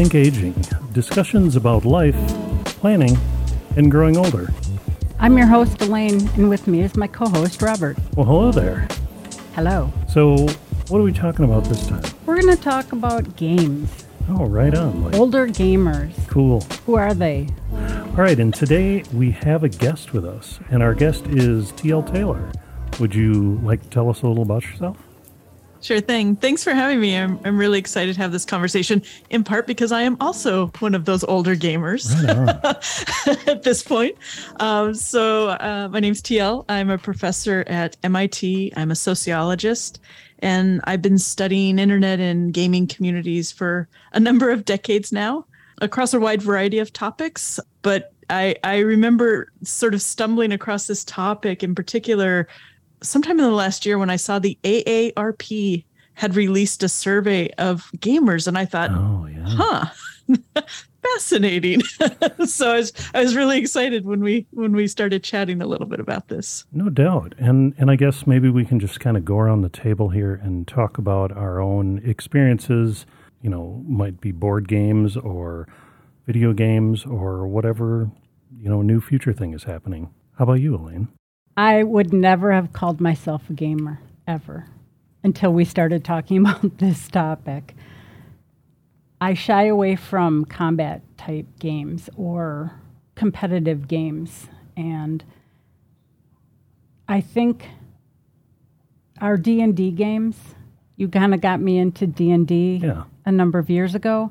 Rethink 0.00 0.14
Aging 0.14 0.54
discussions 0.94 1.56
about 1.56 1.84
life, 1.84 2.16
planning, 2.64 3.18
and 3.76 3.90
growing 3.90 4.16
older. 4.16 4.48
I'm 5.18 5.36
your 5.36 5.46
host, 5.46 5.82
Elaine, 5.82 6.26
and 6.36 6.48
with 6.48 6.66
me 6.66 6.80
is 6.80 6.96
my 6.96 7.06
co 7.06 7.28
host, 7.28 7.60
Robert. 7.60 7.98
Well, 8.16 8.24
hello 8.24 8.50
there. 8.50 8.88
Hello. 9.54 9.92
So, 10.08 10.48
what 10.88 11.00
are 11.00 11.02
we 11.02 11.12
talking 11.12 11.44
about 11.44 11.64
this 11.64 11.86
time? 11.86 12.02
We're 12.24 12.40
going 12.40 12.56
to 12.56 12.62
talk 12.62 12.92
about 12.92 13.36
games. 13.36 14.06
Oh, 14.30 14.46
right 14.46 14.74
on. 14.74 15.04
Like, 15.04 15.16
Older 15.16 15.46
gamers. 15.46 16.14
cool. 16.28 16.62
Who 16.86 16.94
are 16.94 17.12
they? 17.12 17.48
All 17.70 18.24
right, 18.24 18.40
and 18.40 18.54
today 18.54 19.04
we 19.12 19.32
have 19.32 19.64
a 19.64 19.68
guest 19.68 20.14
with 20.14 20.24
us, 20.24 20.60
and 20.70 20.82
our 20.82 20.94
guest 20.94 21.26
is 21.26 21.72
TL 21.72 22.10
Taylor. 22.10 22.50
Would 23.00 23.14
you 23.14 23.60
like 23.62 23.82
to 23.82 23.88
tell 23.90 24.08
us 24.08 24.22
a 24.22 24.26
little 24.28 24.44
about 24.44 24.64
yourself? 24.64 24.96
Sure 25.82 26.00
thing. 26.00 26.36
Thanks 26.36 26.62
for 26.62 26.74
having 26.74 27.00
me. 27.00 27.16
I'm, 27.16 27.40
I'm 27.44 27.56
really 27.56 27.78
excited 27.78 28.14
to 28.14 28.20
have 28.20 28.32
this 28.32 28.44
conversation, 28.44 29.02
in 29.30 29.44
part 29.44 29.66
because 29.66 29.92
I 29.92 30.02
am 30.02 30.18
also 30.20 30.66
one 30.80 30.94
of 30.94 31.06
those 31.06 31.24
older 31.24 31.56
gamers 31.56 32.10
Right 32.22 33.48
at 33.48 33.62
this 33.62 33.82
point. 33.82 34.16
Um, 34.56 34.94
so, 34.94 35.48
uh, 35.48 35.88
my 35.90 36.00
name's 36.00 36.20
TL. 36.20 36.66
I'm 36.68 36.90
a 36.90 36.98
professor 36.98 37.64
at 37.66 37.96
MIT. 38.02 38.74
I'm 38.76 38.90
a 38.90 38.94
sociologist, 38.94 40.00
and 40.40 40.82
I've 40.84 41.00
been 41.00 41.18
studying 41.18 41.78
internet 41.78 42.20
and 42.20 42.52
gaming 42.52 42.86
communities 42.86 43.50
for 43.50 43.88
a 44.12 44.20
number 44.20 44.50
of 44.50 44.66
decades 44.66 45.12
now 45.12 45.46
across 45.80 46.12
a 46.12 46.20
wide 46.20 46.42
variety 46.42 46.78
of 46.78 46.92
topics. 46.92 47.58
But 47.80 48.12
I, 48.28 48.54
I 48.62 48.78
remember 48.78 49.50
sort 49.64 49.94
of 49.94 50.02
stumbling 50.02 50.52
across 50.52 50.86
this 50.86 51.04
topic 51.04 51.62
in 51.62 51.74
particular 51.74 52.48
sometime 53.02 53.38
in 53.38 53.44
the 53.44 53.50
last 53.50 53.84
year 53.86 53.98
when 53.98 54.10
I 54.10 54.16
saw 54.16 54.38
the 54.38 54.58
AARP 54.64 55.84
had 56.14 56.36
released 56.36 56.82
a 56.82 56.88
survey 56.88 57.48
of 57.58 57.90
gamers, 57.98 58.46
and 58.46 58.58
I 58.58 58.64
thought, 58.66 58.90
Oh, 58.92 59.26
yeah. 59.26 59.44
huh. 59.46 59.86
Fascinating. 61.14 61.80
so 62.46 62.70
I 62.72 62.76
was 62.76 62.92
I 63.14 63.22
was 63.22 63.34
really 63.34 63.58
excited 63.58 64.04
when 64.04 64.20
we 64.20 64.46
when 64.50 64.72
we 64.72 64.86
started 64.86 65.24
chatting 65.24 65.62
a 65.62 65.66
little 65.66 65.86
bit 65.86 65.98
about 65.98 66.28
this. 66.28 66.64
No 66.72 66.90
doubt. 66.90 67.34
And 67.38 67.74
and 67.78 67.90
I 67.90 67.96
guess 67.96 68.26
maybe 68.26 68.50
we 68.50 68.64
can 68.66 68.78
just 68.78 69.00
kind 69.00 69.16
of 69.16 69.24
go 69.24 69.38
around 69.38 69.62
the 69.62 69.70
table 69.70 70.10
here 70.10 70.34
and 70.42 70.68
talk 70.68 70.98
about 70.98 71.32
our 71.32 71.58
own 71.60 72.02
experiences, 72.04 73.06
you 73.40 73.48
know, 73.48 73.82
might 73.88 74.20
be 74.20 74.30
board 74.30 74.68
games 74.68 75.16
or 75.16 75.66
video 76.26 76.52
games 76.52 77.06
or 77.06 77.46
whatever, 77.48 78.10
you 78.58 78.68
know, 78.68 78.82
new 78.82 79.00
future 79.00 79.32
thing 79.32 79.54
is 79.54 79.64
happening. 79.64 80.10
How 80.36 80.44
about 80.44 80.60
you, 80.60 80.74
Elaine? 80.76 81.08
I 81.56 81.82
would 81.82 82.12
never 82.12 82.52
have 82.52 82.72
called 82.72 83.00
myself 83.00 83.50
a 83.50 83.52
gamer, 83.52 84.00
ever, 84.26 84.66
until 85.22 85.52
we 85.52 85.64
started 85.64 86.04
talking 86.04 86.38
about 86.46 86.78
this 86.78 87.08
topic. 87.08 87.74
I 89.20 89.34
shy 89.34 89.64
away 89.66 89.96
from 89.96 90.44
combat 90.46 91.02
type 91.18 91.46
games 91.58 92.08
or 92.16 92.72
competitive 93.14 93.86
games. 93.86 94.46
And 94.76 95.22
I 97.06 97.20
think 97.20 97.68
our 99.20 99.36
D&D 99.36 99.90
games, 99.90 100.36
you 100.96 101.08
kind 101.08 101.34
of 101.34 101.42
got 101.42 101.60
me 101.60 101.76
into 101.78 102.06
D&D 102.06 102.80
Yeah. 102.82 103.04
a 103.26 103.32
number 103.32 103.58
of 103.58 103.68
years 103.68 103.94
ago. 103.94 104.30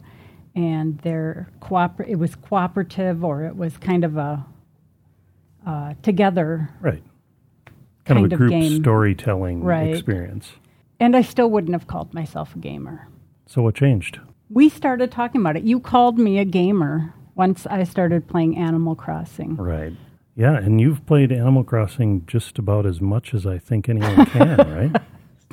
And 0.56 0.98
they're 1.00 1.50
cooper- 1.60 2.04
it 2.08 2.16
was 2.18 2.34
cooperative 2.36 3.24
or 3.24 3.44
it 3.44 3.56
was 3.56 3.78
kind 3.78 4.04
of 4.04 4.18
a 4.18 4.44
uh, 5.70 5.94
together 6.02 6.70
Right. 6.82 7.04
Kind, 8.06 8.18
Kind 8.18 8.26
of 8.26 8.32
a 8.32 8.36
of 8.36 8.38
group 8.40 8.52
game. 8.52 8.82
storytelling 8.82 9.64
Right. 9.64 9.90
experience. 9.94 10.54
And 11.00 11.16
I 11.16 11.22
still 11.22 11.50
wouldn't 11.50 11.74
have 11.74 11.86
called 11.88 12.14
myself 12.14 12.56
a 12.56 12.60
gamer. 12.60 13.08
So 13.46 13.62
what 13.62 13.76
changed? 13.76 14.20
We 14.50 14.68
started 14.70 15.12
talking 15.12 15.42
about 15.42 15.56
it. 15.58 15.64
You 15.64 15.80
called 15.80 16.18
me 16.18 16.40
a 16.40 16.46
gamer 16.46 17.14
once 17.36 17.68
I 17.68 17.84
started 17.84 18.28
playing 18.28 18.58
Animal 18.58 18.96
Crossing. 18.96 19.56
Right. 19.58 19.94
Yeah, 20.36 20.56
and 20.58 20.82
you've 20.82 21.06
played 21.06 21.32
Animal 21.32 21.64
Crossing 21.64 22.26
just 22.26 22.58
about 22.58 22.86
as 22.86 23.00
much 23.00 23.34
as 23.34 23.46
I 23.46 23.58
think 23.60 23.88
anyone 23.90 24.26
can, 24.26 24.58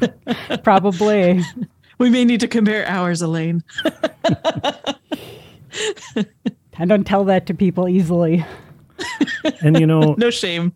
right? 0.00 0.62
Probably. 0.62 1.43
We 1.99 2.10
may 2.10 2.26
need 2.26 2.41
to 2.41 2.49
compare 2.49 2.87
ours, 2.87 3.22
Elaine. 3.22 3.65
I 6.78 6.84
don't 6.84 7.05
tell 7.06 7.25
that 7.25 7.47
to 7.47 7.55
people 7.55 7.88
easily. 7.88 8.44
And 9.61 9.79
you 9.79 9.87
know, 9.87 10.15
No 10.19 10.31
shame. 10.31 10.75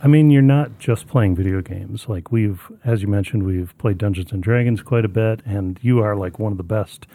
I 0.00 0.06
mean, 0.06 0.30
you're 0.30 0.42
not 0.42 0.78
just 0.78 1.08
playing 1.08 1.34
video 1.34 1.60
games. 1.60 2.08
Like 2.08 2.30
we've, 2.30 2.62
as 2.84 3.02
you 3.02 3.08
mentioned, 3.08 3.42
we've 3.42 3.76
played 3.78 3.98
Dungeons 3.98 4.30
and 4.30 4.42
Dragons 4.42 4.80
quite 4.80 5.04
a 5.04 5.08
bit, 5.08 5.42
and 5.44 5.78
you 5.82 6.00
are 6.00 6.14
like 6.14 6.38
one 6.38 6.52
of 6.52 6.58
the 6.58 6.64
best 6.64 7.06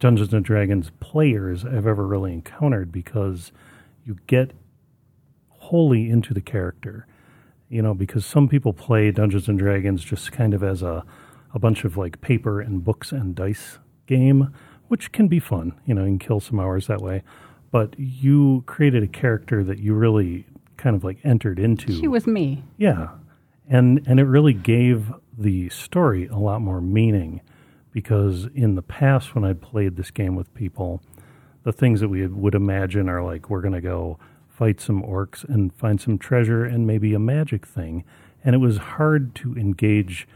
Dungeons 0.00 0.34
and 0.34 0.44
Dragons 0.44 0.90
players 0.98 1.64
I've 1.64 1.86
ever 1.86 2.04
really 2.06 2.32
encountered 2.32 2.90
because 2.90 3.52
you 4.04 4.18
get 4.26 4.52
wholly 5.48 6.10
into 6.10 6.34
the 6.34 6.40
character. 6.40 7.06
You 7.68 7.80
know, 7.80 7.94
because 7.94 8.26
some 8.26 8.48
people 8.48 8.72
play 8.72 9.10
Dungeons 9.12 9.48
and 9.48 9.58
Dragons 9.58 10.04
just 10.04 10.32
kind 10.32 10.52
of 10.52 10.62
as 10.64 10.82
a 10.82 11.04
a 11.54 11.58
bunch 11.58 11.84
of 11.84 11.96
like 11.96 12.20
paper 12.20 12.60
and 12.60 12.82
books 12.82 13.12
and 13.12 13.34
dice 13.34 13.78
game, 14.06 14.52
which 14.88 15.12
can 15.12 15.28
be 15.28 15.38
fun. 15.38 15.74
You 15.86 15.94
know, 15.94 16.02
you 16.02 16.08
can 16.08 16.18
kill 16.18 16.40
some 16.40 16.58
hours 16.58 16.86
that 16.88 17.00
way. 17.00 17.22
But 17.72 17.98
you 17.98 18.62
created 18.66 19.02
a 19.02 19.08
character 19.08 19.64
that 19.64 19.80
you 19.80 19.94
really 19.94 20.46
kind 20.76 20.94
of 20.94 21.02
like 21.02 21.18
entered 21.24 21.58
into. 21.58 21.92
She 21.92 22.06
was 22.06 22.26
me. 22.26 22.62
Yeah. 22.76 23.08
And 23.68 24.06
and 24.06 24.20
it 24.20 24.24
really 24.24 24.52
gave 24.52 25.12
the 25.36 25.68
story 25.70 26.26
a 26.26 26.36
lot 26.36 26.60
more 26.60 26.80
meaning 26.80 27.40
because 27.90 28.46
in 28.54 28.74
the 28.74 28.82
past 28.82 29.34
when 29.34 29.44
I'd 29.44 29.60
played 29.60 29.96
this 29.96 30.10
game 30.10 30.36
with 30.36 30.52
people, 30.54 31.02
the 31.64 31.72
things 31.72 32.00
that 32.00 32.08
we 32.08 32.26
would 32.26 32.54
imagine 32.54 33.08
are 33.08 33.22
like 33.22 33.50
we're 33.50 33.60
going 33.60 33.74
to 33.74 33.80
go 33.80 34.18
fight 34.48 34.80
some 34.80 35.02
orcs 35.02 35.44
and 35.48 35.74
find 35.74 36.00
some 36.00 36.18
treasure 36.18 36.64
and 36.64 36.86
maybe 36.86 37.14
a 37.14 37.18
magic 37.18 37.66
thing. 37.66 38.04
And 38.44 38.54
it 38.54 38.58
was 38.58 38.76
hard 38.76 39.34
to 39.36 39.56
engage 39.56 40.28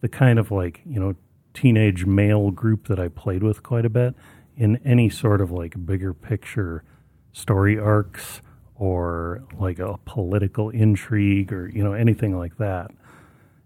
the 0.00 0.08
kind 0.08 0.38
of 0.38 0.50
like, 0.50 0.80
you 0.84 1.00
know, 1.00 1.14
teenage 1.54 2.04
male 2.04 2.50
group 2.50 2.88
that 2.88 3.00
I 3.00 3.08
played 3.08 3.42
with 3.42 3.62
quite 3.62 3.84
a 3.84 3.90
bit 3.90 4.14
in 4.56 4.76
any 4.84 5.08
sort 5.08 5.40
of 5.40 5.50
like 5.50 5.86
bigger 5.86 6.14
picture 6.14 6.84
story 7.32 7.78
arcs 7.78 8.40
or 8.76 9.42
like 9.58 9.78
a 9.78 9.96
political 10.04 10.70
intrigue 10.70 11.52
or 11.52 11.68
you 11.68 11.82
know 11.82 11.92
anything 11.92 12.36
like 12.36 12.56
that 12.58 12.90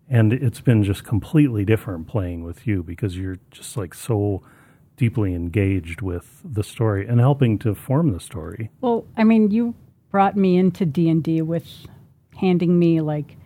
and 0.09 0.33
it's 0.33 0.61
been 0.61 0.83
just 0.83 1.05
completely 1.05 1.65
different 1.65 2.07
playing 2.07 2.43
with 2.43 2.67
you 2.67 2.83
because 2.83 3.17
you're 3.17 3.39
just 3.51 3.77
like 3.77 3.93
so 3.93 4.43
deeply 4.97 5.35
engaged 5.35 6.01
with 6.01 6.41
the 6.45 6.63
story 6.65 7.07
and 7.07 7.21
helping 7.21 7.59
to 7.59 7.75
form 7.75 8.13
the 8.13 8.21
story 8.21 8.71
Well, 8.81 9.07
I 9.17 9.25
mean, 9.25 9.51
you 9.51 9.75
brought 10.11 10.37
me 10.37 10.57
into 10.57 10.87
D&D 10.87 11.43
with 11.43 11.67
handing 12.37 12.79
me 12.79 13.01
like 13.01 13.37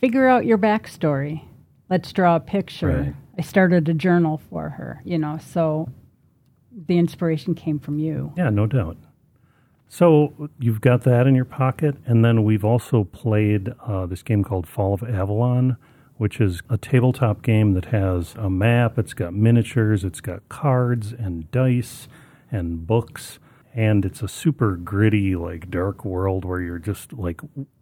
figure 0.00 0.28
out 0.28 0.44
your 0.44 0.58
backstory. 0.58 1.42
Let's 1.90 2.12
draw 2.12 2.36
a 2.36 2.40
picture. 2.40 2.88
Right. 2.88 3.14
I 3.38 3.42
started 3.42 3.88
a 3.88 3.94
journal 3.94 4.38
for 4.50 4.70
her, 4.70 5.00
you 5.04 5.16
know. 5.18 5.38
So 5.38 5.88
the 6.86 6.98
inspiration 6.98 7.54
came 7.54 7.78
from 7.78 7.98
you. 7.98 8.32
yeah 8.36 8.50
no 8.50 8.66
doubt 8.66 8.96
so 9.88 10.50
you've 10.58 10.80
got 10.80 11.02
that 11.02 11.26
in 11.26 11.34
your 11.34 11.44
pocket 11.44 11.96
and 12.06 12.24
then 12.24 12.44
we've 12.44 12.64
also 12.64 13.04
played 13.04 13.72
uh, 13.86 14.06
this 14.06 14.22
game 14.22 14.44
called 14.44 14.66
fall 14.66 14.94
of 14.94 15.02
avalon 15.02 15.76
which 16.18 16.40
is 16.40 16.62
a 16.68 16.76
tabletop 16.76 17.42
game 17.42 17.72
that 17.74 17.86
has 17.86 18.34
a 18.36 18.50
map 18.50 18.98
it's 18.98 19.14
got 19.14 19.32
miniatures 19.34 20.04
it's 20.04 20.20
got 20.20 20.46
cards 20.48 21.12
and 21.12 21.50
dice 21.50 22.06
and 22.50 22.86
books 22.86 23.38
and 23.74 24.04
it's 24.04 24.22
a 24.22 24.28
super 24.28 24.76
gritty 24.76 25.36
like 25.36 25.70
dark 25.70 26.04
world 26.04 26.44
where 26.44 26.60
you're 26.60 26.78
just 26.78 27.12
like 27.12 27.40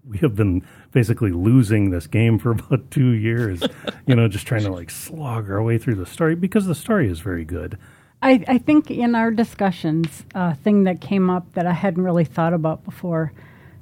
we 0.09 0.19
have 0.19 0.37
been 0.37 0.63
basically 0.93 1.31
losing 1.33 1.91
this 1.91 2.07
game 2.07 2.39
for 2.39 2.51
about 2.53 2.91
two 2.91 3.11
years 3.11 3.63
you 4.07 4.15
know 4.15 4.29
just 4.29 4.47
trying 4.47 4.63
to 4.63 4.73
like 4.73 4.91
slog 4.91 5.51
our 5.51 5.63
way 5.63 5.79
through 5.79 5.95
the 5.95 6.07
story 6.07 6.35
because 6.35 6.67
the 6.67 6.75
story 6.75 7.09
is 7.11 7.21
very 7.21 7.45
good 7.45 7.79
I, 8.23 8.45
I 8.49 8.59
think 8.59 8.91
in 8.91 9.15
our 9.15 9.31
discussions, 9.31 10.25
a 10.35 10.55
thing 10.55 10.85
that 10.85 11.01
came 11.01 11.29
up 11.31 11.53
that 11.55 11.67
I 11.67 11.73
hadn't 11.73 12.03
really 12.03 12.25
thought 12.25 12.55
about 12.55 12.85
before, 12.85 13.33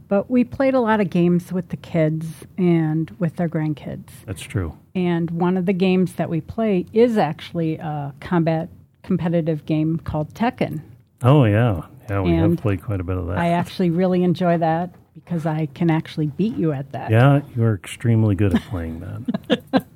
but 0.09 0.31
we 0.31 0.45
played 0.45 0.75
a 0.75 0.81
lot 0.81 1.01
of 1.01 1.09
games 1.11 1.53
with 1.53 1.69
the 1.71 1.77
kids 1.77 2.27
and 2.59 3.11
with 3.19 3.37
their 3.37 3.49
grandkids. 3.49 4.09
that's 4.27 4.43
true 4.43 4.77
And 4.95 5.31
one 5.31 5.57
of 5.57 5.67
the 5.67 5.73
games 5.73 6.15
that 6.15 6.29
we 6.29 6.41
play 6.41 6.87
is 6.93 7.17
actually 7.17 7.77
a 7.77 8.13
combat 8.21 8.69
competitive 9.03 9.65
game 9.67 9.99
called 9.99 10.35
Tekken. 10.35 10.81
oh 11.23 11.45
yeah 11.45 11.83
yeah 12.09 12.21
we 12.21 12.33
have 12.33 12.57
played 12.57 12.83
quite 12.83 13.01
a 13.01 13.05
bit 13.05 13.17
of 13.17 13.27
that 13.29 13.39
I 13.39 13.49
actually 13.51 13.91
really 13.91 14.23
enjoy 14.25 14.59
that 14.59 14.91
because 15.15 15.47
I 15.47 15.67
can 15.67 15.91
actually 15.91 16.27
beat 16.27 16.57
you 16.57 16.73
at 16.73 16.91
that. 16.93 17.11
Yeah, 17.11 17.41
you 17.55 17.63
are 17.63 17.75
extremely 17.75 18.35
good 18.35 18.55
at 18.55 18.63
playing 18.63 19.01
that. 19.01 19.85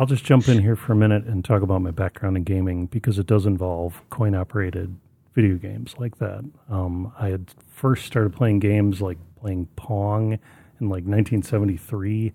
I'll 0.00 0.06
just 0.06 0.24
jump 0.24 0.48
in 0.48 0.62
here 0.62 0.76
for 0.76 0.94
a 0.94 0.96
minute 0.96 1.26
and 1.26 1.44
talk 1.44 1.60
about 1.60 1.82
my 1.82 1.90
background 1.90 2.34
in 2.38 2.42
gaming 2.42 2.86
because 2.86 3.18
it 3.18 3.26
does 3.26 3.44
involve 3.44 4.00
coin 4.08 4.34
operated 4.34 4.96
video 5.34 5.56
games 5.56 5.94
like 5.98 6.16
that. 6.16 6.42
Um, 6.70 7.12
I 7.18 7.28
had 7.28 7.50
first 7.68 8.06
started 8.06 8.32
playing 8.32 8.60
games 8.60 9.02
like 9.02 9.18
playing 9.38 9.68
Pong 9.76 10.38
in 10.80 10.88
like 10.88 11.04
1973. 11.04 12.32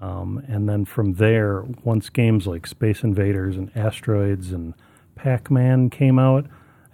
Um, 0.00 0.42
and 0.48 0.66
then 0.66 0.86
from 0.86 1.12
there, 1.14 1.64
once 1.84 2.08
games 2.08 2.46
like 2.46 2.66
Space 2.66 3.02
Invaders 3.02 3.58
and 3.58 3.70
Asteroids 3.76 4.50
and 4.50 4.72
Pac 5.16 5.50
Man 5.50 5.90
came 5.90 6.18
out, 6.18 6.46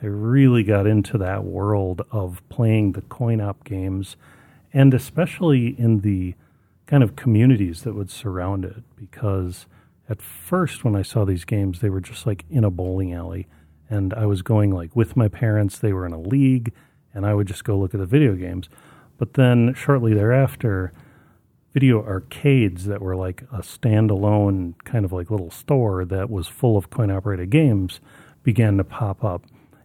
I 0.03 0.07
really 0.07 0.65
got 0.65 0.89
into 0.89 1.17
that 1.19 1.45
world 1.45 2.03
of 2.11 2.43
playing 2.49 2.93
the 2.93 3.03
coin 3.03 3.41
op 3.41 3.63
games 3.63 4.17
and 4.73 4.95
especially 4.95 5.79
in 5.79 6.01
the 6.01 6.35
kind 6.87 7.05
of 7.05 7.15
communities 7.15 7.83
that 7.83 7.95
would 7.95 8.11
surround 8.11 8.65
it 8.65 8.83
because 8.97 9.67
at 10.13 10.23
first 10.23 10.85
when 10.85 10.95
I 10.95 11.03
saw 11.03 11.25
these 11.25 11.45
games 11.45 11.81
they 11.81 11.91
were 11.91 12.01
just 12.01 12.27
like 12.27 12.45
in 12.51 12.63
a 12.63 12.71
bowling 12.71 13.13
alley 13.13 13.49
and 13.91 14.15
I 14.15 14.27
was 14.27 14.43
going 14.43 14.71
like 14.71 14.95
with 14.95 15.17
my 15.17 15.29
parents 15.29 15.79
they 15.79 15.93
were 15.93 16.07
in 16.07 16.13
a 16.13 16.21
league 16.21 16.73
and 17.15 17.27
I 17.27 17.35
would 17.35 17.47
just 17.47 17.65
go 17.65 17.77
look 17.77 17.95
at 17.95 18.01
the 18.01 18.07
video 18.07 18.35
games. 18.35 18.69
But 19.19 19.35
then 19.35 19.75
shortly 19.75 20.15
thereafter 20.15 20.93
video 21.73 22.05
arcades 22.05 22.85
that 22.87 23.01
were 23.01 23.17
like 23.17 23.43
a 23.53 23.59
standalone 23.59 24.75
kind 24.85 25.05
of 25.05 25.13
like 25.13 25.31
little 25.31 25.51
store 25.51 26.05
that 26.05 26.31
was 26.31 26.47
full 26.47 26.77
of 26.77 26.91
coin 26.91 27.11
operated 27.11 27.51
games 27.51 28.01
began 28.43 28.77
to 28.77 28.85
pop 28.85 29.25
up. 29.25 29.45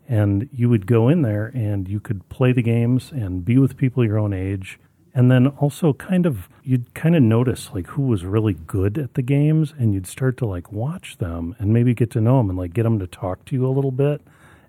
And 0.09 0.49
you 0.53 0.69
would 0.69 0.87
go 0.87 1.09
in 1.09 1.21
there 1.21 1.51
and 1.53 1.87
you 1.87 1.99
could 1.99 2.27
play 2.29 2.51
the 2.51 2.61
games 2.61 3.11
and 3.11 3.43
be 3.43 3.57
with 3.57 3.77
people 3.77 4.05
your 4.05 4.17
own 4.17 4.33
age 4.33 4.79
and 5.17 5.31
then 5.31 5.47
also 5.47 5.93
kind 5.93 6.27
of 6.27 6.47
you'd 6.61 6.93
kind 6.93 7.15
of 7.15 7.23
notice 7.23 7.71
like 7.73 7.87
who 7.87 8.03
was 8.03 8.23
really 8.23 8.53
good 8.53 8.99
at 8.99 9.15
the 9.15 9.23
games 9.23 9.73
and 9.79 9.91
you'd 9.91 10.05
start 10.05 10.37
to 10.37 10.45
like 10.45 10.71
watch 10.71 11.17
them 11.17 11.55
and 11.57 11.73
maybe 11.73 11.91
get 11.95 12.11
to 12.11 12.21
know 12.21 12.37
them 12.37 12.51
and 12.51 12.59
like 12.59 12.71
get 12.71 12.83
them 12.83 12.99
to 12.99 13.07
talk 13.07 13.43
to 13.43 13.55
you 13.55 13.65
a 13.65 13.73
little 13.73 13.89
bit 13.91 14.21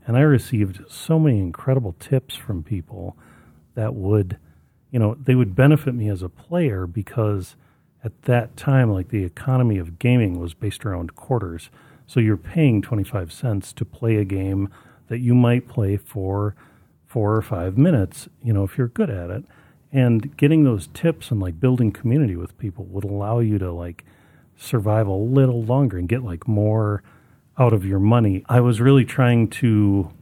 and 0.07 0.17
i 0.17 0.21
received 0.21 0.81
so 0.89 1.19
many 1.19 1.39
incredible 1.39 1.95
tips 2.01 2.35
from 2.35 2.63
people 2.63 3.15
that 3.75 3.95
would 3.95 4.39
you 4.91 4.99
know 4.99 5.15
they 5.23 5.35
would 5.35 5.55
benefit 5.55 5.95
me 5.95 6.09
as 6.09 6.23
a 6.23 6.31
player 6.31 6.87
because 6.87 7.55
at 8.03 8.23
that 8.23 8.57
time 8.57 8.91
like 8.91 9.11
the 9.11 9.25
economy 9.25 9.77
of 9.77 9.99
gaming 9.99 10.41
was 10.41 10.55
based 10.55 10.87
around 10.87 11.15
quarters 11.15 11.69
so 12.07 12.21
you're 12.21 12.39
paying 12.39 12.81
25 12.81 13.31
cents 13.31 13.71
to 13.75 13.85
play 13.85 14.17
a 14.17 14.25
game 14.25 14.71
that 15.09 15.19
you 15.19 15.35
might 15.35 15.69
play 15.69 15.99
for 15.99 16.57
four 17.07 17.35
or 17.35 17.43
five 17.43 17.79
minutes, 17.79 18.29
you 18.43 18.53
know, 18.53 18.65
if 18.65 18.77
you're 18.77 18.89
good 18.89 19.09
at 19.09 19.31
it. 19.31 19.45
And 19.93 20.37
getting 20.37 20.65
those 20.65 20.89
tips 20.89 21.31
and 21.31 21.41
like 21.41 21.61
building 21.61 21.93
community 21.93 22.37
with 22.37 22.59
people 22.59 22.85
would 22.87 23.05
allow 23.05 23.39
you 23.41 23.59
to 23.59 23.73
like 23.73 24.05
survive 24.57 25.07
a 25.07 25.13
little 25.13 25.63
longer 25.63 25.97
and 25.97 26.09
get 26.09 26.23
like 26.23 26.47
more 26.47 27.03
out 27.59 27.73
of 27.73 27.85
your 27.85 27.99
money. 27.99 28.45
I 28.49 28.61
was 28.61 28.81
really 28.81 29.05
trying 29.05 29.49
to 29.49 30.13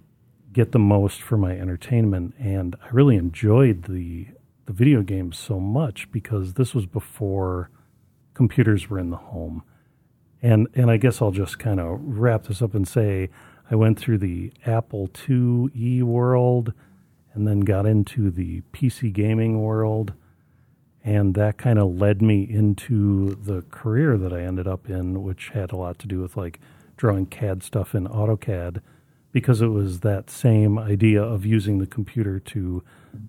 get 0.52 0.72
the 0.72 0.78
most 0.78 1.20
for 1.20 1.36
my 1.36 1.52
entertainment 1.52 2.34
and 2.38 2.76
I 2.82 2.88
really 2.90 3.16
enjoyed 3.16 3.84
the 3.84 4.28
the 4.66 4.72
video 4.72 5.00
games 5.02 5.38
so 5.38 5.60
much 5.60 6.10
because 6.10 6.54
this 6.54 6.74
was 6.74 6.86
before 6.86 7.70
computers 8.34 8.90
were 8.90 8.98
in 8.98 9.10
the 9.10 9.16
home. 9.16 9.62
And 10.42 10.68
and 10.74 10.90
I 10.90 10.96
guess 10.96 11.22
I'll 11.22 11.30
just 11.30 11.58
kind 11.58 11.80
of 11.80 11.98
wrap 12.00 12.44
this 12.44 12.62
up 12.62 12.74
and 12.74 12.86
say 12.86 13.30
I 13.70 13.74
went 13.74 13.98
through 13.98 14.18
the 14.18 14.52
Apple 14.64 15.08
IIe 15.08 16.02
world 16.02 16.72
and 17.36 17.46
then 17.46 17.60
got 17.60 17.86
into 17.86 18.30
the 18.30 18.62
PC 18.72 19.12
gaming 19.12 19.60
world. 19.60 20.14
And 21.04 21.34
that 21.34 21.58
kind 21.58 21.78
of 21.78 21.94
led 21.94 22.20
me 22.20 22.42
into 22.42 23.36
the 23.36 23.62
career 23.70 24.16
that 24.16 24.32
I 24.32 24.40
ended 24.40 24.66
up 24.66 24.88
in, 24.88 25.22
which 25.22 25.50
had 25.50 25.70
a 25.70 25.76
lot 25.76 26.00
to 26.00 26.08
do 26.08 26.20
with 26.20 26.36
like 26.36 26.58
drawing 26.96 27.26
CAD 27.26 27.62
stuff 27.62 27.94
in 27.94 28.08
AutoCAD 28.08 28.80
because 29.30 29.60
it 29.60 29.68
was 29.68 30.00
that 30.00 30.30
same 30.30 30.78
idea 30.78 31.22
of 31.22 31.44
using 31.44 31.78
the 31.78 31.86
computer 31.86 32.40
to 32.40 32.82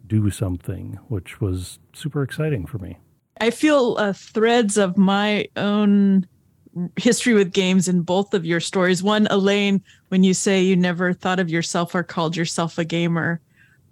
do 0.07 0.31
something, 0.31 0.97
which 1.09 1.41
was 1.41 1.79
super 1.93 2.23
exciting 2.23 2.65
for 2.65 2.77
me. 2.77 2.97
I 3.41 3.51
feel 3.51 3.97
uh, 3.99 4.13
threads 4.13 4.77
of 4.77 4.97
my 4.97 5.47
own 5.57 6.25
history 6.95 7.33
with 7.33 7.51
games 7.51 7.87
in 7.87 8.01
both 8.01 8.33
of 8.33 8.45
your 8.45 8.59
stories. 8.59 9.03
One, 9.03 9.27
Elaine, 9.29 9.83
when 10.07 10.23
you 10.23 10.33
say 10.33 10.61
you 10.61 10.75
never 10.75 11.13
thought 11.13 11.39
of 11.39 11.49
yourself 11.49 11.93
or 11.93 12.03
called 12.03 12.35
yourself 12.35 12.77
a 12.77 12.85
gamer, 12.85 13.41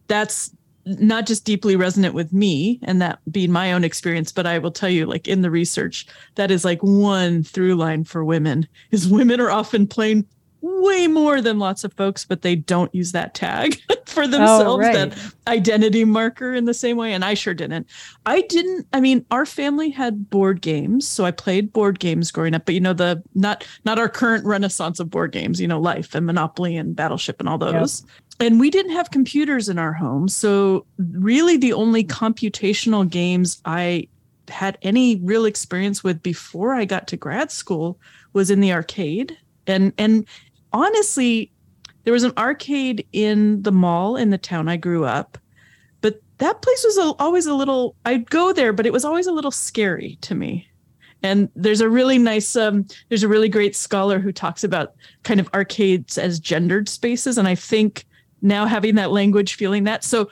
that's 0.08 0.52
not 0.86 1.26
just 1.26 1.46
deeply 1.46 1.76
resonant 1.76 2.14
with 2.14 2.32
me 2.32 2.80
and 2.84 3.02
that 3.02 3.20
being 3.32 3.52
my 3.52 3.74
own 3.74 3.84
experience, 3.84 4.32
but 4.32 4.46
I 4.46 4.60
will 4.60 4.72
tell 4.72 4.90
you, 4.90 5.06
like 5.06 5.28
in 5.28 5.42
the 5.42 5.50
research, 5.50 6.06
that 6.36 6.52
is 6.52 6.64
like 6.64 6.82
one 6.82 7.44
through 7.44 7.76
line 7.76 8.04
for 8.04 8.24
women 8.24 8.68
is 8.92 9.08
women 9.08 9.42
are 9.42 9.50
often 9.50 9.88
playing 9.88 10.26
way 10.66 11.06
more 11.06 11.42
than 11.42 11.60
lots 11.60 11.84
of 11.84 11.94
folks, 11.94 12.26
but 12.26 12.42
they 12.42 12.56
don't 12.56 12.94
use 12.94 13.12
that 13.12 13.36
tag 13.36 13.80
for 14.06 14.24
oh, 14.24 14.28
themselves, 14.28 14.64
oh, 14.64 14.80
right. 14.80 15.12
that 15.12 15.34
identity 15.48 16.04
marker 16.04 16.54
in 16.54 16.66
the 16.66 16.74
same 16.74 16.98
way. 16.98 17.14
And 17.14 17.24
I 17.24 17.36
sure 17.36 17.54
didn't. 17.54 17.88
I 18.26 18.42
didn't, 18.42 18.88
I 18.92 19.00
mean, 19.00 19.26
our 19.30 19.46
family 19.46 19.92
had 19.92 20.30
board 20.30 20.62
games. 20.62 21.08
So 21.08 21.24
I 21.24 21.32
played 21.32 21.72
board 21.72 22.00
games 22.00 22.32
growing 22.32 22.56
up, 22.56 22.66
but 22.66 22.74
you 22.74 22.82
know, 22.82 22.94
the 22.94 23.22
not 23.36 23.68
not 23.86 24.00
our 24.00 24.10
current 24.10 24.44
renaissance 24.46 25.00
of 25.00 25.12
board 25.12 25.32
games, 25.32 25.62
you 25.62 25.68
know, 25.68 25.80
life 25.80 26.16
and 26.16 26.26
Monopoly 26.26 26.76
and 26.78 26.96
Battleship 26.96 27.40
and 27.40 27.48
all 27.48 27.60
those. 27.60 28.02
Yep. 28.02 28.12
And 28.40 28.60
we 28.60 28.70
didn't 28.70 28.92
have 28.92 29.12
computers 29.12 29.70
in 29.70 29.80
our 29.80 29.94
home. 29.94 30.28
So 30.28 30.86
really 30.98 31.58
the 31.58 31.74
only 31.74 32.04
computational 32.04 33.10
games 33.10 33.62
I 33.66 34.10
had 34.50 34.78
any 34.82 35.16
real 35.18 35.46
experience 35.46 36.04
with 36.04 36.22
before 36.22 36.76
I 36.76 36.86
got 36.86 37.08
to 37.08 37.18
grad 37.18 37.52
school 37.52 37.98
was 38.34 38.52
in 38.52 38.60
the 38.60 38.74
arcade 38.74 39.38
and 39.68 39.94
and 39.98 40.26
honestly, 40.74 41.52
there 42.04 42.14
was 42.14 42.24
an 42.24 42.34
arcade 42.38 43.06
in 43.14 43.62
the 43.64 43.72
mall 43.72 44.16
in 44.16 44.30
the 44.30 44.38
town 44.38 44.68
I 44.68 44.78
grew 44.78 45.06
up, 45.06 45.38
but 46.02 46.22
that 46.38 46.62
place 46.62 46.84
was 46.84 47.16
always 47.20 47.46
a 47.46 47.54
little, 47.54 47.96
I'd 48.06 48.30
go 48.30 48.54
there, 48.54 48.74
but 48.74 48.86
it 48.86 48.94
was 48.94 49.06
always 49.06 49.26
a 49.26 49.32
little 49.32 49.52
scary 49.52 50.18
to 50.22 50.36
me. 50.36 50.68
And 51.24 51.50
there's 51.56 51.82
a 51.82 51.90
really 51.90 52.20
nice, 52.20 52.56
um, 52.56 52.86
there's 53.10 53.24
a 53.24 53.28
really 53.28 53.50
great 53.50 53.76
scholar 53.76 54.20
who 54.20 54.32
talks 54.32 54.64
about 54.64 54.94
kind 55.24 55.40
of 55.40 55.50
arcades 55.54 56.18
as 56.20 56.40
gendered 56.40 56.88
spaces. 56.88 57.40
And 57.40 57.48
I 57.48 57.56
think 57.56 58.06
now 58.46 58.66
having 58.66 58.96
that 58.96 59.12
language, 59.12 59.56
feeling 59.56 59.84
that. 59.86 60.04
So 60.04 60.30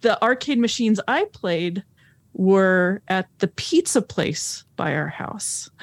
the 0.00 0.20
arcade 0.22 0.58
machines 0.58 0.98
I 1.06 1.26
played 1.26 1.84
were 2.32 3.02
at 3.08 3.28
the 3.38 3.48
pizza 3.48 4.00
place 4.00 4.64
by 4.76 4.94
our 4.94 5.08
house. 5.08 5.70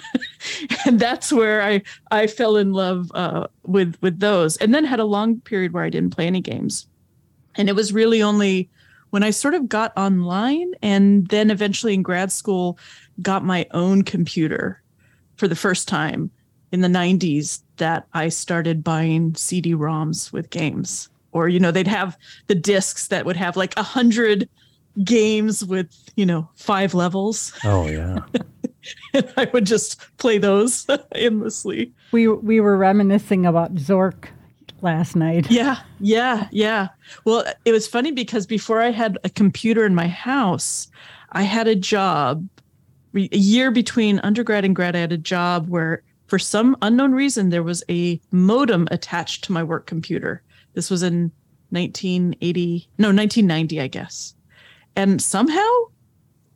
And 0.86 1.00
that's 1.00 1.34
where 1.34 1.62
i 1.62 1.82
i 2.12 2.26
fell 2.26 2.56
in 2.56 2.72
love 2.72 3.12
uh, 3.14 3.48
with 3.64 3.98
with 4.02 4.20
those. 4.20 4.56
And 4.58 4.74
then 4.74 4.86
had 4.86 5.00
a 5.00 5.06
long 5.06 5.42
period 5.42 5.74
where 5.74 5.84
i 5.84 5.90
didn't 5.90 6.16
play 6.16 6.26
any 6.26 6.42
games. 6.42 6.88
And 7.56 7.68
it 7.70 7.76
was 7.76 7.94
really 7.94 8.22
only 8.22 8.70
when 9.10 9.24
i 9.24 9.30
sort 9.30 9.54
of 9.54 9.70
got 9.70 9.98
online 9.98 10.74
and 10.82 11.28
then 11.28 11.52
eventually 11.52 11.94
in 11.94 12.02
grad 12.02 12.32
school 12.32 12.78
got 13.22 13.44
my 13.44 13.68
own 13.72 14.04
computer 14.04 14.82
for 15.36 15.48
the 15.48 15.56
first 15.56 15.88
time 15.88 16.32
in 16.72 16.82
the 16.82 16.88
90s 16.88 17.62
that 17.78 18.06
i 18.14 18.30
started 18.30 18.84
buying 18.84 19.34
cd-roms 19.36 20.34
with 20.34 20.50
games 20.50 21.10
or 21.38 21.50
you 21.50 21.60
know 21.60 21.72
they'd 21.72 21.88
have 21.88 22.18
the 22.48 22.56
discs 22.56 23.08
that 23.08 23.26
would 23.26 23.38
have 23.38 23.56
like 23.56 23.78
a 23.78 23.84
hundred 23.84 24.50
games 25.04 25.64
with 25.64 25.94
you 26.16 26.26
know 26.26 26.50
five 26.56 26.94
levels. 26.94 27.54
Oh 27.64 27.88
yeah. 27.88 28.20
and 29.14 29.34
I 29.38 29.50
would 29.54 29.66
just 29.66 30.02
play 30.18 30.38
those 30.38 30.88
endlessly. 31.16 31.94
We 32.12 32.28
we 32.28 32.60
were 32.60 32.78
reminiscing 32.78 33.46
about 33.46 33.76
Zork 33.76 34.30
last 34.82 35.16
night. 35.16 35.50
Yeah, 35.50 35.80
yeah, 36.00 36.48
yeah. 36.52 36.90
Well, 37.26 37.46
it 37.66 37.72
was 37.72 37.88
funny 37.88 38.12
because 38.12 38.46
before 38.46 38.82
I 38.82 38.92
had 38.92 39.18
a 39.24 39.30
computer 39.30 39.86
in 39.86 39.96
my 39.96 40.08
house, 40.08 40.88
I 41.32 41.44
had 41.44 41.68
a 41.68 41.76
job. 41.76 42.48
A 43.16 43.38
year 43.38 43.72
between 43.72 44.20
undergrad 44.20 44.64
and 44.64 44.76
grad, 44.76 44.96
I 44.96 45.00
had 45.00 45.12
a 45.12 45.18
job 45.18 45.70
where, 45.70 46.04
for 46.28 46.38
some 46.38 46.78
unknown 46.84 47.14
reason, 47.14 47.50
there 47.50 47.64
was 47.64 47.84
a 47.90 48.22
modem 48.32 48.88
attached 48.92 49.44
to 49.46 49.52
my 49.52 49.64
work 49.64 49.88
computer. 49.88 50.44
This 50.78 50.92
was 50.92 51.02
in 51.02 51.32
1980, 51.72 52.88
no, 53.00 53.08
1990, 53.08 53.82
I 53.82 53.88
guess. 53.88 54.36
And 54.96 55.20
somehow, 55.20 55.68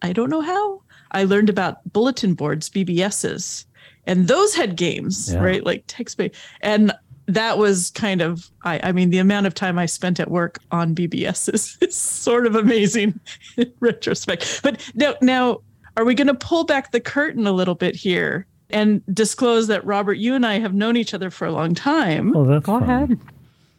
I 0.03 0.13
don't 0.13 0.29
know 0.29 0.41
how, 0.41 0.83
I 1.11 1.23
learned 1.23 1.49
about 1.49 1.79
bulletin 1.91 2.35
boards, 2.35 2.69
BBSs, 2.69 3.65
and 4.05 4.27
those 4.27 4.53
had 4.53 4.75
games, 4.75 5.33
yeah. 5.33 5.39
right? 5.39 5.65
Like 5.65 5.85
text 5.87 6.17
based. 6.17 6.35
And 6.61 6.91
that 7.25 7.57
was 7.57 7.89
kind 7.89 8.21
of, 8.21 8.51
I, 8.63 8.79
I 8.83 8.91
mean, 8.91 9.09
the 9.09 9.17
amount 9.17 9.47
of 9.47 9.55
time 9.55 9.79
I 9.79 9.87
spent 9.87 10.19
at 10.19 10.29
work 10.29 10.59
on 10.69 10.93
BBSs 10.93 11.51
is, 11.51 11.77
is 11.81 11.95
sort 11.95 12.45
of 12.45 12.53
amazing 12.53 13.19
in 13.57 13.73
retrospect. 13.79 14.61
But 14.61 14.87
now, 14.93 15.15
now, 15.23 15.61
are 15.97 16.05
we 16.05 16.13
going 16.13 16.27
to 16.27 16.35
pull 16.35 16.63
back 16.63 16.91
the 16.91 16.99
curtain 16.99 17.47
a 17.47 17.51
little 17.51 17.73
bit 17.73 17.95
here 17.95 18.45
and 18.69 19.01
disclose 19.15 19.65
that 19.65 19.83
Robert, 19.83 20.19
you 20.19 20.35
and 20.35 20.45
I 20.45 20.59
have 20.59 20.75
known 20.75 20.95
each 20.95 21.15
other 21.15 21.31
for 21.31 21.47
a 21.47 21.51
long 21.51 21.73
time? 21.73 22.37
Oh, 22.37 22.45
that's 22.45 22.67
go 22.67 22.79
fun. 22.79 22.83
ahead. 22.83 23.19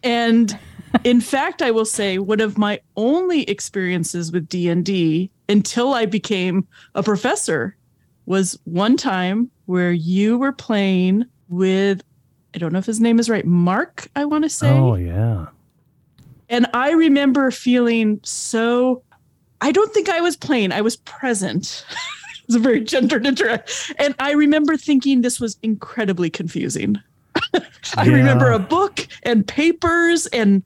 And 0.03 0.59
in 1.05 1.21
fact, 1.21 1.63
I 1.63 1.71
will 1.71 1.85
say 1.85 2.19
one 2.19 2.41
of 2.41 2.59
my 2.59 2.81
only 2.97 3.43
experiences 3.45 4.33
with 4.33 4.49
D&D 4.49 5.31
until 5.49 5.95
I 5.95 6.07
became 6.07 6.67
a 6.95 7.03
professor 7.03 7.77
was 8.27 8.59
one 8.65 8.97
time 8.97 9.51
where 9.67 9.93
you 9.93 10.39
were 10.39 10.53
playing 10.53 11.25
with 11.49 12.03
I 12.55 12.59
don't 12.59 12.73
know 12.73 12.79
if 12.79 12.87
his 12.87 13.01
name 13.01 13.19
is 13.19 13.31
right, 13.31 13.47
Mark, 13.47 14.09
I 14.15 14.27
want 14.27 14.45
to 14.45 14.51
say. 14.51 14.69
Oh 14.69 14.95
yeah. 14.95 15.47
And 16.51 16.67
I 16.75 16.91
remember 16.91 17.51
feeling 17.51 18.21
so 18.25 19.03
I 19.63 19.73
don't 19.73 19.93
think 19.95 20.09
I 20.09 20.21
was 20.21 20.37
playing, 20.37 20.73
I 20.73 20.83
was 20.83 20.97
present. 20.97 21.85
it 22.41 22.47
was 22.49 22.57
a 22.57 22.59
very 22.59 22.81
gendered 22.81 23.27
interaction. 23.27 23.97
And 23.99 24.15
I 24.19 24.33
remember 24.33 24.77
thinking 24.77 25.23
this 25.23 25.41
was 25.41 25.57
incredibly 25.63 26.29
confusing. 26.29 26.97
I 27.97 28.05
yeah. 28.05 28.13
remember 28.13 28.51
a 28.51 28.59
book 28.59 29.07
and 29.23 29.47
papers 29.47 30.27
and 30.29 30.63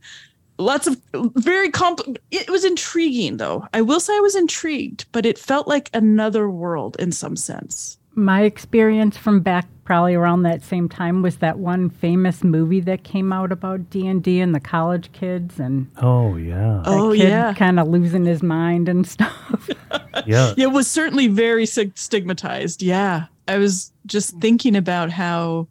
lots 0.58 0.86
of 0.86 1.00
very 1.14 1.70
compl- 1.70 2.16
it 2.30 2.48
was 2.50 2.64
intriguing 2.64 3.36
though. 3.36 3.66
I 3.74 3.82
will 3.82 4.00
say 4.00 4.16
i 4.16 4.20
was 4.20 4.36
intrigued 4.36 5.06
but 5.12 5.26
it 5.26 5.38
felt 5.38 5.68
like 5.68 5.90
another 5.92 6.48
world 6.48 6.96
in 6.98 7.12
some 7.12 7.36
sense. 7.36 7.98
My 8.14 8.42
experience 8.42 9.16
from 9.16 9.40
back 9.40 9.66
probably 9.84 10.14
around 10.14 10.42
that 10.42 10.62
same 10.62 10.88
time 10.88 11.22
was 11.22 11.36
that 11.36 11.58
one 11.58 11.90
famous 11.90 12.42
movie 12.42 12.80
that 12.80 13.04
came 13.04 13.32
out 13.32 13.52
about 13.52 13.88
d&d 13.90 14.40
and 14.40 14.54
the 14.54 14.60
college 14.60 15.12
kids 15.12 15.60
and 15.60 15.88
oh 15.98 16.36
yeah. 16.36 16.82
oh 16.86 17.12
yeah. 17.12 17.54
kind 17.54 17.78
of 17.78 17.86
losing 17.86 18.24
his 18.24 18.42
mind 18.42 18.88
and 18.88 19.06
stuff. 19.16 19.68
Yeah. 20.24 20.54
It 20.56 20.68
was 20.68 20.88
certainly 20.88 21.26
very 21.28 21.66
stigmatized. 21.66 22.82
Yeah. 22.82 23.26
I 23.48 23.58
was 23.58 23.92
just 24.06 24.38
thinking 24.38 24.74
about 24.74 25.10
how 25.10 25.68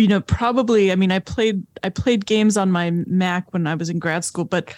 you 0.00 0.08
know 0.08 0.20
probably 0.20 0.90
i 0.90 0.94
mean 0.94 1.12
i 1.12 1.18
played 1.18 1.64
i 1.84 1.88
played 1.88 2.26
games 2.26 2.56
on 2.56 2.70
my 2.70 2.90
mac 2.90 3.52
when 3.52 3.66
i 3.66 3.74
was 3.74 3.88
in 3.88 3.98
grad 3.98 4.24
school 4.24 4.44
but 4.44 4.74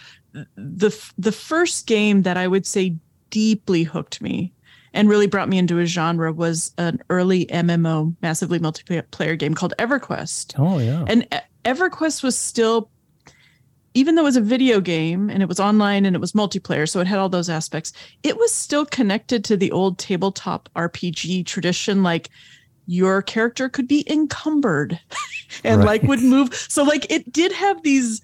the 0.57 0.91
the 1.17 1.33
first 1.33 1.87
game 1.87 2.23
that 2.23 2.37
i 2.37 2.47
would 2.47 2.67
say 2.67 2.95
deeply 3.31 3.83
hooked 3.83 4.21
me 4.21 4.53
and 4.95 5.09
really 5.09 5.27
brought 5.27 5.49
me 5.49 5.59
into 5.59 5.79
a 5.79 5.87
genre 5.87 6.33
was 6.33 6.73
an 6.79 7.03
early 7.11 7.47
mmo 7.47 8.15
massively 8.23 8.59
multiplayer 8.59 9.39
game 9.39 9.55
called 9.55 9.75
everquest. 9.79 10.55
Oh 10.59 10.79
yeah. 10.79 11.05
And 11.07 11.27
everquest 11.65 12.23
was 12.23 12.39
still 12.39 12.91
even 13.95 14.15
though 14.15 14.23
it 14.23 14.25
was 14.25 14.37
a 14.37 14.43
video 14.43 14.81
game 14.81 15.29
and 15.29 15.43
it 15.43 15.49
was 15.49 15.61
online 15.61 16.07
and 16.07 16.17
it 16.17 16.19
was 16.19 16.33
multiplayer 16.33 16.89
so 16.89 17.01
it 17.01 17.07
had 17.07 17.19
all 17.19 17.29
those 17.29 17.49
aspects 17.49 17.93
it 18.23 18.37
was 18.37 18.53
still 18.53 18.85
connected 18.85 19.45
to 19.45 19.57
the 19.57 19.71
old 19.71 19.99
tabletop 19.99 20.69
rpg 20.75 21.45
tradition 21.47 22.03
like 22.03 22.31
your 22.87 23.23
character 23.23 23.69
could 23.69 23.89
be 23.89 24.05
encumbered 24.11 24.99
and 25.65 25.79
right. 25.79 25.87
like 25.87 26.03
would 26.03 26.23
move 26.23 26.55
so 26.55 26.83
like 26.83 27.11
it 27.11 27.31
did 27.33 27.53
have 27.53 27.83
these 27.83 28.21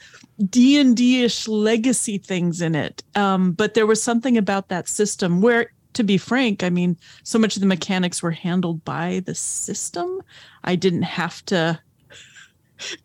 d&d-ish 0.51 1.49
legacy 1.49 2.19
things 2.19 2.61
in 2.61 2.75
it 2.75 3.03
um, 3.15 3.53
but 3.53 3.75
there 3.75 3.87
was 3.87 4.03
something 4.03 4.37
about 4.37 4.69
that 4.69 4.89
system 4.89 5.41
where 5.41 5.73
to 5.95 6.05
be 6.05 6.19
frank 6.19 6.63
i 6.63 6.71
mean 6.71 6.97
so 7.23 7.39
much 7.39 7.57
of 7.57 7.61
the 7.61 7.67
mechanics 7.67 8.23
were 8.23 8.31
handled 8.31 8.85
by 8.85 9.21
the 9.27 9.35
system 9.35 10.21
i 10.65 10.77
didn't 10.77 11.03
have 11.03 11.45
to 11.45 11.79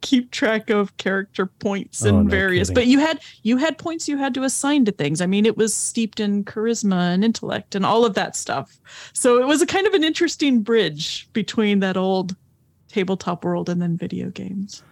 keep 0.01 0.31
track 0.31 0.69
of 0.69 0.95
character 0.97 1.45
points 1.45 2.03
oh, 2.05 2.09
and 2.09 2.17
oh, 2.17 2.21
no 2.23 2.29
various 2.29 2.69
kidding. 2.69 2.75
but 2.75 2.87
you 2.87 2.99
had 2.99 3.19
you 3.43 3.57
had 3.57 3.77
points 3.77 4.07
you 4.07 4.17
had 4.17 4.33
to 4.33 4.43
assign 4.43 4.85
to 4.85 4.91
things. 4.91 5.21
I 5.21 5.25
mean 5.25 5.45
it 5.45 5.57
was 5.57 5.73
steeped 5.73 6.19
in 6.19 6.43
charisma 6.43 7.13
and 7.13 7.23
intellect 7.23 7.75
and 7.75 7.85
all 7.85 8.05
of 8.05 8.13
that 8.15 8.35
stuff. 8.35 8.79
So 9.13 9.41
it 9.41 9.47
was 9.47 9.61
a 9.61 9.65
kind 9.65 9.87
of 9.87 9.93
an 9.93 10.03
interesting 10.03 10.61
bridge 10.61 11.27
between 11.33 11.79
that 11.79 11.97
old 11.97 12.35
tabletop 12.87 13.43
world 13.43 13.69
and 13.69 13.81
then 13.81 13.97
video 13.97 14.29
games. 14.29 14.83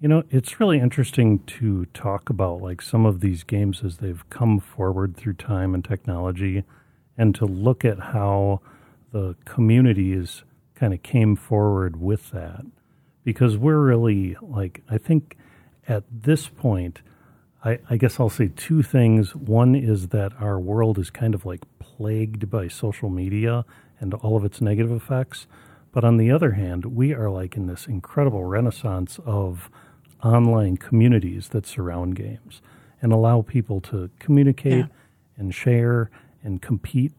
You 0.00 0.08
know 0.08 0.22
it's 0.30 0.60
really 0.60 0.78
interesting 0.78 1.40
to 1.40 1.86
talk 1.86 2.30
about 2.30 2.62
like 2.62 2.80
some 2.80 3.04
of 3.04 3.20
these 3.20 3.42
games 3.42 3.82
as 3.84 3.98
they've 3.98 4.28
come 4.30 4.60
forward 4.60 5.16
through 5.16 5.34
time 5.34 5.74
and 5.74 5.84
technology 5.84 6.64
and 7.16 7.34
to 7.34 7.44
look 7.44 7.84
at 7.84 7.98
how 7.98 8.60
the 9.10 9.34
communities 9.44 10.44
kind 10.74 10.94
of 10.94 11.02
came 11.02 11.34
forward 11.34 12.00
with 12.00 12.30
that 12.30 12.64
because 13.28 13.58
we're 13.58 13.78
really 13.78 14.34
like 14.40 14.80
I 14.88 14.96
think 14.96 15.36
at 15.86 16.02
this 16.10 16.48
point, 16.48 17.02
I, 17.62 17.78
I, 17.90 17.98
guess 17.98 18.18
I'll 18.18 18.30
say 18.30 18.50
two 18.56 18.82
things. 18.82 19.36
One 19.36 19.74
is 19.74 20.08
that 20.08 20.32
our 20.40 20.58
world 20.58 20.98
is 20.98 21.10
kind 21.10 21.34
of 21.34 21.44
like 21.44 21.60
plagued 21.78 22.48
by 22.48 22.68
social 22.68 23.10
media 23.10 23.66
and 24.00 24.14
all 24.14 24.34
of 24.34 24.46
its 24.46 24.62
negative 24.62 24.90
effects. 24.92 25.46
But 25.92 26.04
on 26.04 26.16
the 26.16 26.30
other 26.30 26.52
hand, 26.52 26.86
we 26.86 27.12
are 27.12 27.28
like 27.28 27.54
in 27.54 27.66
this 27.66 27.86
incredible 27.86 28.44
renaissance 28.44 29.20
of 29.26 29.68
online 30.24 30.78
communities 30.78 31.48
that 31.48 31.66
surround 31.66 32.16
games 32.16 32.62
and 33.02 33.12
allow 33.12 33.42
people 33.42 33.82
to 33.82 34.08
communicate 34.18 34.86
yeah. 34.86 35.36
and 35.36 35.54
share 35.54 36.10
and 36.42 36.62
compete 36.62 37.12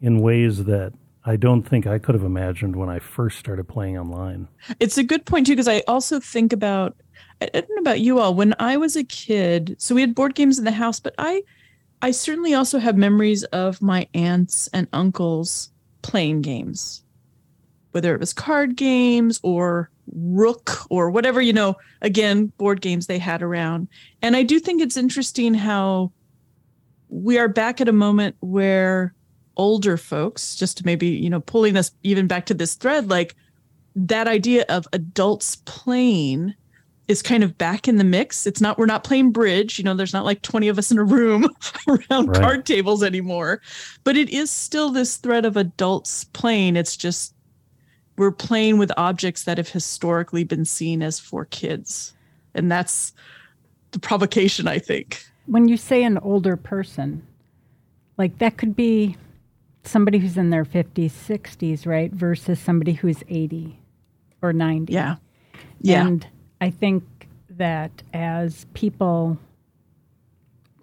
in 0.00 0.22
ways 0.22 0.64
that 0.64 0.94
I 1.24 1.36
don't 1.36 1.62
think 1.62 1.86
I 1.86 1.98
could 1.98 2.14
have 2.14 2.24
imagined 2.24 2.76
when 2.76 2.88
I 2.88 2.98
first 2.98 3.38
started 3.38 3.68
playing 3.68 3.98
online. 3.98 4.48
It's 4.78 4.96
a 4.96 5.02
good 5.02 5.26
point 5.26 5.46
too, 5.46 5.52
because 5.52 5.68
I 5.68 5.82
also 5.86 6.18
think 6.18 6.52
about 6.52 6.96
I 7.42 7.46
don't 7.52 7.70
know 7.70 7.80
about 7.80 8.00
you 8.00 8.18
all. 8.18 8.34
When 8.34 8.54
I 8.58 8.76
was 8.76 8.96
a 8.96 9.04
kid, 9.04 9.76
so 9.78 9.94
we 9.94 10.00
had 10.00 10.14
board 10.14 10.34
games 10.34 10.58
in 10.58 10.64
the 10.64 10.72
house, 10.72 11.00
but 11.00 11.14
I 11.18 11.42
I 12.02 12.10
certainly 12.10 12.54
also 12.54 12.78
have 12.78 12.96
memories 12.96 13.44
of 13.44 13.82
my 13.82 14.08
aunts 14.14 14.68
and 14.68 14.88
uncles 14.92 15.70
playing 16.02 16.42
games. 16.42 17.02
Whether 17.92 18.14
it 18.14 18.20
was 18.20 18.32
card 18.32 18.76
games 18.76 19.40
or 19.42 19.90
rook 20.14 20.90
or 20.90 21.10
whatever, 21.10 21.40
you 21.40 21.52
know, 21.52 21.76
again, 22.00 22.46
board 22.56 22.80
games 22.80 23.06
they 23.06 23.18
had 23.18 23.42
around. 23.42 23.88
And 24.22 24.36
I 24.36 24.42
do 24.42 24.58
think 24.58 24.80
it's 24.80 24.96
interesting 24.96 25.54
how 25.54 26.12
we 27.08 27.38
are 27.38 27.48
back 27.48 27.80
at 27.80 27.88
a 27.88 27.92
moment 27.92 28.36
where 28.40 29.14
older 29.60 29.98
folks, 29.98 30.56
just 30.56 30.78
to 30.78 30.86
maybe, 30.86 31.06
you 31.06 31.28
know, 31.28 31.40
pulling 31.40 31.74
this 31.74 31.92
even 32.02 32.26
back 32.26 32.46
to 32.46 32.54
this 32.54 32.76
thread, 32.76 33.10
like 33.10 33.36
that 33.94 34.26
idea 34.26 34.64
of 34.70 34.88
adults 34.94 35.56
playing 35.66 36.54
is 37.08 37.20
kind 37.20 37.44
of 37.44 37.58
back 37.58 37.86
in 37.86 37.98
the 37.98 38.04
mix. 38.04 38.46
It's 38.46 38.62
not, 38.62 38.78
we're 38.78 38.86
not 38.86 39.04
playing 39.04 39.32
bridge, 39.32 39.78
you 39.78 39.84
know, 39.84 39.92
there's 39.92 40.14
not 40.14 40.24
like 40.24 40.40
20 40.40 40.68
of 40.68 40.78
us 40.78 40.90
in 40.90 40.96
a 40.96 41.04
room 41.04 41.46
around 41.88 42.28
right. 42.28 42.40
card 42.40 42.64
tables 42.64 43.02
anymore, 43.02 43.60
but 44.02 44.16
it 44.16 44.30
is 44.30 44.50
still 44.50 44.88
this 44.88 45.18
thread 45.18 45.44
of 45.44 45.58
adults 45.58 46.24
playing. 46.24 46.74
It's 46.76 46.96
just, 46.96 47.34
we're 48.16 48.32
playing 48.32 48.78
with 48.78 48.90
objects 48.96 49.44
that 49.44 49.58
have 49.58 49.68
historically 49.68 50.42
been 50.42 50.64
seen 50.64 51.02
as 51.02 51.20
for 51.20 51.44
kids. 51.44 52.14
And 52.54 52.72
that's 52.72 53.12
the 53.90 53.98
provocation, 53.98 54.66
I 54.66 54.78
think. 54.78 55.22
When 55.44 55.68
you 55.68 55.76
say 55.76 56.02
an 56.02 56.16
older 56.16 56.56
person, 56.56 57.26
like 58.16 58.38
that 58.38 58.56
could 58.56 58.74
be 58.74 59.18
somebody 59.84 60.18
who's 60.18 60.36
in 60.36 60.50
their 60.50 60.64
50s, 60.64 61.10
60s, 61.10 61.86
right, 61.86 62.12
versus 62.12 62.58
somebody 62.58 62.92
who's 62.92 63.22
80 63.28 63.78
or 64.42 64.52
90. 64.52 64.92
Yeah. 64.92 65.16
Yeah. 65.80 66.06
And 66.06 66.26
I 66.60 66.70
think 66.70 67.04
that 67.50 68.02
as 68.12 68.66
people, 68.74 69.38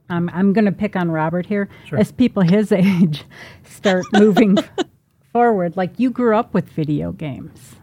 um, 0.10 0.30
I'm 0.34 0.54
going 0.54 0.66
to 0.66 0.72
pick 0.72 0.96
on 0.96 1.12
Robert 1.12 1.46
here, 1.46 1.70
sure. 1.86 2.00
as 2.00 2.12
people 2.12 2.44
his 2.44 2.72
age 2.72 3.24
start 3.64 4.06
moving 4.14 4.58
forward, 5.34 5.78
like 5.78 6.00
you 6.00 6.10
grew 6.10 6.36
up 6.36 6.54
with 6.54 6.70
video 6.70 7.12
games. 7.12 7.76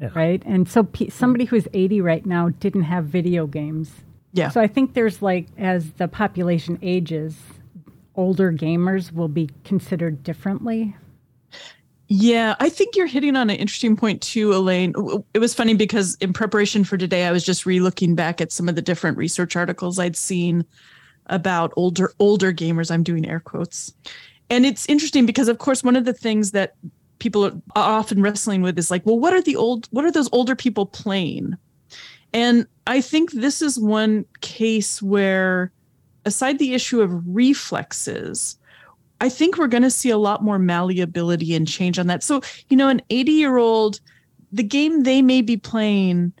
Yeah. 0.00 0.10
Right. 0.14 0.40
And 0.46 0.68
so 0.68 0.84
pe- 0.84 1.08
somebody 1.08 1.44
who's 1.44 1.66
80 1.74 2.00
right 2.00 2.24
now 2.24 2.50
didn't 2.50 2.84
have 2.84 3.06
video 3.06 3.48
games. 3.48 3.90
Yeah. 4.32 4.48
So 4.50 4.60
I 4.60 4.68
think 4.68 4.94
there's 4.94 5.22
like, 5.22 5.48
as 5.58 5.90
the 5.92 6.06
population 6.06 6.78
ages, 6.82 7.36
older 8.18 8.52
gamers 8.52 9.12
will 9.12 9.28
be 9.28 9.48
considered 9.64 10.22
differently? 10.22 10.94
Yeah, 12.08 12.56
I 12.58 12.68
think 12.68 12.96
you're 12.96 13.06
hitting 13.06 13.36
on 13.36 13.48
an 13.48 13.56
interesting 13.56 13.94
point 13.96 14.20
too, 14.20 14.52
Elaine. 14.52 14.94
It 15.34 15.38
was 15.38 15.54
funny 15.54 15.74
because 15.74 16.16
in 16.16 16.32
preparation 16.32 16.82
for 16.82 16.96
today, 16.96 17.26
I 17.26 17.32
was 17.32 17.44
just 17.44 17.64
re-looking 17.64 18.14
back 18.14 18.40
at 18.40 18.50
some 18.50 18.68
of 18.68 18.74
the 18.74 18.82
different 18.82 19.16
research 19.18 19.56
articles 19.56 19.98
I'd 19.98 20.16
seen 20.16 20.64
about 21.26 21.72
older 21.76 22.12
older 22.18 22.52
gamers. 22.52 22.90
I'm 22.90 23.02
doing 23.02 23.28
air 23.28 23.40
quotes, 23.40 23.92
and 24.50 24.66
it's 24.66 24.88
interesting 24.88 25.26
because, 25.26 25.48
of 25.48 25.58
course, 25.58 25.84
one 25.84 25.96
of 25.96 26.06
the 26.06 26.14
things 26.14 26.52
that 26.52 26.74
people 27.18 27.44
are 27.44 27.52
often 27.76 28.22
wrestling 28.22 28.62
with 28.62 28.78
is 28.78 28.90
like, 28.90 29.04
well, 29.04 29.18
what 29.18 29.34
are 29.34 29.42
the 29.42 29.56
old, 29.56 29.86
what 29.90 30.04
are 30.04 30.12
those 30.12 30.30
older 30.32 30.56
people 30.56 30.86
playing? 30.86 31.56
And 32.32 32.66
I 32.86 33.00
think 33.00 33.32
this 33.32 33.60
is 33.60 33.78
one 33.78 34.24
case 34.40 35.02
where 35.02 35.72
aside 36.28 36.58
the 36.58 36.74
issue 36.74 37.00
of 37.00 37.10
reflexes, 37.26 38.56
I 39.20 39.28
think 39.28 39.58
we're 39.58 39.66
going 39.66 39.82
to 39.82 39.90
see 39.90 40.10
a 40.10 40.18
lot 40.18 40.44
more 40.44 40.58
malleability 40.58 41.54
and 41.54 41.66
change 41.66 41.98
on 41.98 42.06
that. 42.06 42.22
So, 42.22 42.40
you 42.68 42.76
know, 42.76 42.88
an 42.88 43.02
80 43.10 43.32
year 43.32 43.56
old, 43.56 44.00
the 44.52 44.62
game 44.62 45.02
they 45.02 45.22
may 45.22 45.42
be 45.42 45.56
playing 45.56 46.32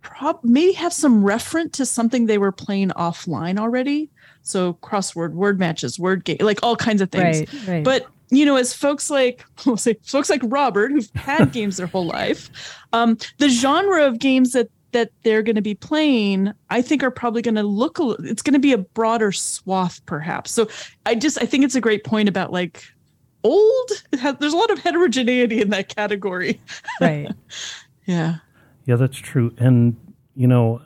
prob- 0.00 0.40
maybe 0.42 0.72
have 0.72 0.92
some 0.92 1.22
referent 1.22 1.72
to 1.72 1.84
something 1.84 2.26
they 2.26 2.38
were 2.38 2.52
playing 2.52 2.90
offline 2.90 3.58
already. 3.58 4.08
So 4.42 4.74
crossword, 4.74 5.32
word 5.32 5.58
matches, 5.58 5.98
word 5.98 6.24
game, 6.24 6.38
like 6.40 6.60
all 6.62 6.76
kinds 6.76 7.02
of 7.02 7.10
things. 7.10 7.40
Right, 7.40 7.68
right. 7.68 7.84
But 7.84 8.06
you 8.30 8.44
know, 8.44 8.56
as 8.56 8.72
folks 8.72 9.10
like 9.10 9.44
we'll 9.66 9.76
say 9.76 9.96
folks 10.02 10.30
like 10.30 10.40
Robert 10.44 10.92
who've 10.92 11.10
had 11.14 11.52
games 11.52 11.76
their 11.76 11.86
whole 11.86 12.06
life, 12.06 12.48
um, 12.92 13.18
the 13.38 13.48
genre 13.48 14.04
of 14.06 14.18
games 14.18 14.52
that 14.52 14.70
that 14.96 15.12
they're 15.24 15.42
going 15.42 15.56
to 15.56 15.62
be 15.62 15.74
playing 15.74 16.50
i 16.70 16.80
think 16.80 17.02
are 17.02 17.10
probably 17.10 17.42
going 17.42 17.54
to 17.54 17.62
look 17.62 17.98
a, 17.98 18.16
it's 18.20 18.40
going 18.40 18.54
to 18.54 18.58
be 18.58 18.72
a 18.72 18.78
broader 18.78 19.30
swath 19.30 20.00
perhaps. 20.06 20.50
So 20.50 20.68
i 21.04 21.14
just 21.14 21.40
i 21.42 21.44
think 21.44 21.64
it's 21.64 21.74
a 21.74 21.82
great 21.82 22.02
point 22.02 22.30
about 22.30 22.50
like 22.50 22.82
old 23.44 23.90
there's 24.10 24.54
a 24.54 24.56
lot 24.56 24.70
of 24.70 24.78
heterogeneity 24.78 25.60
in 25.60 25.68
that 25.70 25.94
category. 25.94 26.60
Right. 27.00 27.30
Yeah. 28.06 28.36
Yeah 28.86 28.96
that's 28.96 29.18
true. 29.18 29.54
And 29.58 29.96
you 30.34 30.46
know 30.46 30.80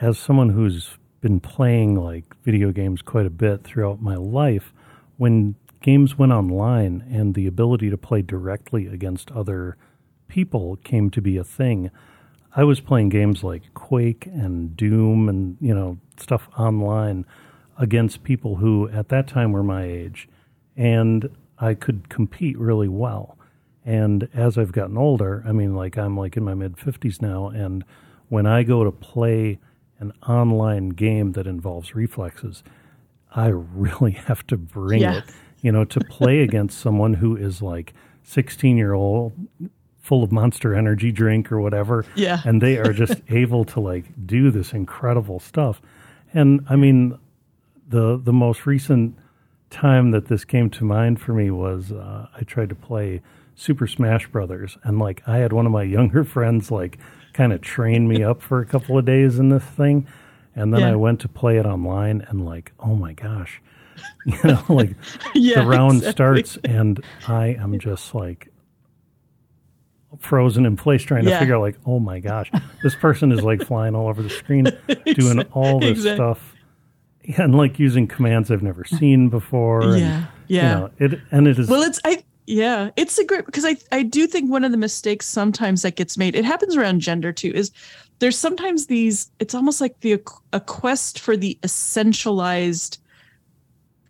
as 0.00 0.16
someone 0.16 0.50
who's 0.50 0.96
been 1.20 1.40
playing 1.40 1.96
like 1.96 2.36
video 2.44 2.70
games 2.70 3.02
quite 3.02 3.26
a 3.26 3.30
bit 3.30 3.64
throughout 3.64 4.00
my 4.00 4.14
life 4.14 4.72
when 5.16 5.56
games 5.80 6.16
went 6.16 6.30
online 6.30 7.04
and 7.10 7.34
the 7.34 7.48
ability 7.48 7.90
to 7.90 7.98
play 7.98 8.22
directly 8.22 8.86
against 8.86 9.32
other 9.32 9.76
people 10.28 10.76
came 10.84 11.10
to 11.10 11.20
be 11.20 11.36
a 11.36 11.42
thing 11.44 11.90
I 12.58 12.64
was 12.64 12.80
playing 12.80 13.10
games 13.10 13.44
like 13.44 13.72
Quake 13.74 14.26
and 14.26 14.74
Doom 14.76 15.28
and, 15.28 15.58
you 15.60 15.74
know, 15.74 15.98
stuff 16.18 16.48
online 16.58 17.26
against 17.78 18.24
people 18.24 18.56
who 18.56 18.88
at 18.88 19.10
that 19.10 19.28
time 19.28 19.52
were 19.52 19.62
my 19.62 19.84
age. 19.84 20.26
And 20.74 21.28
I 21.58 21.74
could 21.74 22.08
compete 22.08 22.58
really 22.58 22.88
well. 22.88 23.36
And 23.84 24.28
as 24.34 24.56
I've 24.56 24.72
gotten 24.72 24.96
older, 24.96 25.44
I 25.46 25.52
mean, 25.52 25.74
like 25.76 25.98
I'm 25.98 26.16
like 26.16 26.36
in 26.36 26.44
my 26.44 26.54
mid 26.54 26.76
50s 26.76 27.20
now, 27.22 27.48
and 27.48 27.84
when 28.28 28.46
I 28.46 28.62
go 28.62 28.82
to 28.84 28.90
play 28.90 29.58
an 30.00 30.12
online 30.26 30.88
game 30.90 31.32
that 31.32 31.46
involves 31.46 31.94
reflexes, 31.94 32.64
I 33.34 33.48
really 33.48 34.12
have 34.26 34.46
to 34.48 34.56
bring 34.56 35.02
Yeah. 35.02 35.18
it, 35.18 35.24
you 35.60 35.70
know, 35.72 35.84
to 35.84 36.00
play 36.00 36.40
against 36.40 36.78
someone 36.80 37.14
who 37.14 37.36
is 37.36 37.60
like 37.62 37.92
16 38.24 38.76
year 38.76 38.94
old, 38.94 39.32
full 40.06 40.22
of 40.22 40.30
monster 40.30 40.72
energy 40.72 41.10
drink 41.10 41.50
or 41.50 41.60
whatever. 41.60 42.04
Yeah. 42.14 42.40
And 42.44 42.62
they 42.62 42.78
are 42.78 42.92
just 42.92 43.20
able 43.28 43.64
to 43.66 43.80
like 43.80 44.04
do 44.26 44.50
this 44.52 44.72
incredible 44.72 45.40
stuff. 45.40 45.82
And 46.32 46.64
I 46.68 46.76
mean, 46.76 47.18
the 47.88 48.16
the 48.22 48.32
most 48.32 48.66
recent 48.66 49.16
time 49.70 50.12
that 50.12 50.26
this 50.26 50.44
came 50.44 50.70
to 50.70 50.84
mind 50.84 51.20
for 51.20 51.32
me 51.32 51.50
was 51.50 51.90
uh, 51.90 52.28
I 52.36 52.42
tried 52.42 52.68
to 52.68 52.74
play 52.76 53.20
Super 53.56 53.86
Smash 53.88 54.28
Brothers, 54.28 54.78
and 54.84 54.98
like 55.00 55.22
I 55.26 55.38
had 55.38 55.52
one 55.52 55.66
of 55.66 55.72
my 55.72 55.82
younger 55.96 56.24
friends 56.24 56.70
like 56.70 56.98
kind 57.32 57.52
of 57.52 57.60
train 57.60 58.06
me 58.08 58.22
up 58.22 58.40
for 58.42 58.60
a 58.60 58.66
couple 58.66 58.96
of 58.98 59.04
days 59.04 59.38
in 59.40 59.48
this 59.48 59.64
thing, 59.64 60.06
and 60.54 60.72
then 60.72 60.80
Yeah. 60.82 60.92
I 60.92 60.96
went 60.96 61.20
to 61.20 61.28
play 61.28 61.58
it 61.58 61.66
online, 61.66 62.24
and 62.28 62.44
like 62.44 62.72
oh 62.78 62.94
my 62.94 63.12
gosh, 63.12 63.60
you 64.26 64.38
know, 64.44 64.62
like 64.68 64.94
Yeah, 65.34 65.60
the 65.62 65.66
round 65.66 65.98
exactly. 65.98 66.12
starts, 66.12 66.58
and 66.64 67.02
I 67.26 67.56
am 67.58 67.78
just 67.78 68.14
like 68.14 68.52
frozen 70.20 70.66
in 70.66 70.76
place 70.76 71.02
trying 71.02 71.24
to 71.24 71.38
figure 71.38 71.54
out 71.56 71.60
like 71.60 71.76
oh 71.86 71.98
my 71.98 72.18
gosh 72.20 72.50
this 72.82 72.94
person 72.94 73.32
is 73.32 73.42
like 73.42 73.62
flying 73.62 73.94
all 73.94 74.08
over 74.08 74.22
the 74.22 74.30
screen 74.30 74.64
doing 75.14 75.42
all 75.52 75.78
this 75.80 75.98
Exact- 75.98 76.16
stuff 76.16 76.54
and 77.36 77.54
like 77.54 77.78
using 77.78 78.06
commands 78.06 78.50
i've 78.50 78.62
never 78.62 78.84
seen 78.84 79.28
before 79.28 79.82
and, 79.82 80.00
Yeah, 80.00 80.26
yeah. 80.48 80.62
you 80.62 80.80
know, 80.80 80.90
it 80.98 81.20
and 81.30 81.48
it 81.48 81.58
is 81.58 81.68
Well, 81.68 81.82
it's 81.82 82.00
I 82.04 82.22
yeah, 82.48 82.90
it's 82.94 83.18
a 83.18 83.24
great 83.24 83.44
because 83.44 83.64
I 83.64 83.76
I 83.90 84.04
do 84.04 84.28
think 84.28 84.50
one 84.50 84.62
of 84.62 84.70
the 84.70 84.76
mistakes 84.78 85.26
sometimes 85.26 85.82
that 85.82 85.96
gets 85.96 86.16
made. 86.16 86.36
It 86.36 86.44
happens 86.44 86.76
around 86.76 87.00
gender 87.00 87.32
too. 87.32 87.50
Is 87.52 87.72
there's 88.20 88.38
sometimes 88.38 88.86
these. 88.86 89.32
It's 89.40 89.52
almost 89.52 89.80
like 89.80 89.98
the 89.98 90.22
a 90.52 90.60
quest 90.60 91.18
for 91.18 91.36
the 91.36 91.58
essentialized 91.64 92.98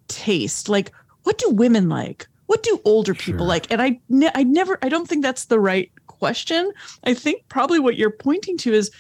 taste. 0.09 0.69
Like, 0.69 0.93
what 1.23 1.39
do 1.39 1.49
women 1.49 1.89
like? 1.89 2.29
What 2.47 2.63
do 2.63 2.81
older 2.85 3.15
people 3.15 3.41
Sure. 3.41 3.47
like? 3.49 3.71
And 3.71 3.83
I 3.83 4.01
ne- 4.09 4.31
I 4.35 4.43
never 4.45 4.79
I 4.83 4.89
don't 4.89 5.09
think 5.09 5.23
that's 5.23 5.47
the 5.47 5.61
right 5.61 5.91
question. 6.07 6.73
I 7.05 7.15
think 7.15 7.43
probably 7.49 7.79
what 7.79 7.97
you're 7.97 8.11
pointing 8.11 8.57
to 8.59 8.73
is 8.73 8.91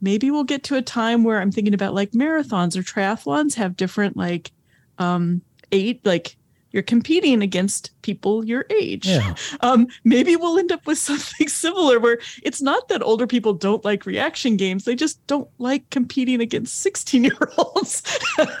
maybe 0.00 0.30
we'll 0.30 0.44
get 0.44 0.62
to 0.64 0.76
a 0.76 0.82
time 0.82 1.24
where 1.24 1.40
I'm 1.40 1.50
thinking 1.52 1.74
about 1.74 1.94
like 1.94 2.12
marathons 2.12 2.76
or 2.76 2.82
triathlons 2.82 3.54
have 3.54 3.76
different 3.76 4.16
like 4.16 4.50
um 4.98 5.42
eight 5.72 6.04
like 6.04 6.36
you're 6.72 6.82
competing 6.82 7.42
against 7.42 7.90
people 8.02 8.44
your 8.44 8.64
age. 8.70 9.06
yeah 9.06 9.34
Um, 9.60 9.88
maybe 10.04 10.36
we'll 10.36 10.58
end 10.58 10.72
up 10.72 10.86
with 10.86 10.98
something 11.10 11.48
similar 11.48 11.98
where 12.00 12.18
it's 12.42 12.62
not 12.62 12.88
that 12.88 13.02
older 13.02 13.26
people 13.26 13.52
don't 13.52 13.84
like 13.84 14.06
reaction 14.06 14.56
games, 14.56 14.84
they 14.84 14.94
just 14.94 15.24
don't 15.26 15.48
like 15.58 15.88
competing 15.90 16.40
against 16.40 16.78
16 16.80 17.24
year 17.24 17.36
olds 17.58 18.02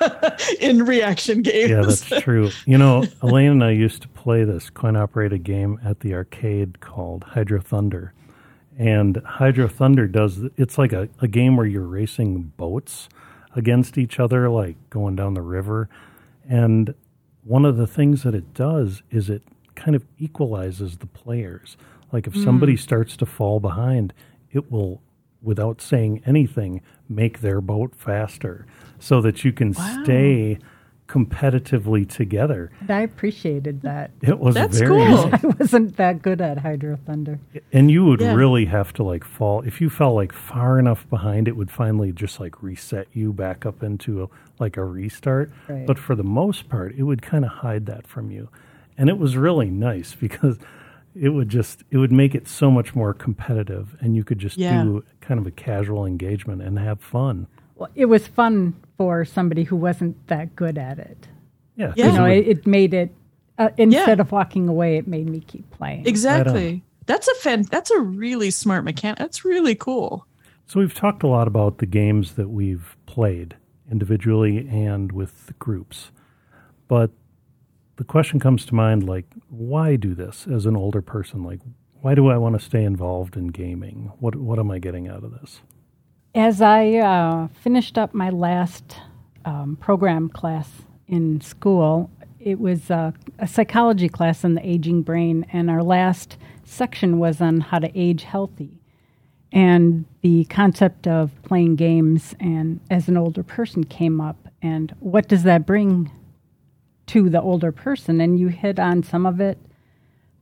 in 0.60 0.84
reaction 0.84 1.42
games. 1.42 1.70
yeah 1.70 1.82
that's 1.82 2.22
true 2.22 2.50
you 2.66 2.76
know 2.78 3.04
elaine 3.22 3.50
and 3.52 3.64
i 3.64 3.70
used 3.70 4.02
to 4.02 4.08
play 4.08 4.44
this 4.44 4.70
coin 4.70 4.96
operated 4.96 5.42
game 5.44 5.78
at 5.84 6.00
the 6.00 6.14
arcade 6.14 6.80
called 6.80 7.24
hydro 7.24 7.60
thunder 7.60 8.12
and 8.78 9.16
hydro 9.24 9.68
thunder 9.68 10.06
does 10.06 10.40
it's 10.56 10.78
like 10.78 10.92
a, 10.92 11.08
a 11.20 11.28
game 11.28 11.56
where 11.56 11.66
you're 11.66 11.82
racing 11.86 12.42
boats 12.56 13.08
against 13.56 13.98
each 13.98 14.18
other 14.20 14.48
like 14.48 14.76
going 14.90 15.16
down 15.16 15.34
the 15.34 15.42
river 15.42 15.88
and 16.48 16.94
one 17.50 17.64
of 17.64 17.76
the 17.76 17.86
things 17.86 18.22
that 18.22 18.32
it 18.32 18.54
does 18.54 19.02
is 19.10 19.28
it 19.28 19.42
kind 19.74 19.96
of 19.96 20.04
equalizes 20.18 20.98
the 20.98 21.06
players 21.06 21.76
like 22.12 22.28
if 22.28 22.36
somebody 22.36 22.74
hmm. 22.74 22.78
starts 22.78 23.16
to 23.16 23.26
fall 23.26 23.58
behind 23.58 24.14
it 24.52 24.70
will 24.70 25.02
without 25.42 25.80
saying 25.80 26.22
anything 26.24 26.80
make 27.08 27.40
their 27.40 27.60
boat 27.60 27.92
faster 27.96 28.66
so 29.00 29.20
that 29.20 29.44
you 29.44 29.52
can 29.52 29.72
Wow. 29.72 30.00
stay 30.04 30.58
competitively 31.10 32.08
together 32.08 32.70
And 32.80 32.90
I 32.90 33.00
appreciated 33.00 33.82
that. 33.82 34.10
it 34.22 34.38
was 34.38 34.54
That's 34.54 34.78
very 34.78 34.90
cool. 34.90 35.28
nice. 35.28 35.44
I 35.44 35.46
wasn't 35.58 35.96
that 35.96 36.22
good 36.22 36.40
at 36.40 36.58
Hydro 36.58 36.98
Thunder. 37.06 37.40
And 37.72 37.90
you 37.90 38.04
would 38.04 38.20
Yeah. 38.20 38.34
really 38.34 38.66
have 38.66 38.92
to 38.94 39.02
like 39.02 39.24
fall 39.24 39.62
if 39.62 39.80
you 39.80 39.90
fell 39.90 40.14
like 40.14 40.32
far 40.32 40.78
enough 40.78 41.08
behind, 41.10 41.48
it 41.48 41.56
would 41.56 41.70
finally 41.70 42.12
just 42.12 42.38
like 42.40 42.62
reset 42.62 43.08
you 43.12 43.32
back 43.32 43.66
up 43.66 43.82
into 43.82 44.22
a, 44.22 44.28
like 44.58 44.76
a 44.76 44.84
restart. 44.84 45.50
Right. 45.68 45.86
But 45.86 45.98
for 45.98 46.14
the 46.14 46.22
most 46.24 46.68
part, 46.68 46.94
it 46.96 47.02
would 47.02 47.22
kind 47.22 47.44
of 47.44 47.50
hide 47.50 47.86
that 47.86 48.06
from 48.06 48.30
you, 48.30 48.48
and 48.96 49.08
it 49.08 49.18
was 49.18 49.36
really 49.36 49.70
nice 49.70 50.14
because 50.14 50.58
it 51.14 51.30
would 51.30 51.48
just 51.48 51.82
it 51.90 51.96
would 51.98 52.12
make 52.12 52.34
it 52.34 52.46
so 52.46 52.70
much 52.70 52.94
more 52.94 53.12
competitive, 53.12 53.96
and 54.00 54.14
you 54.14 54.22
could 54.24 54.38
just 54.38 54.56
Yeah. 54.58 54.84
do 54.84 55.04
kind 55.20 55.40
of 55.40 55.46
a 55.46 55.50
casual 55.50 56.06
engagement 56.06 56.62
and 56.62 56.78
have 56.78 57.00
fun. 57.00 57.46
Well, 57.80 57.88
it 57.94 58.04
was 58.04 58.26
fun 58.28 58.74
for 58.98 59.24
somebody 59.24 59.64
who 59.64 59.74
wasn't 59.74 60.26
that 60.28 60.54
good 60.54 60.76
at 60.76 60.98
it. 60.98 61.26
Yeah, 61.76 61.86
'cause 61.88 61.96
Yeah. 61.96 62.06
You 62.06 62.12
know, 62.18 62.26
it, 62.26 62.46
it 62.48 62.66
made 62.66 62.92
it, 62.92 63.10
uh, 63.58 63.70
instead 63.78 64.20
of 64.20 64.30
walking 64.30 64.68
away, 64.68 64.98
it 64.98 65.08
made 65.08 65.28
me 65.28 65.40
keep 65.40 65.68
playing. 65.70 66.06
Exactly. 66.06 66.82
That's 67.06 67.26
a 67.26 67.34
fan 67.36 67.62
that's 67.70 67.90
a 67.90 67.98
really 67.98 68.50
smart 68.50 68.84
mechanic. 68.84 69.18
That's 69.18 69.44
really 69.46 69.74
cool. 69.74 70.26
So 70.66 70.78
we've 70.78 70.94
talked 70.94 71.22
a 71.22 71.26
lot 71.26 71.48
about 71.48 71.78
the 71.78 71.86
games 71.86 72.34
that 72.34 72.50
we've 72.50 72.96
played 73.06 73.56
individually 73.90 74.68
and 74.68 75.10
with 75.10 75.46
the 75.46 75.54
groups. 75.54 76.12
But 76.86 77.10
the 77.96 78.04
question 78.04 78.38
comes 78.38 78.64
to 78.66 78.74
mind 78.74 79.04
like 79.04 79.24
why 79.48 79.96
do 79.96 80.14
this 80.14 80.46
as 80.46 80.66
an 80.66 80.76
older 80.76 81.00
person? 81.02 81.42
Like 81.42 81.60
why 82.02 82.14
do 82.14 82.28
I 82.28 82.36
want 82.36 82.58
to 82.58 82.64
stay 82.64 82.84
involved 82.84 83.36
in 83.36 83.48
gaming? 83.48 84.12
What 84.20 84.36
what 84.36 84.58
am 84.58 84.70
I 84.70 84.78
getting 84.78 85.08
out 85.08 85.24
of 85.24 85.32
this? 85.40 85.60
As 86.34 86.62
I 86.62 86.94
uh, 86.94 87.48
finished 87.60 87.98
up 87.98 88.14
my 88.14 88.30
last 88.30 88.98
um, 89.44 89.76
program 89.80 90.28
class 90.28 90.70
in 91.08 91.40
school, 91.40 92.08
it 92.38 92.60
was 92.60 92.88
uh, 92.88 93.10
a 93.40 93.48
psychology 93.48 94.08
class 94.08 94.44
on 94.44 94.54
the 94.54 94.64
aging 94.64 95.02
brain, 95.02 95.44
and 95.52 95.68
our 95.68 95.82
last 95.82 96.36
section 96.62 97.18
was 97.18 97.40
on 97.40 97.60
how 97.60 97.80
to 97.80 97.90
age 97.98 98.22
healthy. 98.22 98.70
And 99.50 100.04
the 100.20 100.44
concept 100.44 101.08
of 101.08 101.32
playing 101.42 101.74
games 101.74 102.36
and 102.38 102.78
as 102.88 103.08
an 103.08 103.16
older 103.16 103.42
person 103.42 103.82
came 103.82 104.20
up, 104.20 104.36
and 104.62 104.94
what 105.00 105.26
does 105.26 105.42
that 105.42 105.66
bring 105.66 106.12
to 107.08 107.28
the 107.28 107.42
older 107.42 107.72
person? 107.72 108.20
And 108.20 108.38
you 108.38 108.46
hit 108.46 108.78
on 108.78 109.02
some 109.02 109.26
of 109.26 109.40
it 109.40 109.58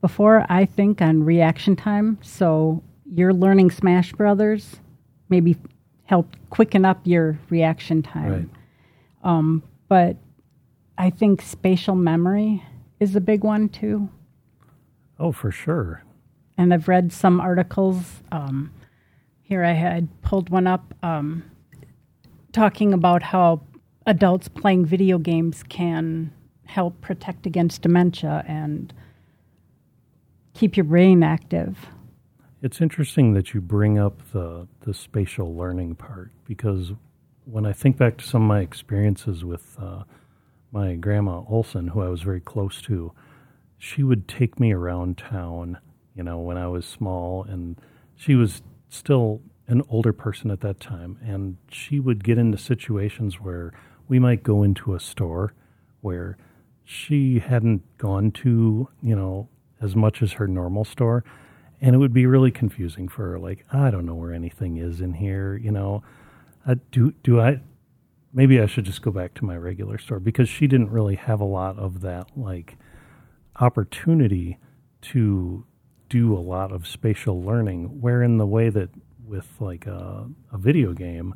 before, 0.03 0.44
I 0.51 0.66
think, 0.66 1.01
on 1.01 1.24
reaction 1.24 1.77
time. 1.77 2.18
So 2.20 2.83
you're 3.07 3.33
learning 3.33 3.70
Smash 3.70 4.12
Brothers, 4.12 4.77
maybe 5.31 5.57
help 6.09 6.35
quicken 6.49 6.87
up 6.87 7.01
your 7.05 7.38
reaction 7.51 8.03
time. 8.03 8.33
Right. 8.33 8.49
But 9.88 10.16
I 10.97 11.11
think 11.11 11.42
spatial 11.42 11.94
memory 11.94 12.62
is 12.99 13.14
a 13.14 13.21
big 13.21 13.44
one 13.44 13.68
too. 13.68 14.09
Oh, 15.18 15.33
for 15.33 15.51
sure. 15.51 16.03
And 16.57 16.73
I've 16.73 16.88
read 16.88 17.12
some 17.12 17.40
articles. 17.40 18.23
Um, 18.33 18.73
here 19.42 19.64
I 19.64 19.73
had 19.73 20.09
pulled 20.23 20.49
one 20.49 20.66
up 20.66 20.94
um, 21.03 21.44
talking 22.53 22.92
about 22.94 23.23
how 23.23 23.62
adults 24.07 24.49
playing 24.49 24.87
video 24.87 25.18
games 25.18 25.62
can 25.62 26.33
help 26.64 27.01
protect 27.03 27.47
against 27.47 27.83
dementia 27.83 28.44
and 28.49 28.92
keep 30.55 30.77
your 30.77 30.85
brain 30.85 31.23
active. 31.23 31.87
It's 32.61 32.81
interesting 32.81 33.35
that 33.35 33.55
you 33.55 33.61
bring 33.61 33.99
up 33.99 34.33
the 34.33 34.66
the 34.81 34.92
spatial 34.92 35.55
learning 35.55 35.94
part 35.94 36.33
because 36.44 36.92
when 37.44 37.64
I 37.64 37.73
think 37.73 37.97
back 37.97 38.16
to 38.18 38.27
some 38.27 38.42
of 38.42 38.49
my 38.49 38.61
experiences 38.61 39.44
with 39.44 39.77
uh, 39.81 40.03
my 40.73 40.97
grandma 40.97 41.44
Olson, 41.49 41.88
who 41.88 42.03
I 42.03 42.09
was 42.09 42.23
very 42.23 42.40
close 42.40 42.83
to, 42.83 43.12
she 43.79 44.03
would 44.03 44.27
take 44.27 44.59
me 44.59 44.73
around 44.73 45.18
town. 45.18 45.79
You 46.16 46.25
know, 46.25 46.38
when 46.40 46.57
I 46.57 46.66
was 46.66 46.85
small, 46.85 47.44
and 47.44 47.81
she 48.16 48.35
was 48.35 48.62
still 48.88 49.40
an 49.68 49.83
older 49.88 50.12
person 50.12 50.51
at 50.51 50.61
that 50.61 50.81
time, 50.81 51.18
and 51.23 51.59
she 51.71 52.01
would 52.01 52.25
get 52.25 52.38
into 52.38 52.59
situations 52.59 53.40
where 53.40 53.73
we 54.09 54.18
might 54.18 54.42
go 54.42 54.64
into 54.64 54.94
a 54.94 55.01
store 55.01 55.55
where 56.01 56.37
she 56.85 57.38
hadn't 57.38 57.83
gone 57.99 58.33
to, 58.33 58.88
you 59.01 59.14
know, 59.14 59.49
as 59.81 59.94
much 59.94 60.23
as 60.23 60.33
her 60.33 60.49
normal 60.49 60.85
store. 60.85 61.23
And 61.80 61.94
it 61.94 61.98
would 61.98 62.12
be 62.12 62.26
really 62.26 62.50
confusing 62.50 63.08
for 63.08 63.30
her. 63.30 63.38
Like, 63.38 63.64
I 63.72 63.90
don't 63.90 64.06
know 64.06 64.14
where 64.14 64.32
anything 64.32 64.76
is 64.76 65.00
in 65.00 65.14
here. 65.14 65.56
You 65.56 65.70
know, 65.70 66.02
uh, 66.66 66.76
do 66.90 67.12
do 67.22 67.40
I? 67.40 67.60
Maybe 68.32 68.60
I 68.60 68.66
should 68.66 68.84
just 68.84 69.02
go 69.02 69.10
back 69.10 69.34
to 69.34 69.44
my 69.44 69.56
regular 69.56 69.98
store 69.98 70.20
because 70.20 70.48
she 70.48 70.66
didn't 70.66 70.90
really 70.90 71.14
have 71.14 71.40
a 71.40 71.44
lot 71.44 71.78
of 71.78 72.00
that 72.02 72.28
like 72.36 72.76
opportunity 73.56 74.58
to 75.00 75.64
do 76.08 76.36
a 76.36 76.40
lot 76.40 76.72
of 76.72 76.86
spatial 76.86 77.42
learning. 77.42 78.00
Where 78.00 78.22
in 78.22 78.38
the 78.38 78.46
way 78.46 78.70
that 78.70 78.90
with 79.24 79.48
like 79.60 79.86
a, 79.86 80.26
a 80.52 80.58
video 80.58 80.92
game, 80.92 81.34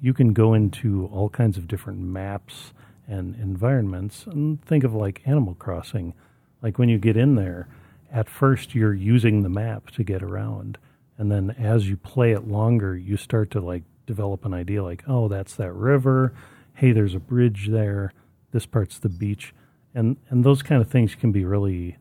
you 0.00 0.12
can 0.12 0.32
go 0.32 0.54
into 0.54 1.06
all 1.12 1.28
kinds 1.28 1.56
of 1.56 1.68
different 1.68 2.00
maps 2.00 2.72
and 3.06 3.34
environments 3.36 4.26
and 4.26 4.62
think 4.64 4.84
of 4.84 4.94
like 4.94 5.22
Animal 5.26 5.54
Crossing. 5.54 6.14
Like 6.62 6.78
when 6.78 6.88
you 6.88 6.98
get 6.98 7.16
in 7.16 7.36
there, 7.36 7.68
at 8.14 8.30
first 8.30 8.74
you're 8.74 8.94
using 8.94 9.42
the 9.42 9.48
map 9.48 9.90
to 9.90 10.04
get 10.04 10.22
around. 10.22 10.78
And 11.18 11.30
then 11.30 11.50
as 11.58 11.88
you 11.88 11.96
play 11.96 12.32
it 12.32 12.46
longer, 12.46 12.96
you 12.96 13.16
start 13.16 13.50
to 13.50 13.60
like 13.60 13.82
develop 14.06 14.44
an 14.44 14.54
idea 14.54 14.82
like, 14.82 15.02
oh, 15.06 15.28
that's 15.28 15.56
that 15.56 15.72
river. 15.72 16.32
Hey, 16.74 16.92
there's 16.92 17.14
a 17.14 17.20
bridge 17.20 17.68
there. 17.68 18.12
This 18.52 18.66
part's 18.66 18.98
the 18.98 19.08
beach. 19.08 19.52
And 19.94 20.16
and 20.30 20.44
those 20.44 20.62
kind 20.62 20.80
of 20.80 20.88
things 20.88 21.14
can 21.14 21.32
be 21.32 21.44
really 21.44 21.96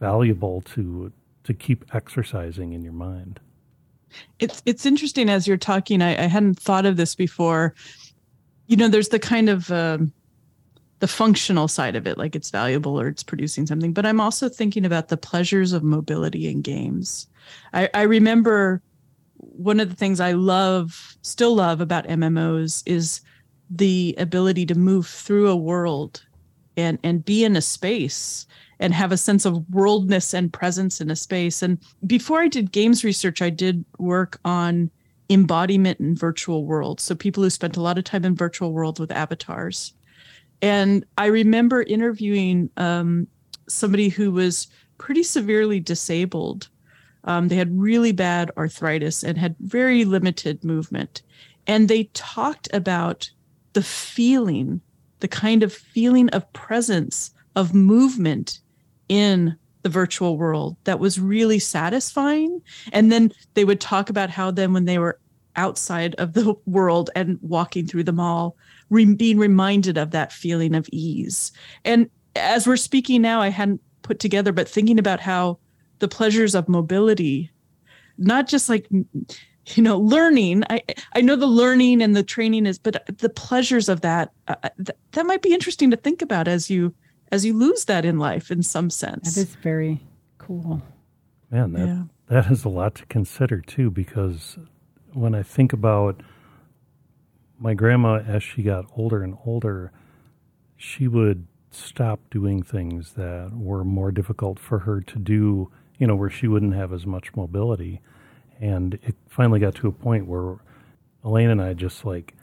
valuable 0.00 0.62
to 0.62 1.12
to 1.44 1.54
keep 1.54 1.84
exercising 1.94 2.72
in 2.72 2.82
your 2.82 2.92
mind. 2.92 3.38
It's 4.38 4.62
it's 4.66 4.86
interesting 4.86 5.28
as 5.28 5.46
you're 5.46 5.56
talking. 5.56 6.02
I, 6.02 6.24
I 6.24 6.26
hadn't 6.26 6.58
thought 6.58 6.86
of 6.86 6.96
this 6.96 7.14
before. 7.14 7.74
You 8.66 8.76
know, 8.76 8.88
there's 8.88 9.08
the 9.08 9.18
kind 9.18 9.48
of 9.48 9.70
um, 9.70 10.12
the 11.00 11.08
functional 11.08 11.66
side 11.66 11.96
of 11.96 12.06
it, 12.06 12.16
like 12.16 12.36
it's 12.36 12.50
valuable 12.50 12.98
or 13.00 13.08
it's 13.08 13.22
producing 13.22 13.66
something. 13.66 13.92
But 13.92 14.06
I'm 14.06 14.20
also 14.20 14.48
thinking 14.48 14.84
about 14.84 15.08
the 15.08 15.16
pleasures 15.16 15.72
of 15.72 15.82
mobility 15.82 16.48
in 16.48 16.62
games. 16.62 17.26
I, 17.72 17.88
I 17.94 18.02
remember 18.02 18.82
one 19.36 19.80
of 19.80 19.88
the 19.88 19.96
things 19.96 20.20
I 20.20 20.32
love, 20.32 21.16
still 21.22 21.54
love 21.54 21.80
about 21.80 22.06
MMOs 22.06 22.82
is 22.86 23.22
the 23.70 24.14
ability 24.18 24.66
to 24.66 24.74
move 24.74 25.06
through 25.06 25.48
a 25.48 25.56
world 25.56 26.24
and 26.76 26.98
and 27.02 27.24
be 27.24 27.44
in 27.44 27.56
a 27.56 27.60
space 27.60 28.46
and 28.78 28.94
have 28.94 29.12
a 29.12 29.16
sense 29.16 29.44
of 29.44 29.68
worldness 29.70 30.34
and 30.34 30.52
presence 30.52 31.00
in 31.00 31.10
a 31.10 31.16
space. 31.16 31.62
And 31.62 31.78
before 32.06 32.40
I 32.40 32.48
did 32.48 32.72
games 32.72 33.04
research, 33.04 33.42
I 33.42 33.50
did 33.50 33.84
work 33.98 34.40
on 34.44 34.90
embodiment 35.28 36.00
in 36.00 36.16
virtual 36.16 36.64
worlds. 36.64 37.02
So 37.02 37.14
people 37.14 37.42
who 37.42 37.50
spent 37.50 37.76
a 37.76 37.82
lot 37.82 37.98
of 37.98 38.04
time 38.04 38.24
in 38.24 38.34
virtual 38.34 38.72
worlds 38.72 38.98
with 38.98 39.12
avatars. 39.12 39.94
And 40.62 41.04
I 41.16 41.26
remember 41.26 41.82
interviewing 41.82 42.70
um, 42.76 43.26
somebody 43.68 44.08
who 44.08 44.30
was 44.30 44.66
pretty 44.98 45.22
severely 45.22 45.80
disabled. 45.80 46.68
Um, 47.24 47.48
they 47.48 47.56
had 47.56 47.78
really 47.78 48.12
bad 48.12 48.50
arthritis 48.56 49.22
and 49.22 49.38
had 49.38 49.56
very 49.60 50.04
limited 50.04 50.64
movement. 50.64 51.22
And 51.66 51.88
they 51.88 52.04
talked 52.14 52.68
about 52.72 53.30
the 53.72 53.82
feeling, 53.82 54.80
the 55.20 55.28
kind 55.28 55.62
of 55.62 55.72
feeling 55.72 56.28
of 56.30 56.50
presence, 56.52 57.30
of 57.56 57.74
movement 57.74 58.60
in 59.08 59.56
the 59.82 59.88
virtual 59.88 60.36
world 60.36 60.76
that 60.84 60.98
was 60.98 61.18
really 61.18 61.58
satisfying. 61.58 62.60
And 62.92 63.10
then 63.10 63.32
they 63.54 63.64
would 63.64 63.80
talk 63.80 64.10
about 64.10 64.30
how 64.30 64.50
then 64.50 64.72
when 64.72 64.84
they 64.84 64.98
were 64.98 65.18
outside 65.56 66.14
of 66.16 66.34
the 66.34 66.54
world 66.66 67.10
and 67.14 67.38
walking 67.40 67.86
through 67.86 68.04
the 68.04 68.12
mall, 68.12 68.56
re- 68.90 69.14
being 69.14 69.38
reminded 69.38 69.96
of 69.96 70.10
that 70.10 70.32
feeling 70.32 70.74
of 70.74 70.88
ease. 70.92 71.52
And 71.84 72.10
as 72.36 72.66
we're 72.66 72.76
speaking 72.76 73.22
now, 73.22 73.40
I 73.40 73.48
hadn't 73.48 73.80
put 74.02 74.18
together, 74.18 74.52
but 74.52 74.68
thinking 74.68 74.98
about 74.98 75.20
how 75.20 75.58
the 76.00 76.08
pleasures 76.08 76.54
of 76.54 76.68
mobility, 76.68 77.50
not 78.18 78.48
just 78.48 78.68
like 78.68 78.86
you 79.76 79.82
know 79.82 79.98
learning 79.98 80.64
i 80.70 80.82
i 81.14 81.20
know 81.20 81.36
the 81.36 81.46
learning 81.46 82.02
and 82.02 82.16
the 82.16 82.22
training 82.22 82.66
is 82.66 82.78
but 82.78 83.04
the 83.18 83.28
pleasures 83.28 83.88
of 83.88 84.00
that 84.00 84.32
uh, 84.48 84.54
uh 84.62 84.68
th- 84.76 84.98
that 85.12 85.26
might 85.26 85.42
be 85.42 85.52
interesting 85.52 85.90
to 85.90 85.96
think 85.96 86.22
about 86.22 86.48
as 86.48 86.70
you 86.70 86.94
as 87.30 87.44
you 87.44 87.56
lose 87.56 87.84
that 87.84 88.04
in 88.04 88.18
life 88.18 88.50
in 88.50 88.62
some 88.62 88.90
sense 88.90 89.34
that 89.34 89.40
is 89.40 89.54
very 89.56 90.00
cool 90.38 90.82
man 91.50 91.72
that 91.72 91.86
yeah. 91.86 92.02
that 92.28 92.50
is 92.50 92.64
a 92.64 92.68
lot 92.68 92.94
to 92.94 93.06
consider 93.06 93.60
too 93.60 93.90
because 93.90 94.58
when 95.12 95.34
i 95.34 95.42
think 95.42 95.72
about 95.72 96.20
my 97.60 97.74
grandma, 97.74 98.22
as 98.26 98.42
she 98.42 98.62
got 98.62 98.86
older 98.96 99.22
and 99.22 99.36
older, 99.44 99.92
she 100.76 101.06
would 101.06 101.46
stop 101.70 102.18
doing 102.30 102.62
things 102.62 103.12
that 103.12 103.50
were 103.54 103.84
more 103.84 104.10
difficult 104.10 104.58
for 104.58 104.80
her 104.80 105.00
to 105.02 105.18
do, 105.18 105.70
you 105.98 106.06
know, 106.06 106.16
where 106.16 106.30
she 106.30 106.48
wouldn't 106.48 106.74
have 106.74 106.92
as 106.92 107.06
much 107.06 107.36
mobility. 107.36 108.00
And 108.58 108.94
it 109.02 109.14
finally 109.28 109.60
got 109.60 109.74
to 109.76 109.88
a 109.88 109.92
point 109.92 110.26
where 110.26 110.56
Elaine 111.22 111.50
and 111.50 111.60
I 111.60 111.74
just 111.74 112.04
like 112.04 112.34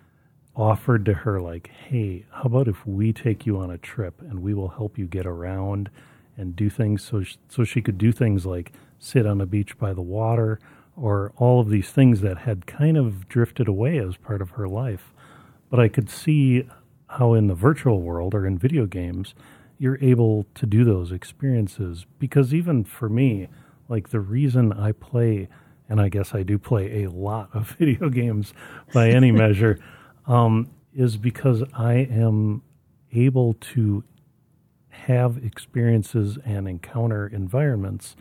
offered 0.56 1.04
to 1.06 1.14
her, 1.14 1.42
like, 1.42 1.70
hey, 1.70 2.26
how 2.32 2.44
about 2.44 2.68
if 2.68 2.86
we 2.86 3.12
take 3.12 3.46
you 3.46 3.58
on 3.58 3.72
a 3.72 3.78
trip 3.78 4.22
and 4.22 4.42
we 4.42 4.54
will 4.54 4.70
help 4.70 4.98
you 4.98 5.08
get 5.08 5.26
around 5.26 5.90
and 6.38 6.56
do 6.56 6.70
things 6.70 7.04
so, 7.04 7.24
she, 7.24 7.38
so 7.50 7.64
she 7.64 7.82
could 7.82 7.98
do 7.98 8.12
things 8.12 8.46
like 8.46 8.72
sit 9.00 9.26
on 9.26 9.42
a 9.42 9.46
beach 9.48 9.78
by 9.80 9.94
the 9.94 10.02
water 10.02 10.60
or 10.98 11.32
all 11.38 11.60
of 11.60 11.70
these 11.70 11.92
things 11.92 12.22
that 12.22 12.40
had 12.40 12.66
kind 12.66 12.98
of 12.98 13.30
drifted 13.30 13.68
away 13.68 14.00
as 14.00 14.18
part 14.18 14.42
of 14.42 14.52
her 14.52 14.68
life. 14.68 15.14
But 15.70 15.80
I 15.80 15.88
could 15.88 16.10
see 16.10 16.68
how 17.08 17.34
in 17.34 17.48
the 17.48 17.54
virtual 17.54 18.02
world 18.02 18.34
or 18.34 18.46
in 18.46 18.58
video 18.58 18.88
games, 18.88 19.36
you're 19.78 20.00
able 20.02 20.48
to 20.56 20.66
do 20.66 20.84
those 20.84 21.12
experiences. 21.12 22.06
Because 22.18 22.54
even 22.54 22.84
for 22.84 23.10
me, 23.10 23.48
like 23.88 24.10
the 24.10 24.20
reason 24.20 24.74
I 24.74 24.92
play, 24.92 25.48
and 25.88 26.02
I 26.02 26.10
guess 26.10 26.34
I 26.34 26.42
do 26.42 26.58
play 26.58 27.04
a 27.04 27.12
lot 27.12 27.50
of 27.54 27.70
video 27.80 28.10
games 28.10 28.54
by 28.92 29.10
any 29.10 29.32
measure, 29.44 29.80
um, 30.26 30.72
is 30.94 31.16
because 31.18 31.64
I 31.74 31.94
am 31.94 32.64
able 33.14 33.54
to 33.54 34.04
have 34.90 35.38
experiences 35.38 36.40
and 36.44 36.68
encounter 36.68 37.28
environments 37.28 38.16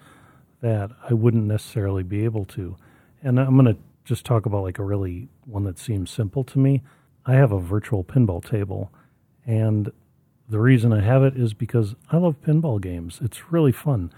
that 0.67 0.91
I 1.09 1.15
wouldn't 1.15 1.45
necessarily 1.45 2.03
be 2.03 2.25
able 2.25 2.45
to. 2.47 2.77
And 3.23 3.39
I'm 3.39 3.55
going 3.55 3.73
to 3.73 3.81
just 4.05 4.27
talk 4.27 4.47
about 4.47 4.65
like 4.65 4.81
a 4.81 4.83
really 4.83 5.29
one 5.45 5.63
that 5.63 5.79
seems 5.79 6.11
simple 6.11 6.43
to 6.43 6.59
me. 6.59 6.83
I 7.25 7.35
have 7.35 7.53
a 7.53 7.61
virtual 7.61 8.03
pinball 8.03 8.45
table, 8.45 8.91
and 9.47 9.93
the 10.49 10.59
reason 10.59 10.93
I 10.93 11.03
have 11.03 11.23
it 11.23 11.37
is 11.37 11.55
because 11.55 11.95
I 12.11 12.17
love 12.17 12.43
pinball 12.43 12.81
games. 12.81 13.21
It's 13.23 13.53
really 13.53 13.71
fun. 13.71 14.13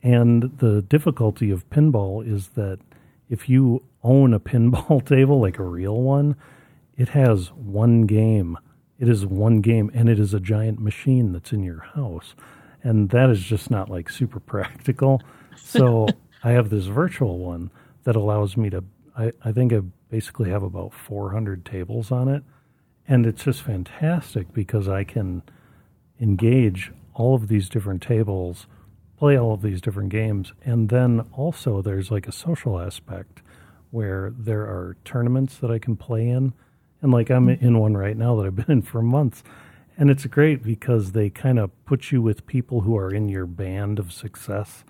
And 0.00 0.58
the 0.58 0.80
difficulty 0.80 1.50
of 1.50 1.68
pinball 1.70 2.24
is 2.24 2.50
that 2.50 2.78
if 3.28 3.48
you 3.48 3.82
own 4.04 4.32
a 4.32 4.38
pinball 4.52 5.04
table, 5.04 5.40
like 5.40 5.58
a 5.58 5.64
real 5.64 6.00
one, 6.00 6.36
it 6.96 7.08
has 7.08 7.48
one 7.50 8.02
game. 8.02 8.58
It 9.00 9.08
is 9.08 9.26
one 9.26 9.60
game, 9.60 9.90
and 9.92 10.08
it 10.08 10.20
is 10.20 10.34
a 10.34 10.40
giant 10.40 10.80
machine 10.80 11.32
that's 11.32 11.50
in 11.50 11.64
your 11.64 11.80
house. 11.80 12.36
And 12.84 13.10
that 13.10 13.28
is 13.28 13.42
just 13.42 13.72
not 13.72 13.90
like 13.90 14.08
super 14.08 14.38
practical. 14.52 15.20
So 15.56 16.08
I 16.44 16.52
have 16.52 16.70
this 16.70 16.86
virtual 16.86 17.38
one 17.38 17.70
that 18.04 18.16
allows 18.16 18.56
me 18.56 18.70
to. 18.70 18.84
I, 19.16 19.32
I 19.44 19.52
think 19.52 19.72
I 19.72 19.80
basically 20.10 20.50
have 20.50 20.62
about 20.62 20.92
400 20.92 21.64
tables 21.64 22.10
on 22.10 22.28
it, 22.28 22.42
and 23.06 23.26
it's 23.26 23.44
just 23.44 23.62
fantastic 23.62 24.52
because 24.52 24.88
I 24.88 25.04
can 25.04 25.42
engage 26.20 26.92
all 27.14 27.34
of 27.34 27.48
these 27.48 27.68
different 27.68 28.02
tables, 28.02 28.66
play 29.18 29.38
all 29.38 29.54
of 29.54 29.62
these 29.62 29.80
different 29.80 30.10
games, 30.10 30.52
and 30.64 30.88
then 30.88 31.26
also 31.32 31.80
there's 31.80 32.10
like 32.10 32.26
a 32.26 32.32
social 32.32 32.80
aspect 32.80 33.40
where 33.94 34.32
there 34.36 34.62
are 34.62 34.96
tournaments 35.04 35.56
that 35.58 35.70
I 35.70 35.78
can 35.78 35.96
play 35.96 36.28
in. 36.28 36.52
And 37.00 37.12
like 37.12 37.30
I'm 37.30 37.46
mm-hmm. 37.46 37.64
in 37.64 37.78
one 37.78 37.96
right 37.96 38.16
now 38.16 38.34
that 38.34 38.46
I've 38.46 38.56
been 38.56 38.70
in 38.70 38.82
for 38.82 39.00
months. 39.00 39.44
And 39.96 40.10
it's 40.10 40.26
great 40.26 40.64
because 40.64 41.12
they 41.12 41.30
kind 41.30 41.60
of 41.60 41.70
put 41.84 42.10
you 42.10 42.20
with 42.20 42.44
people 42.46 42.80
who 42.80 42.96
are 42.96 43.14
in 43.14 43.28
your 43.28 43.46
band 43.46 44.00
of 44.00 44.12
success 44.12 44.84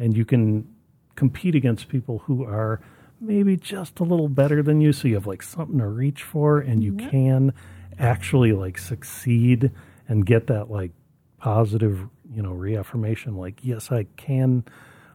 and 0.00 0.16
you 0.16 0.24
can 0.24 0.66
compete 1.14 1.54
against 1.54 1.88
people 1.88 2.18
who 2.20 2.44
are 2.44 2.80
maybe 3.20 3.56
just 3.56 4.00
a 4.00 4.04
little 4.04 4.28
better 4.28 4.62
than 4.62 4.80
you 4.80 4.92
so 4.92 5.06
you 5.06 5.14
have 5.14 5.26
like 5.26 5.42
something 5.42 5.78
to 5.78 5.86
reach 5.86 6.22
for 6.22 6.58
and 6.58 6.82
you 6.82 6.96
yep. 6.98 7.10
can 7.10 7.52
actually 7.98 8.52
like 8.52 8.78
succeed 8.78 9.70
and 10.08 10.24
get 10.24 10.46
that 10.46 10.70
like 10.70 10.90
positive 11.38 12.08
you 12.32 12.42
know 12.42 12.52
reaffirmation 12.52 13.36
like 13.36 13.58
yes 13.62 13.92
i 13.92 14.04
can 14.16 14.64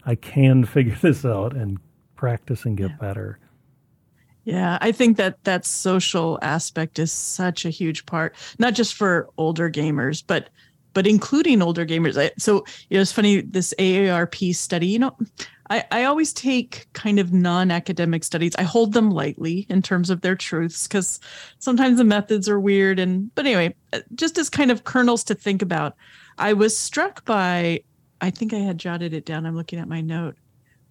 i 0.05 0.13
can 0.13 0.63
figure 0.75 0.97
this 1.01 1.25
out 1.25 1.55
and 1.55 1.79
practice 2.15 2.65
and 2.65 2.77
get 2.77 2.91
yeah. 2.91 2.97
better 2.97 3.39
yeah 4.43 4.77
i 4.81 4.91
think 4.91 5.17
that 5.17 5.43
that 5.43 5.65
social 5.65 6.37
aspect 6.43 6.99
is 6.99 7.11
such 7.11 7.65
a 7.65 7.69
huge 7.69 8.05
part 8.05 8.35
not 8.59 8.75
just 8.75 8.93
for 8.93 9.29
older 9.37 9.69
gamers 9.69 10.23
but 10.25 10.49
but 10.95 11.05
including 11.05 11.62
older 11.62 11.86
gamers. 11.86 12.19
I, 12.19 12.31
so 12.39 12.65
you 12.89 12.97
know, 12.97 13.01
it's 13.01 13.12
funny 13.12 13.41
this 13.41 13.75
AARP 13.77 14.55
study. 14.55 14.88
You 14.88 14.99
know, 14.99 15.17
I, 15.69 15.84
I 15.91 16.03
always 16.05 16.34
take 16.34 16.88
kind 16.93 17.19
of 17.19 17.34
non-academic 17.34 18.23
studies. 18.23 18.55
I 18.55 18.63
hold 18.63 18.93
them 18.93 19.12
lightly 19.12 19.67
in 19.69 19.84
terms 19.84 20.10
of 20.10 20.21
their 20.21 20.36
truths 20.36 20.88
because 20.88 21.19
sometimes 21.60 21.97
the 21.97 22.05
methods 22.05 22.47
are 22.49 22.60
weird. 22.60 22.97
And 22.97 23.34
but 23.36 23.45
anyway, 23.45 23.75
uh, 23.93 23.99
just 24.15 24.39
as 24.39 24.49
kind 24.49 24.71
of 24.71 24.86
kernels 24.86 25.23
to 25.25 25.36
think 25.36 25.62
about, 25.62 25.95
I 26.39 26.53
was 26.53 26.75
struck 26.75 27.23
by. 27.25 27.81
I 28.21 28.31
think 28.31 28.53
I 28.53 28.60
had 28.60 28.77
jotted 28.77 29.13
it 29.13 29.25
down. 29.25 29.45
I'm 29.45 29.55
looking 29.55 29.77
at 29.77 29.89
my 29.89 29.99
note. 29.99 30.36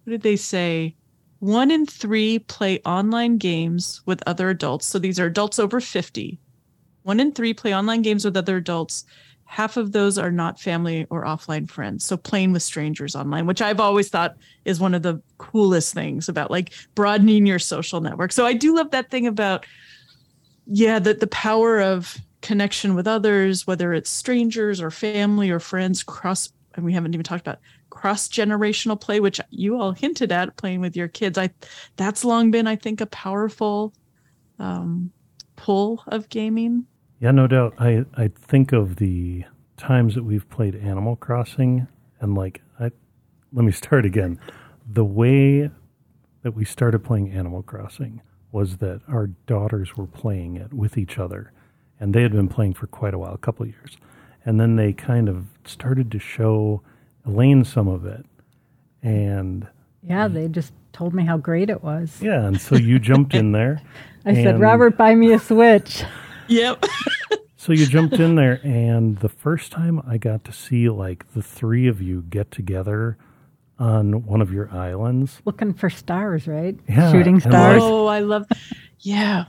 What 0.03 0.11
did 0.11 0.21
they 0.21 0.35
say? 0.35 0.95
One 1.39 1.71
in 1.71 1.87
three 1.87 2.39
play 2.39 2.79
online 2.85 3.37
games 3.37 4.03
with 4.05 4.23
other 4.27 4.51
adults. 4.51 4.85
So 4.85 4.99
these 4.99 5.19
are 5.19 5.25
adults 5.25 5.57
over 5.59 5.81
50. 5.81 6.39
One 7.01 7.19
in 7.19 7.31
three 7.33 7.53
play 7.53 7.73
online 7.73 8.03
games 8.03 8.23
with 8.23 8.37
other 8.37 8.57
adults 8.57 9.05
half 9.45 9.77
of 9.77 9.91
those 9.91 10.17
are 10.17 10.31
not 10.31 10.59
family 10.59 11.07
or 11.09 11.23
offline 11.23 11.69
friends. 11.69 12.03
So 12.03 12.17
playing 12.17 12.51
with 12.51 12.63
strangers 12.63 13.15
online, 13.15 13.45
which 13.45 13.61
I've 13.61 13.79
always 13.79 14.09
thought 14.09 14.35
is 14.65 14.79
one 14.79 14.93
of 14.93 15.03
the 15.03 15.21
coolest 15.37 15.93
things 15.93 16.27
about 16.27 16.51
like 16.51 16.73
broadening 16.95 17.45
your 17.45 17.59
social 17.59 18.01
network. 18.01 18.31
So 18.31 18.45
I 18.45 18.53
do 18.53 18.75
love 18.75 18.91
that 18.91 19.09
thing 19.11 19.27
about, 19.27 19.65
yeah, 20.67 20.99
the, 20.99 21.13
the 21.13 21.27
power 21.27 21.79
of 21.79 22.17
connection 22.41 22.95
with 22.95 23.07
others, 23.07 23.65
whether 23.65 23.93
it's 23.93 24.09
strangers 24.09 24.81
or 24.81 24.91
family 24.91 25.49
or 25.51 25.59
friends, 25.59 26.03
cross, 26.03 26.51
and 26.73 26.83
we 26.83 26.93
haven't 26.93 27.13
even 27.13 27.23
talked 27.23 27.47
about 27.47 27.59
cross 27.91 28.27
generational 28.27 28.99
play, 28.99 29.19
which 29.19 29.39
you 29.51 29.79
all 29.79 29.93
hinted 29.93 30.31
at 30.31 30.57
playing 30.57 30.81
with 30.81 30.97
your 30.97 31.07
kids. 31.07 31.37
I, 31.37 31.51
that's 31.95 32.25
long 32.25 32.51
been, 32.51 32.67
I 32.67 32.75
think, 32.75 32.99
a 32.99 33.05
powerful 33.05 33.93
um, 34.59 35.11
pull 35.55 36.03
of 36.07 36.27
gaming. 36.29 36.87
Yeah, 37.19 37.31
no 37.31 37.47
doubt. 37.47 37.73
I, 37.79 38.05
I 38.15 38.27
think 38.27 38.71
of 38.71 38.97
the 38.97 39.45
times 39.77 40.15
that 40.15 40.23
we've 40.23 40.49
played 40.49 40.75
Animal 40.75 41.15
Crossing 41.15 41.87
and 42.19 42.35
like 42.35 42.61
I 42.79 42.91
let 43.53 43.65
me 43.65 43.71
start 43.71 44.05
again. 44.05 44.39
The 44.91 45.05
way 45.05 45.69
that 46.43 46.51
we 46.51 46.65
started 46.65 47.03
playing 47.03 47.31
Animal 47.31 47.63
Crossing 47.63 48.21
was 48.51 48.77
that 48.77 49.01
our 49.07 49.27
daughters 49.47 49.97
were 49.97 50.07
playing 50.07 50.57
it 50.57 50.73
with 50.73 50.97
each 50.97 51.17
other 51.17 51.51
and 51.99 52.13
they 52.13 52.21
had 52.21 52.31
been 52.31 52.47
playing 52.47 52.73
for 52.73 52.87
quite 52.87 53.13
a 53.13 53.19
while, 53.19 53.33
a 53.33 53.37
couple 53.37 53.63
of 53.63 53.69
years. 53.69 53.97
And 54.45 54.59
then 54.59 54.75
they 54.75 54.93
kind 54.93 55.27
of 55.27 55.47
started 55.65 56.11
to 56.11 56.19
show 56.19 56.81
Elaine 57.25 57.63
some 57.65 57.87
of 57.87 58.05
it. 58.05 58.25
And 59.01 59.67
yeah, 60.03 60.27
they 60.27 60.47
just 60.47 60.73
told 60.93 61.13
me 61.13 61.25
how 61.25 61.37
great 61.37 61.69
it 61.69 61.83
was. 61.83 62.21
Yeah, 62.21 62.45
and 62.45 62.59
so 62.59 62.75
you 62.75 62.99
jumped 62.99 63.33
in 63.33 63.51
there. 63.51 63.81
I 64.25 64.33
said, 64.33 64.59
Robert, 64.59 64.97
buy 64.97 65.15
me 65.15 65.33
a 65.33 65.39
Switch. 65.39 66.03
Yep. 66.47 66.85
so 67.57 67.73
you 67.73 67.85
jumped 67.85 68.15
in 68.15 68.35
there, 68.35 68.59
and 68.63 69.17
the 69.19 69.29
first 69.29 69.71
time 69.71 70.01
I 70.07 70.17
got 70.17 70.43
to 70.45 70.51
see 70.51 70.89
like 70.89 71.31
the 71.33 71.41
three 71.41 71.87
of 71.87 72.01
you 72.01 72.23
get 72.29 72.51
together 72.51 73.17
on 73.77 74.25
one 74.25 74.41
of 74.41 74.53
your 74.53 74.71
islands, 74.71 75.41
looking 75.45 75.73
for 75.73 75.89
stars, 75.89 76.47
right? 76.47 76.77
Yeah, 76.87 77.11
shooting 77.11 77.39
stars. 77.39 77.81
oh, 77.83 78.07
I 78.07 78.19
love. 78.19 78.47
Yeah, 78.99 79.45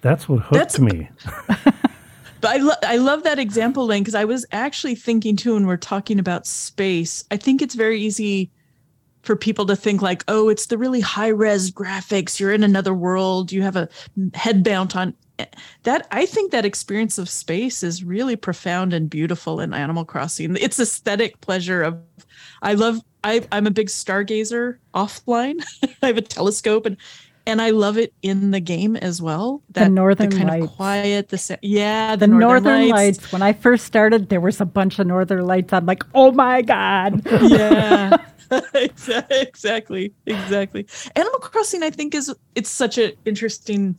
that's 0.00 0.28
what 0.28 0.40
hooked 0.40 0.52
that's, 0.52 0.78
me. 0.78 1.08
but 1.64 2.44
I 2.44 2.56
lo- 2.56 2.74
I 2.82 2.96
love 2.96 3.22
that 3.22 3.38
example, 3.38 3.86
Lane, 3.86 4.02
because 4.02 4.14
I 4.14 4.24
was 4.24 4.44
actually 4.52 4.94
thinking 4.94 5.36
too, 5.36 5.54
when 5.54 5.66
we're 5.66 5.76
talking 5.76 6.18
about 6.18 6.46
space. 6.46 7.24
I 7.30 7.36
think 7.36 7.62
it's 7.62 7.74
very 7.74 8.00
easy 8.00 8.50
for 9.22 9.36
people 9.36 9.66
to 9.66 9.76
think 9.76 10.00
like, 10.00 10.24
oh, 10.28 10.48
it's 10.48 10.66
the 10.66 10.78
really 10.78 11.00
high 11.00 11.28
res 11.28 11.70
graphics. 11.70 12.40
You're 12.40 12.52
in 12.52 12.62
another 12.62 12.94
world. 12.94 13.52
You 13.52 13.62
have 13.62 13.76
a 13.76 13.88
head 14.34 14.64
mount 14.66 14.96
on 14.96 15.14
that 15.82 16.06
I 16.10 16.26
think 16.26 16.52
that 16.52 16.64
experience 16.64 17.18
of 17.18 17.28
space 17.28 17.82
is 17.82 18.04
really 18.04 18.36
profound 18.36 18.92
and 18.92 19.08
beautiful 19.08 19.60
in 19.60 19.74
Animal 19.74 20.04
Crossing. 20.04 20.56
It's 20.56 20.78
aesthetic 20.78 21.40
pleasure 21.40 21.82
of 21.82 21.98
I 22.62 22.74
love 22.74 23.00
I 23.24 23.46
I'm 23.52 23.66
a 23.66 23.70
big 23.70 23.88
stargazer 23.88 24.78
offline. 24.94 25.62
I 26.02 26.06
have 26.06 26.16
a 26.16 26.22
telescope 26.22 26.86
and 26.86 26.96
and 27.46 27.60
I 27.60 27.70
love 27.70 27.98
it 27.98 28.12
in 28.22 28.50
the 28.50 28.60
game 28.60 28.96
as 28.96 29.20
well. 29.20 29.62
That 29.70 29.84
the 29.84 29.90
northern 29.90 30.30
the 30.30 30.36
kind 30.36 30.48
lights. 30.48 30.66
of 30.66 30.76
quiet, 30.76 31.28
the 31.30 31.58
yeah, 31.62 32.16
the, 32.16 32.26
the 32.26 32.26
northern, 32.28 32.62
northern 32.62 32.88
lights. 32.90 33.18
lights. 33.18 33.32
When 33.32 33.42
I 33.42 33.52
first 33.52 33.86
started, 33.86 34.28
there 34.28 34.40
was 34.40 34.60
a 34.60 34.66
bunch 34.66 34.98
of 34.98 35.06
northern 35.06 35.46
lights. 35.46 35.72
I'm 35.72 35.86
like, 35.86 36.02
oh 36.14 36.32
my 36.32 36.62
god, 36.62 37.22
yeah, 37.42 38.16
exactly, 38.74 40.12
exactly. 40.26 40.86
Animal 41.16 41.38
Crossing, 41.38 41.82
I 41.82 41.90
think, 41.90 42.14
is 42.14 42.34
it's 42.54 42.70
such 42.70 42.98
an 42.98 43.12
interesting 43.24 43.98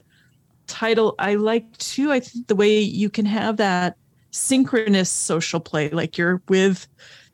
title 0.71 1.15
I 1.19 1.35
like 1.35 1.77
too. 1.77 2.11
I 2.11 2.19
think 2.19 2.47
the 2.47 2.55
way 2.55 2.79
you 2.79 3.09
can 3.09 3.25
have 3.25 3.57
that 3.57 3.97
synchronous 4.31 5.09
social 5.09 5.59
play, 5.59 5.89
like 5.89 6.17
you're 6.17 6.41
with 6.47 6.87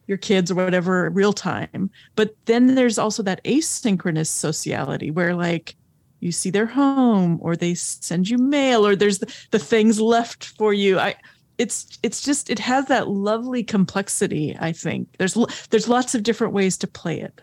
your 0.08 0.17
kids 0.17 0.50
or 0.50 0.56
whatever 0.56 1.10
real 1.10 1.34
time. 1.34 1.89
But 2.15 2.36
then 2.45 2.76
there's 2.76 2.97
also 2.97 3.21
that 3.23 3.43
asynchronous 3.43 4.28
sociality 4.28 5.12
where 5.12 5.36
like 5.36 5.76
you 6.19 6.32
see 6.32 6.50
their 6.50 6.65
home 6.65 7.38
or 7.41 7.56
they 7.56 7.76
send 7.76 8.30
you 8.30 8.38
mail 8.38 8.86
or 8.86 8.95
there's 8.95 9.19
the, 9.19 9.34
the 9.52 9.60
things 9.60 10.02
left 10.02 10.45
for 10.45 10.73
you. 10.73 11.00
I 11.00 11.15
it's 11.58 12.00
it's 12.04 12.23
just 12.23 12.50
it 12.50 12.60
has 12.60 12.86
that 12.86 13.08
lovely 13.08 13.63
complexity, 13.63 14.56
I 14.60 14.71
think. 14.71 15.10
There's 15.17 15.38
there's 15.69 15.88
lots 15.88 16.15
of 16.15 16.23
different 16.23 16.54
ways 16.54 16.78
to 16.80 16.88
play 16.88 17.19
it. 17.19 17.41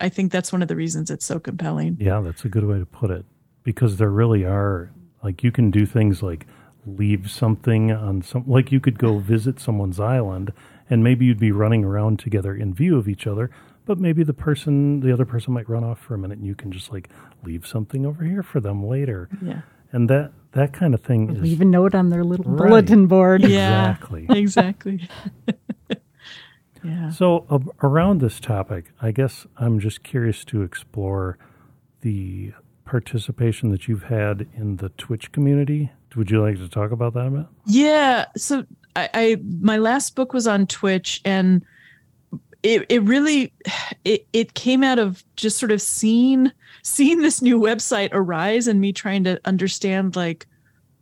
I 0.00 0.08
think 0.08 0.32
that's 0.32 0.52
one 0.52 0.62
of 0.62 0.68
the 0.68 0.76
reasons 0.76 1.10
it's 1.10 1.24
so 1.24 1.38
compelling. 1.38 1.96
Yeah, 2.00 2.20
that's 2.20 2.44
a 2.44 2.48
good 2.48 2.64
way 2.64 2.78
to 2.78 2.86
put 2.86 3.10
it 3.10 3.24
because 3.62 3.96
there 3.96 4.10
really 4.10 4.44
are 4.44 4.90
like 5.24 5.42
you 5.42 5.50
can 5.50 5.70
do 5.70 5.86
things 5.86 6.22
like 6.22 6.46
leave 6.86 7.30
something 7.30 7.90
on 7.90 8.22
some 8.22 8.44
like 8.46 8.70
you 8.70 8.78
could 8.78 8.98
go 8.98 9.18
visit 9.18 9.58
someone's 9.58 9.98
island 9.98 10.52
and 10.90 11.02
maybe 11.02 11.24
you'd 11.24 11.38
be 11.38 11.50
running 11.50 11.84
around 11.84 12.18
together 12.18 12.54
in 12.54 12.74
view 12.74 12.98
of 12.98 13.08
each 13.08 13.26
other, 13.26 13.50
but 13.86 13.98
maybe 13.98 14.22
the 14.22 14.34
person 14.34 15.00
the 15.00 15.12
other 15.12 15.24
person 15.24 15.54
might 15.54 15.68
run 15.68 15.82
off 15.82 15.98
for 15.98 16.14
a 16.14 16.18
minute 16.18 16.38
and 16.38 16.46
you 16.46 16.54
can 16.54 16.70
just 16.70 16.92
like 16.92 17.08
leave 17.42 17.66
something 17.66 18.04
over 18.04 18.24
here 18.24 18.42
for 18.42 18.60
them 18.60 18.86
later. 18.86 19.28
Yeah. 19.42 19.62
And 19.92 20.10
that 20.10 20.32
that 20.52 20.72
kind 20.72 20.94
of 20.94 21.00
thing 21.00 21.34
is 21.34 21.42
leave 21.42 21.60
a 21.60 21.64
note 21.64 21.94
on 21.94 22.10
their 22.10 22.24
little 22.24 22.44
right. 22.44 22.68
bulletin 22.68 23.06
board. 23.06 23.42
Yeah. 23.42 23.92
Exactly. 23.92 24.26
exactly. 24.38 25.08
yeah. 26.84 27.10
So 27.10 27.46
uh, 27.48 27.60
around 27.82 28.20
this 28.20 28.40
topic, 28.40 28.92
I 29.00 29.10
guess 29.10 29.46
I'm 29.56 29.80
just 29.80 30.02
curious 30.02 30.44
to 30.46 30.62
explore 30.62 31.38
the 32.02 32.52
participation 32.84 33.70
that 33.70 33.88
you've 33.88 34.04
had 34.04 34.46
in 34.56 34.76
the 34.76 34.90
Twitch 34.90 35.32
community. 35.32 35.90
Would 36.16 36.30
you 36.30 36.40
like 36.40 36.56
to 36.58 36.68
talk 36.68 36.92
about 36.92 37.14
that 37.14 37.26
a 37.26 37.30
bit? 37.30 37.46
Yeah. 37.66 38.26
So 38.36 38.64
I, 38.94 39.08
I 39.14 39.36
my 39.60 39.78
last 39.78 40.14
book 40.14 40.32
was 40.32 40.46
on 40.46 40.66
Twitch 40.66 41.20
and 41.24 41.64
it, 42.62 42.86
it 42.88 43.02
really 43.02 43.52
it, 44.04 44.26
it 44.32 44.54
came 44.54 44.82
out 44.82 44.98
of 44.98 45.24
just 45.36 45.58
sort 45.58 45.72
of 45.72 45.82
seeing 45.82 46.52
seeing 46.82 47.20
this 47.20 47.42
new 47.42 47.58
website 47.58 48.10
arise 48.12 48.68
and 48.68 48.80
me 48.80 48.92
trying 48.92 49.24
to 49.24 49.40
understand 49.44 50.14
like 50.14 50.46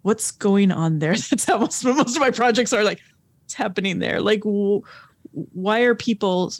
what's 0.02 0.30
going 0.30 0.72
on 0.72 0.98
there. 0.98 1.14
That's 1.30 1.44
how 1.44 1.58
most, 1.58 1.84
most 1.84 2.16
of 2.16 2.20
my 2.20 2.30
projects 2.30 2.72
are 2.72 2.84
like 2.84 3.00
what's 3.42 3.54
happening 3.54 3.98
there. 3.98 4.20
Like 4.20 4.42
why 4.44 5.80
are 5.80 5.94
people 5.94 6.52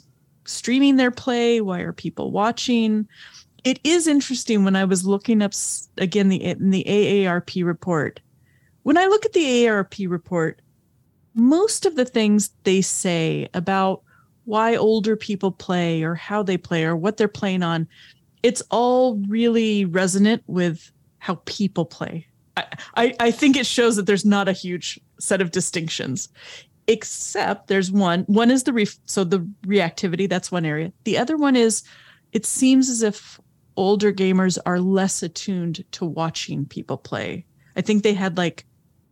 streaming 0.45 0.97
their 0.97 1.11
play? 1.11 1.59
Why 1.61 1.79
are 1.79 1.93
people 1.93 2.31
watching? 2.31 3.07
It 3.63 3.79
is 3.83 4.07
interesting 4.07 4.63
when 4.63 4.75
I 4.75 4.85
was 4.85 5.05
looking 5.05 5.41
up 5.41 5.53
again 5.97 6.29
the 6.29 6.43
in 6.43 6.71
the 6.71 6.83
AARP 6.87 7.65
report. 7.65 8.19
When 8.83 8.97
I 8.97 9.05
look 9.05 9.25
at 9.25 9.33
the 9.33 9.65
AARP 9.65 10.09
report, 10.09 10.61
most 11.33 11.85
of 11.85 11.95
the 11.95 12.05
things 12.05 12.51
they 12.63 12.81
say 12.81 13.47
about 13.53 14.03
why 14.45 14.75
older 14.75 15.15
people 15.15 15.51
play 15.51 16.03
or 16.03 16.15
how 16.15 16.43
they 16.43 16.57
play 16.57 16.83
or 16.83 16.97
what 16.97 17.15
they're 17.15 17.29
playing 17.29 17.63
on, 17.63 17.87
it's 18.43 18.61
all 18.71 19.15
really 19.29 19.85
resonant 19.85 20.43
with 20.47 20.91
how 21.19 21.35
people 21.45 21.85
play. 21.85 22.27
I, 22.57 22.65
I, 22.95 23.15
I 23.21 23.31
think 23.31 23.55
it 23.55 23.65
shows 23.65 23.95
that 23.95 24.05
there's 24.05 24.25
not 24.25 24.49
a 24.49 24.53
huge 24.53 24.99
set 25.19 25.41
of 25.41 25.51
distinctions 25.51 26.27
except 26.87 27.67
there's 27.67 27.93
one 27.93 28.23
one 28.23 28.51
is 28.51 28.63
the 28.63 28.97
so 29.05 29.23
the 29.23 29.39
reactivity 29.65 30.27
that's 30.27 30.51
one 30.51 30.65
area 30.65 30.91
the 31.05 31.17
other 31.17 31.37
one 31.37 31.55
is 31.55 31.81
it 32.33 32.45
seems 32.45 32.89
as 32.89 33.01
if 33.01 33.39
older 33.75 34.13
gamers 34.13 34.57
are 34.65 34.79
less 34.79 35.23
attuned 35.23 35.83
to 35.91 36.05
watching 36.05 36.65
people 36.65 36.97
play. 36.97 37.45
I 37.75 37.81
think 37.81 38.03
they 38.03 38.13
had 38.13 38.37
like 38.37 38.65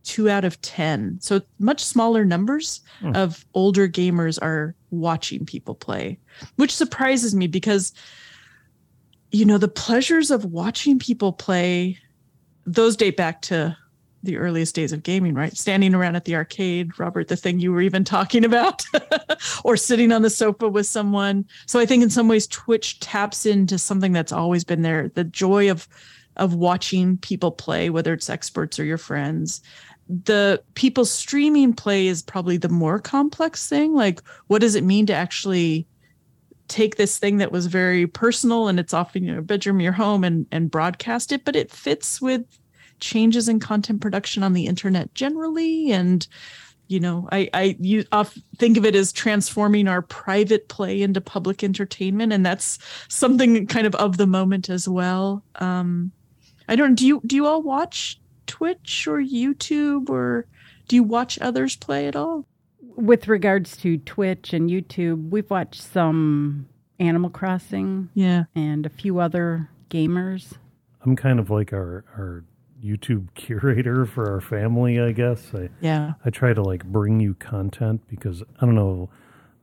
two 0.03 0.29
out 0.29 0.45
of 0.45 0.59
10. 0.61 1.19
So 1.21 1.41
much 1.59 1.83
smaller 1.83 2.25
numbers 2.25 2.81
hmm. 2.99 3.15
of 3.15 3.45
older 3.53 3.87
gamers 3.87 4.39
are 4.41 4.75
watching 4.89 5.45
people 5.45 5.75
play, 5.75 6.19
which 6.55 6.75
surprises 6.75 7.35
me 7.35 7.47
because, 7.47 7.93
you 9.31 9.45
know, 9.45 9.57
the 9.57 9.67
pleasures 9.67 10.31
of 10.31 10.45
watching 10.45 10.99
people 10.99 11.33
play, 11.33 11.97
those 12.65 12.95
date 12.95 13.17
back 13.17 13.41
to 13.43 13.77
the 14.23 14.37
earliest 14.37 14.75
days 14.75 14.93
of 14.93 15.03
gaming, 15.03 15.33
right? 15.33 15.55
Standing 15.55 15.95
around 15.95 16.15
at 16.15 16.25
the 16.25 16.35
arcade, 16.35 16.99
Robert, 16.99 17.27
the 17.27 17.35
thing 17.35 17.59
you 17.59 17.71
were 17.71 17.81
even 17.81 18.03
talking 18.03 18.45
about, 18.45 18.83
or 19.63 19.77
sitting 19.77 20.11
on 20.11 20.21
the 20.21 20.29
sofa 20.29 20.69
with 20.69 20.85
someone. 20.85 21.45
So 21.65 21.79
I 21.79 21.85
think 21.85 22.03
in 22.03 22.09
some 22.09 22.27
ways 22.27 22.47
Twitch 22.47 22.99
taps 22.99 23.45
into 23.45 23.77
something 23.77 24.11
that's 24.11 24.31
always 24.31 24.63
been 24.63 24.81
there, 24.81 25.09
the 25.09 25.23
joy 25.23 25.71
of 25.71 25.87
of 26.37 26.53
watching 26.53 27.17
people 27.17 27.51
play, 27.51 27.89
whether 27.89 28.13
it's 28.13 28.29
experts 28.29 28.79
or 28.79 28.85
your 28.85 28.97
friends. 28.97 29.61
The 30.07 30.63
people 30.75 31.03
streaming 31.03 31.73
play 31.73 32.07
is 32.07 32.21
probably 32.21 32.55
the 32.55 32.69
more 32.69 32.99
complex 32.99 33.67
thing. 33.67 33.93
Like, 33.93 34.21
what 34.47 34.61
does 34.61 34.75
it 34.75 34.83
mean 34.85 35.05
to 35.07 35.13
actually 35.13 35.87
take 36.67 36.95
this 36.95 37.19
thing 37.19 37.37
that 37.37 37.51
was 37.51 37.65
very 37.65 38.07
personal 38.07 38.69
and 38.69 38.79
it's 38.79 38.93
often 38.93 39.23
in 39.23 39.33
your 39.33 39.41
bedroom, 39.41 39.81
your 39.81 39.91
home, 39.91 40.23
and 40.23 40.45
and 40.51 40.71
broadcast 40.71 41.31
it, 41.31 41.43
but 41.43 41.55
it 41.55 41.69
fits 41.69 42.21
with 42.21 42.45
changes 43.01 43.49
in 43.49 43.59
content 43.59 43.99
production 44.01 44.43
on 44.43 44.53
the 44.53 44.65
internet 44.67 45.13
generally 45.13 45.91
and 45.91 46.27
you 46.87 46.99
know 46.99 47.27
i 47.31 47.49
i 47.53 47.75
you 47.79 48.03
think 48.57 48.77
of 48.77 48.85
it 48.85 48.95
as 48.95 49.11
transforming 49.11 49.87
our 49.87 50.01
private 50.01 50.67
play 50.69 51.01
into 51.01 51.19
public 51.19 51.63
entertainment 51.63 52.31
and 52.31 52.45
that's 52.45 52.77
something 53.09 53.65
kind 53.67 53.85
of 53.87 53.95
of 53.95 54.17
the 54.17 54.27
moment 54.27 54.69
as 54.69 54.87
well 54.87 55.43
um 55.55 56.11
i 56.69 56.75
don't 56.75 56.95
do 56.95 57.05
you 57.05 57.21
do 57.25 57.35
you 57.35 57.45
all 57.45 57.61
watch 57.61 58.19
twitch 58.47 59.07
or 59.07 59.17
youtube 59.17 60.09
or 60.09 60.45
do 60.87 60.95
you 60.95 61.03
watch 61.03 61.37
others 61.41 61.75
play 61.75 62.07
at 62.07 62.15
all 62.15 62.45
with 62.97 63.27
regards 63.29 63.77
to 63.77 63.97
Twitch 63.99 64.51
and 64.51 64.69
YouTube, 64.69 65.29
we've 65.29 65.49
watched 65.49 65.81
some 65.81 66.67
Animal 66.99 67.29
Crossing 67.29 68.09
Yeah. 68.13 68.43
and 68.53 68.85
a 68.85 68.89
few 68.89 69.19
other 69.19 69.69
gamers. 69.89 70.53
I'm 71.03 71.15
kind 71.15 71.39
of 71.39 71.49
like 71.49 71.71
our 71.73 72.03
our 72.17 72.43
YouTube 72.83 73.27
curator 73.35 74.05
for 74.05 74.31
our 74.31 74.41
family, 74.41 74.99
I 74.99 75.11
guess. 75.11 75.51
I 75.53 75.69
Yeah. 75.79 76.13
I 76.25 76.29
try 76.29 76.53
to 76.53 76.61
like 76.61 76.83
bring 76.85 77.19
you 77.19 77.35
content 77.35 78.01
because 78.07 78.43
I 78.59 78.65
don't 78.65 78.75
know 78.75 79.09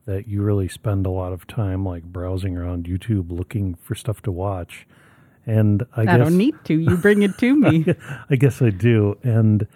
that 0.05 0.27
you 0.27 0.41
really 0.41 0.67
spend 0.67 1.05
a 1.05 1.11
lot 1.11 1.33
of 1.33 1.45
time 1.45 1.85
like 1.85 2.03
browsing 2.03 2.57
around 2.57 2.85
YouTube 2.85 3.31
looking 3.31 3.75
for 3.75 3.93
stuff 3.93 4.21
to 4.23 4.31
watch. 4.31 4.87
And 5.45 5.83
I, 5.95 6.01
I, 6.01 6.05
guess 6.05 6.17
don't 6.17 6.37
need 6.37 6.55
to. 6.65 6.73
You 6.73 6.97
bring 6.97 7.21
it 7.21 7.37
to 7.39 7.55
me. 7.55 7.85
I 8.29 8.35
guess 8.35 8.61
I 8.61 8.69
do. 8.71 9.17
And 9.23 9.67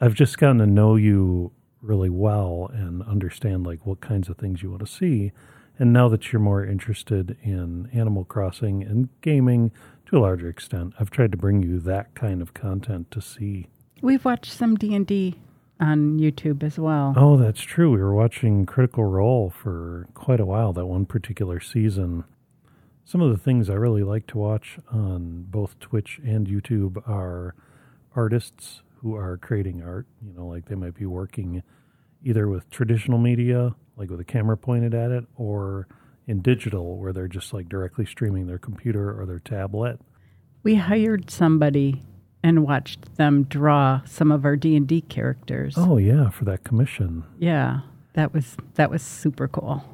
I've 0.00 0.14
just 0.14 0.38
gotten 0.38 0.58
to 0.58 0.66
know 0.66 0.96
you 0.96 1.52
really 1.82 2.10
well 2.10 2.70
and 2.72 3.02
understand 3.02 3.64
like 3.64 3.86
what 3.86 4.00
kinds 4.00 4.28
of 4.28 4.36
things 4.36 4.62
you 4.62 4.70
want 4.70 4.80
to 4.80 4.92
see. 4.92 5.32
And 5.78 5.92
now 5.92 6.08
that 6.08 6.32
you're 6.32 6.40
more 6.40 6.64
interested 6.64 7.36
in 7.42 7.88
Animal 7.92 8.24
Crossing 8.24 8.82
and 8.82 9.08
gaming 9.22 9.72
to 10.10 10.18
a 10.18 10.20
larger 10.20 10.48
extent, 10.48 10.92
I've 10.98 11.10
tried 11.10 11.30
to 11.30 11.38
bring 11.38 11.62
you 11.62 11.78
that 11.80 12.14
kind 12.14 12.42
of 12.42 12.52
content 12.52 13.10
to 13.12 13.20
see. 13.20 13.68
We've 14.02 14.24
watched 14.24 14.52
some 14.52 14.74
D 14.74 14.94
and 14.94 15.06
D 15.06 15.36
on 15.78 16.18
YouTube 16.18 16.64
as 16.64 16.78
well. 16.78 17.14
Oh, 17.16 17.36
that's 17.36 17.62
true. 17.62 17.92
We 17.92 17.98
were 17.98 18.14
watching 18.14 18.66
Critical 18.66 19.04
Role 19.04 19.50
for 19.50 20.08
quite 20.14 20.40
a 20.40 20.44
while, 20.44 20.72
that 20.72 20.86
one 20.86 21.06
particular 21.06 21.60
season. 21.60 22.24
Some 23.04 23.20
of 23.20 23.30
the 23.30 23.38
things 23.38 23.70
I 23.70 23.74
really 23.74 24.02
like 24.02 24.26
to 24.28 24.38
watch 24.38 24.78
on 24.90 25.46
both 25.48 25.78
Twitch 25.78 26.20
and 26.24 26.46
YouTube 26.46 26.96
are 27.08 27.54
artists 28.16 28.82
who 28.96 29.14
are 29.14 29.38
creating 29.38 29.82
art. 29.82 30.06
You 30.26 30.32
know, 30.32 30.46
like 30.46 30.66
they 30.66 30.74
might 30.74 30.94
be 30.94 31.06
working 31.06 31.62
either 32.24 32.48
with 32.48 32.68
traditional 32.70 33.18
media, 33.18 33.76
like 33.96 34.10
with 34.10 34.20
a 34.20 34.24
camera 34.24 34.56
pointed 34.56 34.92
at 34.92 35.12
it, 35.12 35.24
or 35.36 35.86
in 36.26 36.40
digital, 36.40 36.96
where 36.96 37.12
they're 37.12 37.28
just 37.28 37.52
like 37.52 37.68
directly 37.68 38.06
streaming 38.06 38.46
their 38.46 38.58
computer 38.58 39.18
or 39.18 39.26
their 39.26 39.38
tablet. 39.38 40.00
We 40.62 40.76
hired 40.76 41.30
somebody 41.30 42.02
and 42.42 42.64
watched 42.64 43.16
them 43.16 43.44
draw 43.44 44.02
some 44.04 44.32
of 44.32 44.44
our 44.44 44.56
D 44.56 44.76
and 44.76 44.86
D 44.86 45.00
characters. 45.02 45.74
Oh, 45.76 45.96
yeah, 45.96 46.30
for 46.30 46.44
that 46.44 46.64
commission. 46.64 47.24
Yeah, 47.38 47.80
that 48.14 48.32
was 48.32 48.56
that 48.74 48.90
was 48.90 49.02
super 49.02 49.48
cool. 49.48 49.84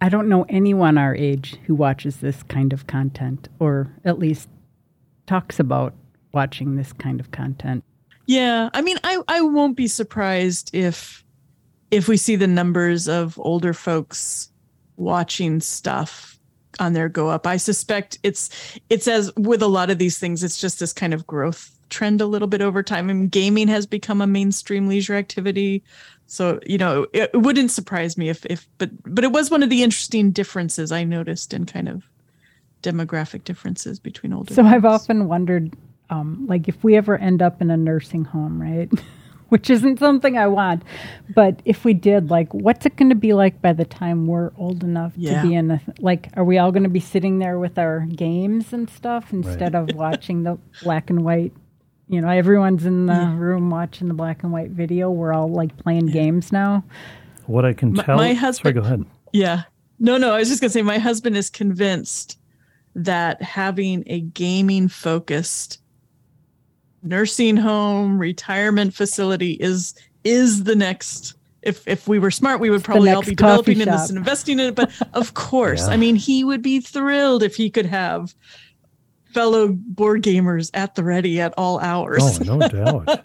I 0.00 0.08
don't 0.08 0.28
know 0.28 0.44
anyone 0.48 0.98
our 0.98 1.14
age 1.14 1.56
who 1.64 1.74
watches 1.74 2.18
this 2.18 2.42
kind 2.42 2.72
of 2.72 2.86
content, 2.86 3.48
or 3.58 3.92
at 4.04 4.18
least 4.18 4.48
talks 5.26 5.58
about 5.58 5.94
watching 6.32 6.76
this 6.76 6.92
kind 6.92 7.20
of 7.20 7.30
content. 7.30 7.84
Yeah. 8.26 8.70
I 8.74 8.82
mean, 8.82 8.98
I, 9.04 9.22
I 9.28 9.40
won't 9.42 9.76
be 9.76 9.86
surprised 9.86 10.74
if 10.74 11.24
if 11.90 12.08
we 12.08 12.16
see 12.16 12.36
the 12.36 12.46
numbers 12.46 13.08
of 13.08 13.38
older 13.38 13.72
folks 13.72 14.50
watching 14.96 15.60
stuff 15.60 16.38
on 16.80 16.92
there 16.92 17.08
go 17.08 17.28
up. 17.28 17.46
I 17.46 17.56
suspect 17.56 18.18
it's 18.22 18.50
it's 18.90 19.06
as 19.08 19.32
with 19.36 19.62
a 19.62 19.68
lot 19.68 19.90
of 19.90 19.98
these 19.98 20.18
things, 20.18 20.42
it's 20.42 20.60
just 20.60 20.80
this 20.80 20.92
kind 20.92 21.14
of 21.14 21.26
growth 21.26 21.70
trend 21.90 22.20
a 22.20 22.26
little 22.26 22.48
bit 22.48 22.62
over 22.62 22.82
time. 22.82 23.06
Mean, 23.06 23.28
gaming 23.28 23.68
has 23.68 23.86
become 23.86 24.20
a 24.20 24.26
mainstream 24.26 24.88
leisure 24.88 25.14
activity. 25.14 25.82
So, 26.26 26.58
you 26.66 26.78
know, 26.78 27.06
it, 27.12 27.30
it 27.32 27.42
wouldn't 27.42 27.70
surprise 27.70 28.16
me 28.16 28.28
if 28.28 28.44
if 28.46 28.66
but 28.78 28.90
but 29.04 29.24
it 29.24 29.32
was 29.32 29.50
one 29.50 29.62
of 29.62 29.70
the 29.70 29.82
interesting 29.82 30.30
differences 30.30 30.90
I 30.90 31.04
noticed 31.04 31.54
in 31.54 31.66
kind 31.66 31.88
of 31.88 32.04
demographic 32.82 33.44
differences 33.44 33.98
between 33.98 34.32
older 34.32 34.52
So 34.52 34.62
I've 34.62 34.84
often 34.84 35.26
wondered, 35.26 35.74
um, 36.10 36.44
like, 36.46 36.68
if 36.68 36.84
we 36.84 36.96
ever 36.96 37.16
end 37.16 37.40
up 37.40 37.62
in 37.62 37.70
a 37.70 37.76
nursing 37.76 38.24
home, 38.24 38.60
right? 38.60 38.90
Which 39.54 39.70
isn't 39.70 40.00
something 40.00 40.36
I 40.36 40.48
want, 40.48 40.82
but 41.32 41.60
if 41.64 41.84
we 41.84 41.94
did, 41.94 42.28
like, 42.28 42.52
what's 42.52 42.84
it 42.86 42.96
going 42.96 43.10
to 43.10 43.14
be 43.14 43.34
like 43.34 43.62
by 43.62 43.72
the 43.72 43.84
time 43.84 44.26
we're 44.26 44.50
old 44.58 44.82
enough 44.82 45.12
Yeah. 45.16 45.42
to 45.42 45.48
be 45.48 45.54
in 45.54 45.70
a 45.70 45.80
like? 46.00 46.28
Are 46.34 46.42
we 46.42 46.58
all 46.58 46.72
going 46.72 46.82
to 46.82 46.88
be 46.88 46.98
sitting 46.98 47.38
there 47.38 47.60
with 47.60 47.78
our 47.78 48.00
games 48.00 48.72
and 48.72 48.90
stuff 48.90 49.32
instead 49.32 49.76
of 49.76 49.90
watching 49.94 50.42
the 50.42 50.58
black 50.82 51.08
and 51.08 51.24
white? 51.24 51.52
You 52.08 52.20
know, 52.20 52.30
everyone's 52.30 52.84
in 52.84 53.06
the 53.06 53.32
room 53.38 53.70
watching 53.70 54.08
the 54.08 54.14
black 54.14 54.42
and 54.42 54.52
white 54.52 54.70
video. 54.72 55.08
We're 55.08 55.32
all 55.32 55.48
like 55.52 55.76
playing 55.76 56.06
games 56.06 56.50
now. 56.50 56.82
What 57.46 57.64
I 57.64 57.74
can 57.74 57.94
tell. 57.94 58.16
my 58.16 58.24
Sorry, 58.30 58.34
husband- 58.34 58.74
go 58.74 58.80
ahead. 58.80 59.04
Yeah. 59.32 59.62
No, 60.00 60.16
no, 60.16 60.34
I 60.34 60.38
was 60.40 60.48
just 60.48 60.60
going 60.62 60.70
to 60.70 60.72
say 60.72 60.82
my 60.82 60.98
husband 60.98 61.36
is 61.36 61.48
convinced 61.48 62.38
that 62.96 63.40
having 63.40 64.02
a 64.08 64.18
gaming 64.20 64.88
focused 64.88 65.78
nursing 67.04 67.56
home 67.56 68.18
retirement 68.18 68.94
facility 68.94 69.52
is 69.52 69.94
is 70.24 70.64
the 70.64 70.74
next 70.74 71.34
if 71.62 71.86
if 71.86 72.08
we 72.08 72.18
were 72.18 72.30
smart 72.30 72.60
we 72.60 72.70
would 72.70 72.82
probably 72.84 73.10
all 73.10 73.22
be 73.22 73.34
developing 73.34 73.80
in 73.80 73.88
this 73.88 74.08
and 74.08 74.18
investing 74.18 74.58
in 74.58 74.66
it 74.68 74.74
but 74.74 74.90
of 75.14 75.34
course 75.34 75.86
Yeah. 75.86 75.94
i 75.94 75.96
mean 75.96 76.16
he 76.16 76.44
would 76.44 76.62
be 76.62 76.80
thrilled 76.80 77.42
if 77.42 77.56
he 77.56 77.70
could 77.70 77.86
have 77.86 78.34
fellow 79.32 79.68
board 79.72 80.22
gamers 80.22 80.70
at 80.74 80.94
the 80.94 81.02
ready 81.02 81.40
at 81.40 81.52
all 81.58 81.78
hours 81.80 82.22
Oh, 82.48 82.56
no 82.58 82.68
doubt. 82.68 83.24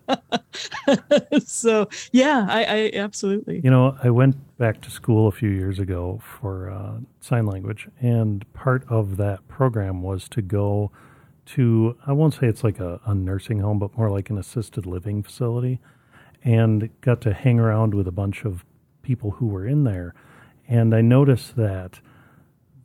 so 1.45 1.87
yeah 2.11 2.47
i 2.49 2.63
i 2.63 2.91
absolutely 2.95 3.61
You 3.63 3.69
know, 3.69 3.95
I 4.03 4.09
went 4.09 4.35
back 4.57 4.81
to 4.81 4.89
school 4.91 5.27
a 5.27 5.31
few 5.31 5.49
years 5.49 5.79
ago 5.79 6.19
for 6.23 6.69
uh, 6.69 6.97
sign 7.21 7.45
language, 7.45 7.87
and 8.01 8.51
part 8.53 8.83
of 8.89 9.15
that 9.17 9.47
program 9.47 10.01
was 10.01 10.27
to 10.29 10.41
go 10.41 10.91
to, 11.55 11.97
I 12.05 12.11
won't 12.11 12.33
say 12.33 12.47
it's 12.47 12.63
like 12.63 12.79
a, 12.79 12.99
a 13.05 13.15
nursing 13.15 13.59
home, 13.59 13.79
but 13.79 13.97
more 13.97 14.11
like 14.11 14.29
an 14.29 14.37
assisted 14.37 14.85
living 14.85 15.23
facility, 15.23 15.79
and 16.43 16.89
got 17.01 17.21
to 17.21 17.33
hang 17.33 17.59
around 17.59 17.93
with 17.93 18.07
a 18.07 18.11
bunch 18.11 18.45
of 18.45 18.65
people 19.01 19.31
who 19.31 19.47
were 19.47 19.65
in 19.65 19.83
there. 19.83 20.13
And 20.67 20.93
I 20.93 21.01
noticed 21.01 21.55
that 21.55 21.99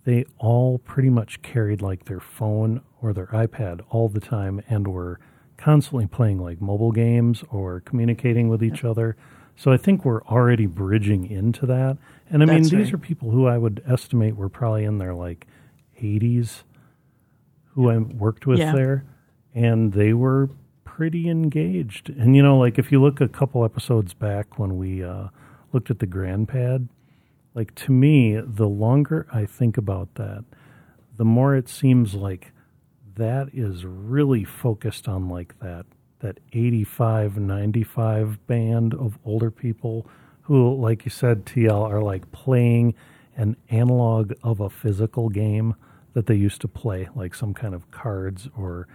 they 0.05 0.25
all 0.39 0.79
pretty 0.79 1.11
much 1.11 1.43
carried 1.43 1.83
like 1.83 2.05
their 2.05 2.21
phone 2.21 2.81
or 3.03 3.13
their 3.13 3.27
iPad 3.27 3.83
all 3.91 4.09
the 4.09 4.21
time 4.21 4.63
and 4.69 4.89
were 4.89 5.21
constantly 5.57 6.07
playing 6.07 6.39
like 6.39 6.61
mobile 6.61 6.93
games 6.93 7.45
or 7.51 7.81
communicating 7.81 8.49
with 8.49 8.63
each 8.63 8.85
other. 8.85 9.17
So 9.57 9.73
I 9.73 9.77
think 9.77 10.05
we're 10.05 10.23
already 10.25 10.67
bridging 10.67 11.31
into 11.31 11.67
that. 11.67 11.99
And 12.29 12.43
I 12.43 12.47
mean, 12.47 12.63
That's 12.63 12.71
these 12.71 12.93
are 12.93 12.99
people 12.99 13.31
who 13.31 13.47
I 13.47 13.59
would 13.59 13.83
estimate 13.87 14.37
were 14.37 14.49
probably 14.49 14.85
in 14.85 14.99
their 14.99 15.15
like 15.15 15.47
80s 16.03 16.63
who 17.75 17.91
I 17.91 17.99
worked 17.99 18.47
with 18.47 18.59
Yeah. 18.59 18.73
there. 18.73 19.05
And 19.55 19.93
they 19.93 20.13
were 20.13 20.51
pretty 20.85 21.29
engaged. 21.29 22.09
And, 22.11 22.35
you 22.37 22.43
know, 22.43 22.59
like 22.59 22.79
if 22.79 22.91
you 22.91 23.01
look 23.01 23.21
a 23.21 23.29
couple 23.29 23.65
episodes 23.65 24.15
back 24.15 24.59
when 24.59 24.77
we 24.77 25.03
uh, 25.03 25.29
looked 25.73 25.91
at 25.91 25.99
the 25.99 26.07
GrandPad, 26.07 26.89
like 27.55 27.75
to 27.77 27.93
me, 27.93 28.41
the 28.41 28.69
longer 28.69 29.27
I 29.33 29.47
think 29.47 29.77
about 29.77 30.15
that, 30.17 30.45
the 31.17 31.25
more 31.25 31.55
it 31.55 31.69
seems 31.69 32.15
like 32.15 32.53
that 33.17 33.49
is 33.53 33.85
really 33.85 34.43
focused 34.45 35.07
on 35.09 35.29
like 35.29 35.59
that 35.61 35.87
that 36.19 36.41
85 36.53 37.37
95 37.37 38.45
band 38.49 38.95
of 38.95 39.19
older 39.25 39.51
people 39.53 40.07
who 40.43 40.75
like 40.75 41.05
you 41.05 41.11
said 41.11 41.45
TL 41.47 41.89
are 41.89 42.03
like 42.03 42.33
playing 42.33 42.95
an 43.37 43.57
analog 43.71 44.33
of 44.43 44.59
a 44.59 44.69
physical 44.71 45.29
game 45.29 45.77
that 46.15 46.27
they 46.27 46.35
used 46.35 46.61
to 46.63 46.69
play 46.69 47.09
like 47.15 47.35
some 47.35 47.53
kind 47.55 47.75
of 47.75 47.91
cards 47.91 48.49
or 48.57 48.89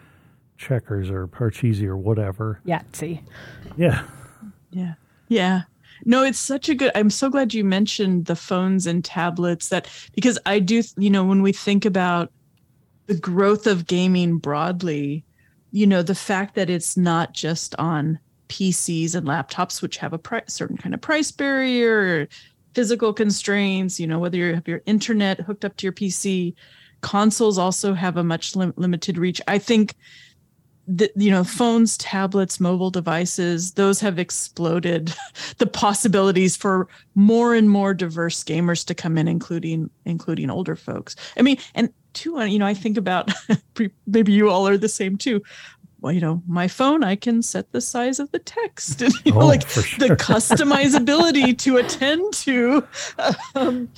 checkers 0.58 1.10
or 1.10 1.28
parcheesi 1.28 1.86
or 1.86 1.96
whatever 1.98 2.60
Yahtzee. 2.66 3.22
yeah 3.78 4.04
Yeah. 4.72 4.96
Yeah. 5.28 5.62
No, 6.06 6.24
it's 6.24 6.40
such 6.40 6.70
a 6.70 6.76
good. 6.76 6.92
I'm 6.96 7.10
so 7.10 7.30
glad 7.30 7.54
you 7.54 7.64
mentioned 7.64 8.26
the 8.26 8.36
phones 8.36 8.88
and 8.88 9.04
tablets 9.04 9.70
that 9.70 9.88
because 10.16 10.40
I 10.46 10.60
do, 10.60 10.82
you 10.98 11.10
know, 11.10 11.24
when 11.26 11.42
we 11.42 11.52
think 11.52 11.86
about 11.86 12.32
the 13.08 13.16
growth 13.16 13.68
of 13.68 13.86
gaming 13.86 14.38
broadly, 14.38 15.26
you 15.72 15.86
know, 15.86 16.02
the 16.02 16.16
fact 16.16 16.56
that 16.56 16.70
it's 16.70 16.96
not 16.96 17.34
just 17.34 17.76
on 17.78 18.18
PCs 18.48 19.14
and 19.14 19.28
laptops, 19.28 19.82
which 19.82 19.98
have 19.98 20.14
a 20.14 20.18
pri- 20.18 20.44
certain 20.48 20.78
kind 20.78 20.94
of 20.96 21.02
price 21.02 21.32
barrier, 21.32 22.22
or 22.22 22.28
physical 22.74 23.12
constraints, 23.14 24.00
you 24.00 24.08
know, 24.08 24.20
whether 24.20 24.38
you 24.38 24.54
have 24.56 24.68
your 24.68 24.82
internet 24.86 25.42
hooked 25.42 25.66
up 25.66 25.76
to 25.78 25.86
your 25.86 25.94
PC, 25.94 26.54
consoles 27.02 27.58
also 27.58 27.94
have 27.94 28.18
a 28.18 28.24
much 28.24 28.56
lim- 28.56 28.74
limited 28.78 29.18
reach. 29.18 29.42
I 29.48 29.58
think 29.58 29.96
the, 30.90 31.12
you 31.16 31.30
know 31.30 31.44
phones 31.44 31.98
tablets 31.98 32.60
mobile 32.60 32.90
devices 32.90 33.74
those 33.74 34.00
have 34.00 34.18
exploded 34.18 35.14
the 35.60 35.68
possibilities 35.68 36.58
for 36.58 36.88
more 37.14 37.54
and 37.54 37.70
more 37.70 37.94
diverse 37.94 38.44
gamers 38.44 38.84
to 38.86 38.96
come 38.96 39.16
in 39.18 39.28
including 39.28 39.90
including 40.06 40.50
older 40.50 40.76
folks. 40.76 41.16
I 41.38 41.44
mean 41.44 41.58
and 41.76 41.94
too 42.14 42.38
uh, 42.38 42.46
you 42.46 42.58
know 42.58 42.66
i 42.66 42.74
think 42.74 42.98
about 42.98 43.32
maybe 44.08 44.32
you 44.32 44.50
all 44.50 44.68
are 44.68 44.78
the 44.78 44.90
same 44.90 45.16
too. 45.18 45.44
Well 46.02 46.12
you 46.12 46.22
know 46.22 46.42
my 46.48 46.68
phone 46.68 47.04
i 47.04 47.16
can 47.16 47.44
set 47.44 47.72
the 47.72 47.82
size 47.82 48.20
of 48.20 48.32
the 48.32 48.40
text. 48.40 49.04
And 49.04 49.14
you 49.26 49.34
know 49.34 49.42
Oh, 49.42 49.48
like 49.48 49.68
for 49.68 49.82
the 50.00 50.16
customizability 50.16 51.56
to 51.60 51.78
attend 51.78 52.34
to 52.34 52.88
um, 53.54 53.90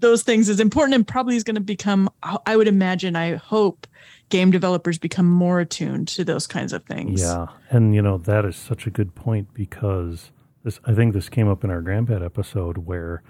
those 0.00 0.22
things 0.22 0.48
is 0.48 0.60
important 0.60 0.94
and 0.94 1.06
probably 1.06 1.36
is 1.36 1.44
going 1.44 1.54
to 1.54 1.60
become 1.60 2.08
i 2.44 2.56
would 2.56 2.68
imagine 2.68 3.16
i 3.16 3.34
hope 3.36 3.86
game 4.28 4.50
developers 4.50 4.98
become 4.98 5.26
more 5.26 5.60
attuned 5.60 6.08
to 6.08 6.24
those 6.24 6.46
kinds 6.46 6.72
of 6.72 6.84
things 6.84 7.20
Yeah, 7.22 7.46
and 7.70 7.94
you 7.94 8.02
know 8.02 8.18
that 8.18 8.44
is 8.44 8.56
such 8.56 8.86
a 8.86 8.90
good 8.90 9.14
point 9.14 9.52
because 9.54 10.30
this 10.64 10.80
I 10.84 10.94
think 10.94 11.14
this 11.14 11.28
came 11.28 11.48
up 11.48 11.62
in 11.64 11.70
our 11.70 11.80
GrandPad 11.80 12.24
episode 12.24 12.78
where 12.78 13.22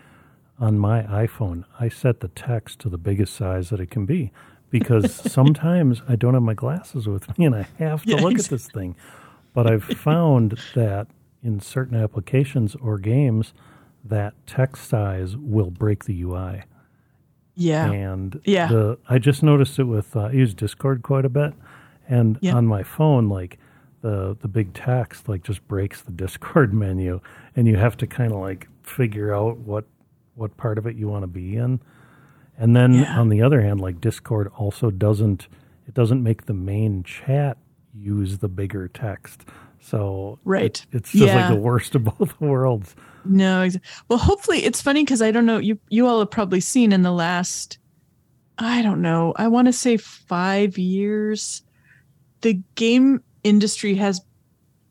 on 0.59 0.79
my 0.79 1.03
iPhone 1.03 1.65
I 1.79 1.89
set 1.91 2.21
the 2.21 2.29
text 2.29 2.79
to 2.81 2.89
the 2.89 2.97
biggest 2.99 3.35
size 3.35 3.69
that 3.71 3.79
it 3.81 3.91
can 3.91 4.07
be 4.07 4.33
because 4.71 5.13
sometimes 5.33 6.01
I 6.09 6.17
don't 6.17 6.33
have 6.35 6.43
my 6.43 6.55
glasses 6.55 7.07
with 7.07 7.37
me 7.39 7.45
and 7.45 7.55
I 7.55 7.69
have 7.79 8.03
to 8.05 8.09
Yeah, 8.11 8.17
look 8.23 8.33
exactly. 8.33 8.57
at 8.57 8.61
this 8.63 8.69
thing. 8.69 8.97
But 9.53 9.67
I've 9.71 9.85
found 9.85 10.59
that 10.75 11.09
in 11.43 11.61
certain 11.61 11.97
applications 12.03 12.75
or 12.77 12.97
games 12.99 13.53
that 14.09 14.35
text 14.47 14.89
size 14.89 15.37
will 15.37 15.71
break 15.71 16.05
the 16.05 16.21
UI. 16.23 16.63
Yeah. 17.55 17.91
And 17.91 18.41
Yeah. 18.45 18.69
the 18.69 18.99
I 19.09 19.19
just 19.19 19.43
noticed 19.43 19.79
it 19.79 19.85
with 19.85 20.15
uh, 20.17 20.21
I 20.25 20.33
use 20.33 20.55
Discord 20.55 21.03
quite 21.03 21.25
a 21.25 21.29
bit, 21.31 21.55
and 22.09 22.39
Yeah. 22.41 22.55
on 22.55 22.67
my 22.67 22.83
phone, 22.83 23.29
like 23.29 23.59
the 24.03 24.37
the 24.41 24.49
big 24.49 24.75
text 24.75 25.29
like 25.29 25.43
just 25.43 25.67
breaks 25.69 26.03
the 26.03 26.13
Discord 26.25 26.75
menu, 26.75 27.21
and 27.55 27.67
you 27.67 27.77
have 27.77 27.97
to 27.99 28.07
kind 28.07 28.33
of 28.33 28.39
like 28.41 28.69
figure 28.83 29.35
out 29.35 29.59
what 29.59 29.85
what 30.35 30.57
part 30.59 30.77
of 30.79 30.87
it 30.87 30.97
you 30.97 31.09
want 31.09 31.23
to 31.23 31.29
be 31.29 31.57
in. 31.57 31.81
And 32.59 32.77
then 32.77 32.93
Yeah. 32.95 33.19
on 33.19 33.29
the 33.31 33.41
other 33.43 33.63
hand, 33.63 33.81
like 33.81 34.01
Discord 34.01 34.51
also 34.57 34.91
doesn't 34.91 35.49
it 35.89 35.95
doesn't 35.95 36.23
make 36.23 36.47
the 36.47 36.55
main 36.55 37.05
chat 37.05 37.57
use 37.95 38.39
the 38.39 38.49
bigger 38.49 38.89
text. 38.89 39.45
So 39.81 40.39
Right. 40.45 40.65
it- 40.65 40.87
it's 40.97 41.13
just 41.13 41.25
Yeah. 41.25 41.49
like 41.49 41.55
the 41.57 41.61
worst 41.61 41.95
of 41.95 42.05
both 42.05 42.39
worlds. 42.41 42.95
No, 43.29 43.69
well, 44.09 44.19
hopefully 44.19 44.65
it's 44.65 44.83
funny 44.83 45.05
because 45.05 45.23
I 45.23 45.31
don't 45.31 45.47
know. 45.47 45.59
You 45.59 45.79
you 45.89 46.07
all 46.07 46.21
have 46.21 46.31
probably 46.31 46.61
seen 46.61 46.93
in 46.93 47.03
the 47.03 47.13
last, 47.13 47.79
I 48.59 48.83
don't 48.83 49.03
know. 49.03 49.33
I 49.37 49.49
want 49.49 49.67
to 49.67 49.73
say 49.73 49.97
five 49.97 50.79
years, 50.79 51.63
the 52.41 52.61
game 52.75 53.23
industry 53.45 53.95
has. 53.95 54.21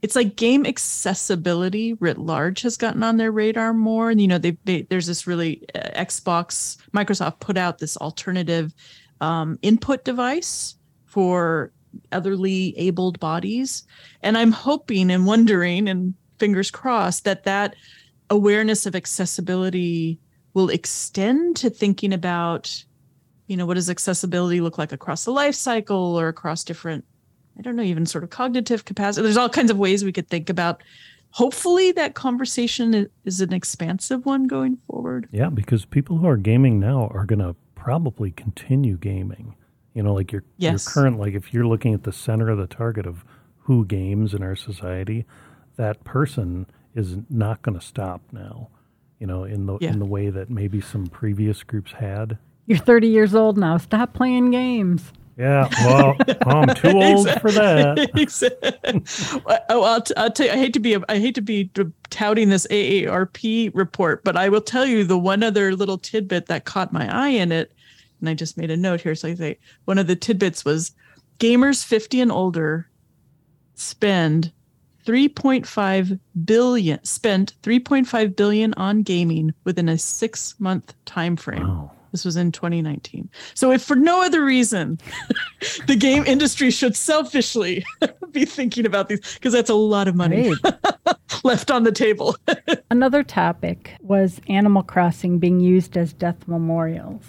It's 0.01 0.15
like 0.15 0.35
game 0.35 0.67
accessibility 0.67 1.93
writ 1.93 2.19
large 2.19 2.61
has 2.61 2.77
gotten 2.77 3.01
on 3.01 3.17
their 3.17 3.31
radar 3.31 3.73
more, 3.73 4.11
and 4.11 4.21
you 4.21 4.27
know 4.27 4.37
they, 4.37 4.57
they 4.65 4.83
there's 4.83 5.07
this 5.07 5.25
really 5.25 5.63
uh, 5.73 5.89
Xbox 5.95 6.77
Microsoft 6.91 7.39
put 7.39 7.57
out 7.57 7.79
this 7.79 7.97
alternative 7.97 8.73
um, 9.21 9.57
input 9.61 10.05
device 10.05 10.75
for 11.05 11.71
otherly 12.11 12.77
abled 12.77 13.19
bodies, 13.19 13.83
and 14.21 14.37
I'm 14.37 14.51
hoping 14.51 15.09
and 15.09 15.25
wondering 15.25 15.87
and 15.87 16.13
fingers 16.39 16.71
crossed 16.71 17.23
that 17.23 17.43
that 17.45 17.75
awareness 18.29 18.85
of 18.85 18.95
accessibility 18.95 20.19
will 20.53 20.69
extend 20.69 21.55
to 21.57 21.69
thinking 21.69 22.13
about 22.13 22.83
you 23.47 23.55
know 23.57 23.65
what 23.65 23.75
does 23.75 23.89
accessibility 23.89 24.61
look 24.61 24.77
like 24.77 24.91
across 24.91 25.25
the 25.25 25.31
life 25.31 25.55
cycle 25.55 26.19
or 26.19 26.27
across 26.27 26.63
different 26.63 27.05
i 27.59 27.61
don't 27.61 27.75
know 27.75 27.83
even 27.83 28.05
sort 28.05 28.23
of 28.23 28.29
cognitive 28.29 28.85
capacity 28.85 29.21
there's 29.23 29.37
all 29.37 29.49
kinds 29.49 29.69
of 29.69 29.77
ways 29.77 30.03
we 30.03 30.11
could 30.11 30.27
think 30.29 30.49
about 30.49 30.81
hopefully 31.29 31.91
that 31.91 32.15
conversation 32.15 33.07
is 33.25 33.41
an 33.41 33.53
expansive 33.53 34.25
one 34.25 34.47
going 34.47 34.77
forward 34.87 35.27
Yeah, 35.31 35.49
because 35.49 35.85
people 35.85 36.17
who 36.17 36.27
are 36.27 36.37
gaming 36.37 36.79
now 36.79 37.07
are 37.13 37.25
going 37.25 37.39
to 37.39 37.55
probably 37.75 38.31
continue 38.31 38.97
gaming. 38.97 39.55
You 39.93 40.01
know, 40.03 40.13
like 40.13 40.31
your 40.31 40.43
Yes. 40.57 40.71
your 40.85 40.93
current 40.93 41.19
like 41.19 41.33
if 41.33 41.53
you're 41.53 41.67
looking 41.67 41.93
at 41.93 42.03
the 42.03 42.11
center 42.13 42.49
of 42.49 42.57
the 42.57 42.67
target 42.67 43.05
of 43.05 43.23
who 43.59 43.85
games 43.85 44.33
in 44.33 44.41
our 44.43 44.55
society, 44.55 45.25
that 45.75 46.03
person 46.05 46.67
is 46.95 47.17
not 47.29 47.61
going 47.61 47.77
to 47.77 47.85
stop 47.85 48.21
now. 48.31 48.69
You 49.19 49.27
know, 49.27 49.43
in 49.45 49.65
the 49.65 49.77
Yeah. 49.79 49.91
in 49.91 49.99
the 49.99 50.05
way 50.05 50.29
that 50.29 50.49
maybe 50.49 50.81
some 50.81 51.07
previous 51.07 51.63
groups 51.63 51.91
had. 51.93 52.37
You're 52.65 52.79
30 52.79 53.07
years 53.07 53.35
old 53.35 53.57
now. 53.57 53.77
Stop 53.77 54.13
playing 54.13 54.51
games. 54.51 55.11
Yeah, 55.37 55.67
well, 55.83 56.15
I'm 56.47 56.73
too 56.75 56.89
old 56.95 57.29
for 57.41 57.51
that. 57.51 57.97
oh, 59.69 59.83
I'll, 59.83 60.01
t- 60.01 60.13
I'll 60.15 60.31
tell 60.31 60.45
you, 60.47 60.51
I 60.53 60.55
hate 60.57 60.73
to 60.73 60.79
be, 60.79 60.97
I 61.09 61.19
hate 61.19 61.35
to 61.35 61.41
be 61.41 61.69
touting 62.09 62.49
this 62.49 62.65
AARP 62.67 63.71
report, 63.73 64.23
but 64.23 64.37
I 64.37 64.47
will 64.47 64.61
tell 64.61 64.85
you 64.85 65.03
the 65.03 65.17
one 65.17 65.43
other 65.43 65.75
little 65.75 65.97
tidbit 65.97 66.45
that 66.45 66.63
caught 66.63 66.93
my 66.93 67.13
eye 67.13 67.29
in 67.29 67.51
it, 67.51 67.73
and 68.21 68.29
I 68.29 68.33
just 68.33 68.57
made 68.57 68.71
a 68.71 68.77
note 68.77 69.01
here. 69.01 69.13
So 69.13 69.27
I 69.27 69.35
say 69.35 69.59
one 69.83 69.97
of 69.97 70.07
the 70.07 70.15
tidbits 70.15 70.63
was 70.63 70.93
gamers 71.39 71.83
50 71.83 72.21
and 72.21 72.31
older 72.31 72.87
spend 73.73 74.51
3.5 75.05 76.19
billion 76.45 77.03
spent 77.03 77.53
3.5 77.61 78.35
billion 78.35 78.73
on 78.73 79.03
gaming 79.03 79.53
within 79.63 79.87
a 79.89 79.97
six 79.97 80.59
month 80.59 80.93
time 81.05 81.35
frame. 81.35 81.67
Wow. 81.67 81.91
This 82.11 82.23
was 82.23 82.37
in 82.37 82.53
2019. 82.53 83.29
So, 83.55 83.73
if 83.73 83.83
for 83.83 83.97
no 83.97 84.23
other 84.23 84.41
reason, 84.41 84.99
the 85.87 85.97
game 85.97 86.23
industry 86.25 86.71
should 86.71 86.95
selfishly 86.95 87.83
be 88.31 88.45
thinking 88.45 88.85
about 88.85 89.09
these 89.09 89.19
because 89.33 89.51
that's 89.51 89.69
a 89.69 89.75
lot 89.75 90.07
of 90.07 90.15
money 90.15 90.55
Great. 90.55 90.75
left 91.43 91.69
on 91.69 91.83
the 91.83 91.91
table. 91.91 92.37
Another 92.89 93.21
topic 93.21 93.95
was 93.99 94.39
Animal 94.47 94.83
Crossing 94.83 95.39
being 95.39 95.59
used 95.59 95.97
as 95.97 96.13
death 96.13 96.47
memorials. 96.47 97.25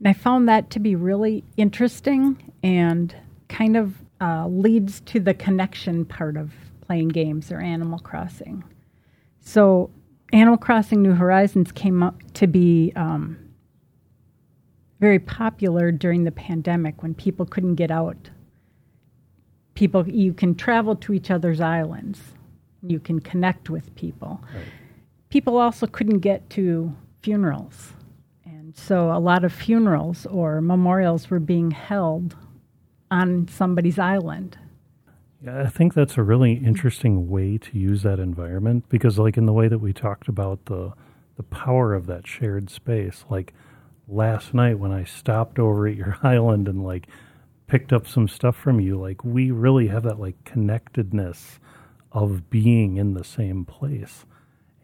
And 0.00 0.08
I 0.08 0.12
found 0.12 0.48
that 0.48 0.70
to 0.70 0.80
be 0.80 0.96
really 0.96 1.44
interesting 1.56 2.52
and 2.64 3.14
kind 3.48 3.76
of 3.76 3.94
uh, 4.20 4.48
leads 4.48 5.00
to 5.02 5.20
the 5.20 5.34
connection 5.34 6.04
part 6.04 6.36
of 6.36 6.52
playing 6.86 7.08
games 7.08 7.50
or 7.50 7.60
Animal 7.60 7.98
Crossing. 7.98 8.64
So, 9.40 9.90
Animal 10.32 10.58
Crossing 10.58 11.02
New 11.02 11.12
Horizons 11.12 11.70
came 11.72 12.02
up 12.02 12.20
to 12.34 12.46
be 12.46 12.92
um, 12.96 13.38
very 14.98 15.18
popular 15.18 15.92
during 15.92 16.24
the 16.24 16.32
pandemic 16.32 17.02
when 17.02 17.14
people 17.14 17.46
couldn't 17.46 17.76
get 17.76 17.90
out. 17.90 18.30
People, 19.74 20.08
you 20.08 20.32
can 20.32 20.54
travel 20.54 20.96
to 20.96 21.12
each 21.12 21.30
other's 21.30 21.60
islands, 21.60 22.20
you 22.82 22.98
can 22.98 23.20
connect 23.20 23.70
with 23.70 23.94
people 23.94 24.40
people 25.28 25.58
also 25.58 25.86
couldn't 25.86 26.20
get 26.20 26.48
to 26.50 26.94
funerals. 27.22 27.92
And 28.44 28.76
so 28.76 29.10
a 29.12 29.18
lot 29.18 29.44
of 29.44 29.52
funerals 29.52 30.26
or 30.26 30.60
memorials 30.60 31.30
were 31.30 31.40
being 31.40 31.70
held 31.70 32.36
on 33.10 33.48
somebody's 33.48 33.98
island. 33.98 34.58
Yeah, 35.42 35.62
I 35.62 35.68
think 35.68 35.94
that's 35.94 36.16
a 36.16 36.22
really 36.22 36.54
interesting 36.54 37.28
way 37.28 37.58
to 37.58 37.78
use 37.78 38.02
that 38.02 38.18
environment 38.18 38.88
because, 38.88 39.18
like, 39.18 39.36
in 39.36 39.46
the 39.46 39.52
way 39.52 39.68
that 39.68 39.78
we 39.78 39.92
talked 39.92 40.28
about 40.28 40.64
the 40.66 40.92
the 41.36 41.42
power 41.42 41.94
of 41.94 42.06
that 42.06 42.26
shared 42.26 42.70
space, 42.70 43.24
like 43.28 43.52
last 44.08 44.54
night 44.54 44.78
when 44.78 44.92
I 44.92 45.04
stopped 45.04 45.58
over 45.58 45.86
at 45.86 45.96
your 45.96 46.18
island 46.22 46.68
and 46.68 46.84
like 46.84 47.08
picked 47.66 47.92
up 47.92 48.06
some 48.06 48.28
stuff 48.28 48.56
from 48.56 48.80
you, 48.80 48.98
like 48.98 49.24
we 49.24 49.50
really 49.50 49.88
have 49.88 50.02
that 50.04 50.18
like 50.18 50.42
connectedness 50.44 51.58
of 52.12 52.48
being 52.48 52.96
in 52.96 53.14
the 53.14 53.24
same 53.24 53.64
place 53.64 54.24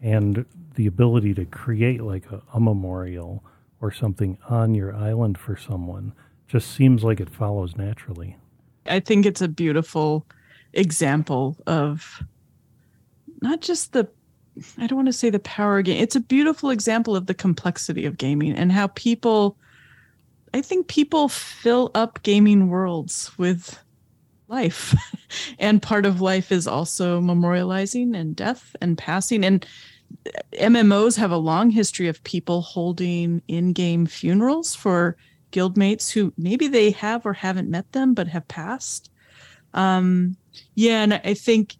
and 0.01 0.45
the 0.75 0.85
ability 0.85 1.33
to 1.33 1.45
create 1.45 2.03
like 2.03 2.29
a, 2.31 2.41
a 2.53 2.59
memorial 2.59 3.43
or 3.81 3.91
something 3.91 4.37
on 4.49 4.75
your 4.75 4.95
island 4.95 5.37
for 5.37 5.57
someone 5.57 6.13
just 6.47 6.69
seems 6.69 7.03
like 7.03 7.19
it 7.19 7.29
follows 7.29 7.75
naturally. 7.75 8.37
I 8.85 8.99
think 8.99 9.25
it's 9.25 9.41
a 9.41 9.47
beautiful 9.47 10.25
example 10.73 11.57
of 11.67 12.23
not 13.41 13.61
just 13.61 13.93
the 13.93 14.07
I 14.77 14.85
don't 14.85 14.97
want 14.97 15.07
to 15.07 15.13
say 15.13 15.29
the 15.29 15.39
power 15.39 15.81
game. 15.81 16.01
It's 16.01 16.15
a 16.15 16.19
beautiful 16.19 16.69
example 16.69 17.15
of 17.15 17.25
the 17.25 17.33
complexity 17.33 18.05
of 18.05 18.17
gaming 18.17 18.53
and 18.53 18.71
how 18.71 18.87
people 18.87 19.57
I 20.53 20.61
think 20.61 20.87
people 20.87 21.29
fill 21.29 21.89
up 21.95 22.21
gaming 22.21 22.69
worlds 22.69 23.31
with 23.37 23.79
life. 24.47 24.93
and 25.59 25.81
part 25.81 26.05
of 26.05 26.21
life 26.21 26.51
is 26.51 26.67
also 26.67 27.19
memorializing 27.19 28.15
and 28.15 28.35
death 28.35 28.75
and 28.81 28.97
passing 28.97 29.43
and 29.43 29.65
MMOs 30.53 31.17
have 31.17 31.31
a 31.31 31.37
long 31.37 31.71
history 31.71 32.07
of 32.07 32.23
people 32.23 32.61
holding 32.61 33.41
in-game 33.47 34.05
funerals 34.05 34.75
for 34.75 35.17
guildmates 35.51 36.11
who 36.11 36.31
maybe 36.37 36.67
they 36.67 36.91
have 36.91 37.25
or 37.25 37.33
haven't 37.33 37.69
met 37.69 37.91
them 37.93 38.13
but 38.13 38.27
have 38.27 38.47
passed. 38.47 39.09
Um, 39.73 40.37
yeah, 40.75 41.03
and 41.03 41.13
I 41.13 41.33
think 41.33 41.75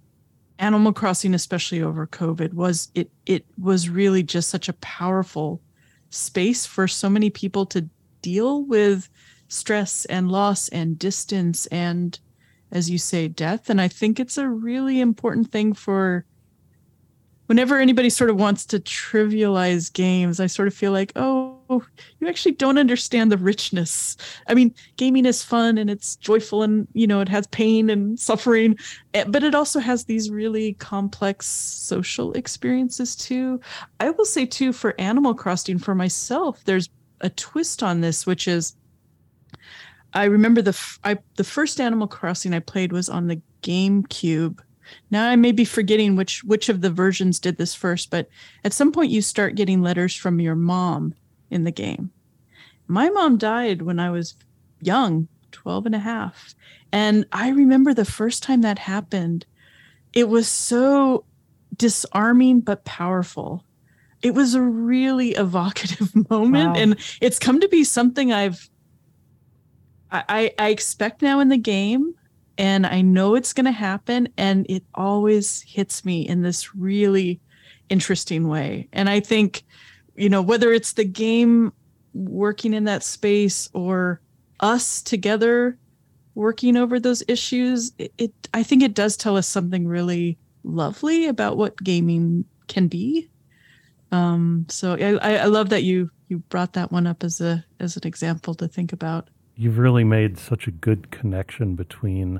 Animal 0.59 0.93
Crossing, 0.93 1.33
especially 1.33 1.81
over 1.81 2.07
COVID, 2.07 2.53
was 2.53 2.89
it 2.95 3.09
it 3.25 3.45
was 3.59 3.89
really 3.89 4.23
just 4.23 4.49
such 4.49 4.69
a 4.69 4.73
powerful 4.73 5.61
space 6.09 6.65
for 6.65 6.87
so 6.87 7.09
many 7.09 7.29
people 7.29 7.65
to 7.67 7.87
deal 8.21 8.63
with 8.63 9.09
stress 9.47 10.05
and 10.05 10.31
loss 10.31 10.69
and 10.69 10.97
distance 10.97 11.65
and 11.67 12.19
as 12.71 12.89
you 12.89 12.97
say 12.97 13.27
death. 13.27 13.69
And 13.69 13.79
i 13.81 13.87
think 13.87 14.19
it's 14.19 14.37
a 14.37 14.47
really 14.47 14.99
important 14.99 15.51
thing 15.51 15.73
for 15.73 16.25
whenever 17.47 17.79
anybody 17.79 18.09
sort 18.09 18.29
of 18.29 18.39
wants 18.39 18.65
to 18.67 18.79
trivialize 18.79 19.91
games, 19.91 20.39
I 20.39 20.47
sort 20.47 20.67
of 20.67 20.73
feel 20.73 20.91
like, 20.91 21.11
oh, 21.15 21.52
you 21.69 22.27
actually 22.27 22.53
don't 22.53 22.77
understand 22.77 23.31
the 23.31 23.37
richness. 23.37 24.17
I 24.47 24.53
mean, 24.53 24.73
gaming 24.97 25.25
is 25.25 25.43
fun 25.43 25.77
and 25.77 25.89
it's 25.89 26.15
joyful 26.17 26.63
and, 26.63 26.87
you 26.93 27.07
know, 27.07 27.21
it 27.21 27.29
has 27.29 27.47
pain 27.47 27.89
and 27.89 28.19
suffering, 28.19 28.77
eh, 29.13 29.23
but 29.27 29.43
it 29.43 29.55
also 29.55 29.79
has 29.79 30.05
these 30.05 30.29
really 30.29 30.73
complex 30.73 31.45
social 31.45 32.33
experiences 32.33 33.15
too. 33.15 33.59
I 33.99 34.09
will 34.09 34.25
say, 34.25 34.45
too, 34.45 34.73
for 34.73 34.99
Animal 34.99 35.33
Crossing, 35.33 35.79
for 35.79 35.95
myself, 35.95 36.63
there's 36.65 36.89
a 37.21 37.29
twist 37.29 37.83
on 37.83 38.01
this, 38.01 38.25
which 38.25 38.47
is 38.47 38.75
I 40.13 40.25
remember 40.25 40.61
the 40.61 40.69
f- 40.69 40.99
I, 41.03 41.17
the 41.37 41.43
first 41.43 41.81
Animal 41.81 42.07
Crossing 42.07 42.53
I 42.53 42.59
played 42.59 42.91
was 42.91 43.09
on 43.09 43.27
the 43.27 43.41
GameCube 43.63 44.59
now 45.11 45.29
I 45.29 45.35
may 45.35 45.51
be 45.51 45.65
forgetting 45.65 46.15
which 46.15 46.43
which 46.43 46.69
of 46.69 46.81
the 46.81 46.89
versions 46.89 47.39
did 47.39 47.57
this 47.57 47.73
first, 47.73 48.09
but 48.09 48.27
at 48.63 48.73
some 48.73 48.91
point 48.91 49.11
you 49.11 49.21
start 49.21 49.55
getting 49.55 49.81
letters 49.81 50.15
from 50.15 50.39
your 50.39 50.55
mom 50.55 51.15
in 51.53 51.63
the 51.63 51.71
game. 51.71 52.11
My 52.87 53.09
mom 53.09 53.37
died 53.37 53.81
when 53.81 53.99
I 53.99 54.09
was 54.09 54.35
young, 54.81 55.27
12 55.51 55.85
and 55.87 55.95
a 55.95 55.99
half. 55.99 56.53
And 56.91 57.25
I 57.31 57.49
remember 57.49 57.93
the 57.93 58.05
first 58.05 58.43
time 58.43 58.61
that 58.61 58.79
happened, 58.79 59.45
it 60.13 60.29
was 60.29 60.47
so 60.47 61.25
disarming 61.75 62.59
but 62.59 62.85
powerful. 62.85 63.63
It 64.21 64.33
was 64.33 64.53
a 64.53 64.61
really 64.61 65.29
evocative 65.35 66.13
moment. 66.29 66.75
Wow. 66.75 66.75
And 66.75 66.99
it's 67.21 67.39
come 67.39 67.59
to 67.61 67.67
be 67.67 67.83
something 67.83 68.31
I've 68.31 68.69
I, 70.13 70.53
I 70.59 70.69
expect 70.69 71.23
now 71.23 71.39
in 71.39 71.49
the 71.49 71.57
game 71.57 72.13
and 72.57 72.85
I 72.85 73.01
know 73.01 73.35
it's 73.35 73.53
going 73.53 73.65
to 73.65 73.71
happen. 73.71 74.29
And 74.37 74.65
it 74.69 74.83
always 74.93 75.61
hits 75.61 76.05
me 76.05 76.27
in 76.27 76.43
this 76.43 76.75
really 76.75 77.39
interesting 77.89 78.47
way. 78.47 78.87
And 78.93 79.09
I 79.09 79.19
think, 79.19 79.63
you 80.15 80.29
know, 80.29 80.41
whether 80.41 80.71
it's 80.71 80.93
the 80.93 81.05
game 81.05 81.73
working 82.13 82.73
in 82.73 82.83
that 82.85 83.03
space 83.03 83.69
or 83.73 84.21
us 84.59 85.01
together 85.01 85.77
working 86.35 86.77
over 86.77 86.99
those 86.99 87.23
issues, 87.27 87.91
it, 87.97 88.13
it 88.17 88.33
I 88.53 88.63
think 88.63 88.83
it 88.83 88.93
does 88.93 89.17
tell 89.17 89.37
us 89.37 89.47
something 89.47 89.87
really 89.87 90.37
lovely 90.63 91.27
about 91.27 91.57
what 91.57 91.77
gaming 91.77 92.45
can 92.67 92.87
be. 92.87 93.29
Um, 94.11 94.65
so 94.69 94.93
I, 94.93 95.37
I 95.37 95.45
love 95.45 95.69
that 95.69 95.83
you 95.83 96.09
you 96.27 96.39
brought 96.39 96.73
that 96.73 96.91
one 96.91 97.07
up 97.07 97.23
as 97.23 97.41
a 97.41 97.65
as 97.79 97.97
an 97.97 98.07
example 98.07 98.53
to 98.55 98.67
think 98.67 98.93
about 98.93 99.29
you've 99.55 99.77
really 99.77 100.03
made 100.03 100.37
such 100.37 100.67
a 100.67 100.71
good 100.71 101.11
connection 101.11 101.75
between 101.75 102.39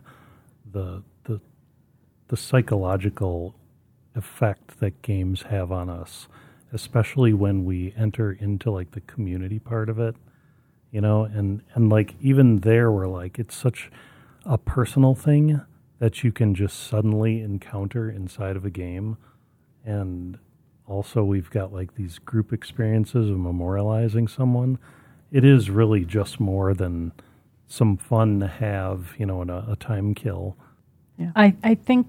the 0.72 1.04
the 1.26 1.40
the 2.28 2.38
psychological 2.38 3.56
effect 4.16 4.80
that 4.80 5.02
games 5.02 5.44
have 5.44 5.72
on 5.72 5.90
us, 5.90 6.28
especially 6.74 7.34
when 7.34 7.64
we 7.66 7.94
enter 7.98 8.32
into 8.32 8.72
like 8.72 8.92
the 8.92 9.02
community 9.02 9.60
part 9.60 9.90
of 9.90 10.00
it, 10.00 10.16
you 10.92 11.02
know, 11.02 11.24
and 11.24 11.62
and 11.74 11.90
like 11.90 12.16
even 12.20 12.60
there 12.60 12.92
we're 12.92 13.08
like 13.08 13.40
it's 13.40 13.56
such 13.56 13.92
a 14.46 14.58
personal 14.58 15.16
thing 15.16 15.62
that 16.00 16.24
you 16.24 16.32
can 16.32 16.54
just 16.54 16.78
suddenly 16.88 17.42
encounter 17.42 18.10
inside 18.10 18.58
of 18.58 18.66
a 18.66 18.70
game 18.70 19.18
and 19.86 20.38
also 20.86 21.24
we've 21.24 21.50
got 21.50 21.72
like 21.72 21.96
these 21.96 22.20
group 22.20 22.52
experiences 22.52 23.30
of 23.30 23.38
memorializing 23.38 24.30
someone 24.30 24.78
it 25.32 25.44
is 25.44 25.70
really 25.70 26.06
just 26.06 26.40
more 26.40 26.74
than 26.74 27.12
some 27.68 27.98
fun 27.98 28.40
to 28.40 28.48
have, 28.48 29.16
you 29.18 29.26
know, 29.26 29.42
in 29.42 29.50
a, 29.50 29.66
a 29.72 29.76
time 29.76 30.14
kill. 30.14 30.56
Yeah. 31.18 31.32
I, 31.36 31.56
I 31.64 31.74
think 31.76 32.08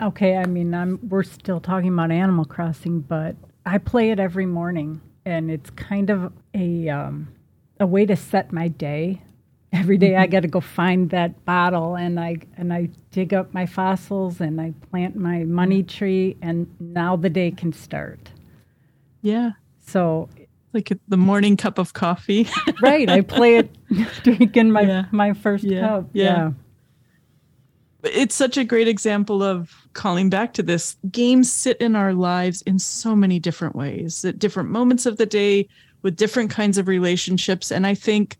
okay, 0.00 0.36
I 0.36 0.44
mean 0.44 0.74
I'm 0.74 1.00
we're 1.08 1.22
still 1.22 1.60
talking 1.60 1.88
about 1.88 2.10
Animal 2.10 2.44
Crossing, 2.44 3.00
but 3.00 3.34
I 3.64 3.78
play 3.78 4.10
it 4.10 4.18
every 4.18 4.46
morning 4.46 5.00
and 5.24 5.50
it's 5.50 5.70
kind 5.70 6.10
of 6.10 6.32
a 6.54 6.88
um, 6.88 7.28
a 7.80 7.86
way 7.86 8.06
to 8.06 8.16
set 8.16 8.52
my 8.52 8.68
day. 8.68 9.22
Every 9.72 9.96
day 9.96 10.16
I 10.16 10.24
mm-hmm. 10.24 10.32
got 10.32 10.40
to 10.40 10.48
go 10.48 10.60
find 10.60 11.08
that 11.10 11.44
bottle 11.44 11.96
and 11.96 12.20
I 12.20 12.36
and 12.56 12.72
I 12.72 12.90
dig 13.10 13.32
up 13.32 13.54
my 13.54 13.66
fossils 13.66 14.40
and 14.40 14.60
I 14.60 14.74
plant 14.90 15.16
my 15.16 15.44
money 15.44 15.82
tree 15.82 16.36
and 16.42 16.66
now 16.78 17.16
the 17.16 17.30
day 17.30 17.50
can 17.50 17.72
start. 17.72 18.30
Yeah. 19.22 19.52
So 19.86 20.28
like 20.72 20.92
the 21.08 21.16
morning 21.16 21.56
cup 21.56 21.78
of 21.78 21.92
coffee. 21.92 22.48
right. 22.82 23.08
I 23.08 23.22
play 23.22 23.56
it 23.56 23.70
drinking 24.22 24.70
my 24.72 24.82
yeah. 24.82 25.04
my 25.10 25.32
first 25.32 25.64
yeah. 25.64 25.80
cup. 25.80 26.10
Yeah. 26.12 26.24
yeah. 26.24 26.50
It's 28.02 28.34
such 28.34 28.56
a 28.56 28.64
great 28.64 28.88
example 28.88 29.42
of 29.42 29.72
calling 29.92 30.28
back 30.28 30.54
to 30.54 30.62
this. 30.62 30.96
Games 31.10 31.50
sit 31.50 31.76
in 31.78 31.94
our 31.94 32.12
lives 32.12 32.62
in 32.62 32.78
so 32.78 33.14
many 33.14 33.38
different 33.38 33.76
ways, 33.76 34.24
at 34.24 34.38
different 34.38 34.70
moments 34.70 35.06
of 35.06 35.18
the 35.18 35.26
day, 35.26 35.68
with 36.02 36.16
different 36.16 36.50
kinds 36.50 36.78
of 36.78 36.88
relationships. 36.88 37.70
And 37.70 37.86
I 37.86 37.94
think 37.94 38.38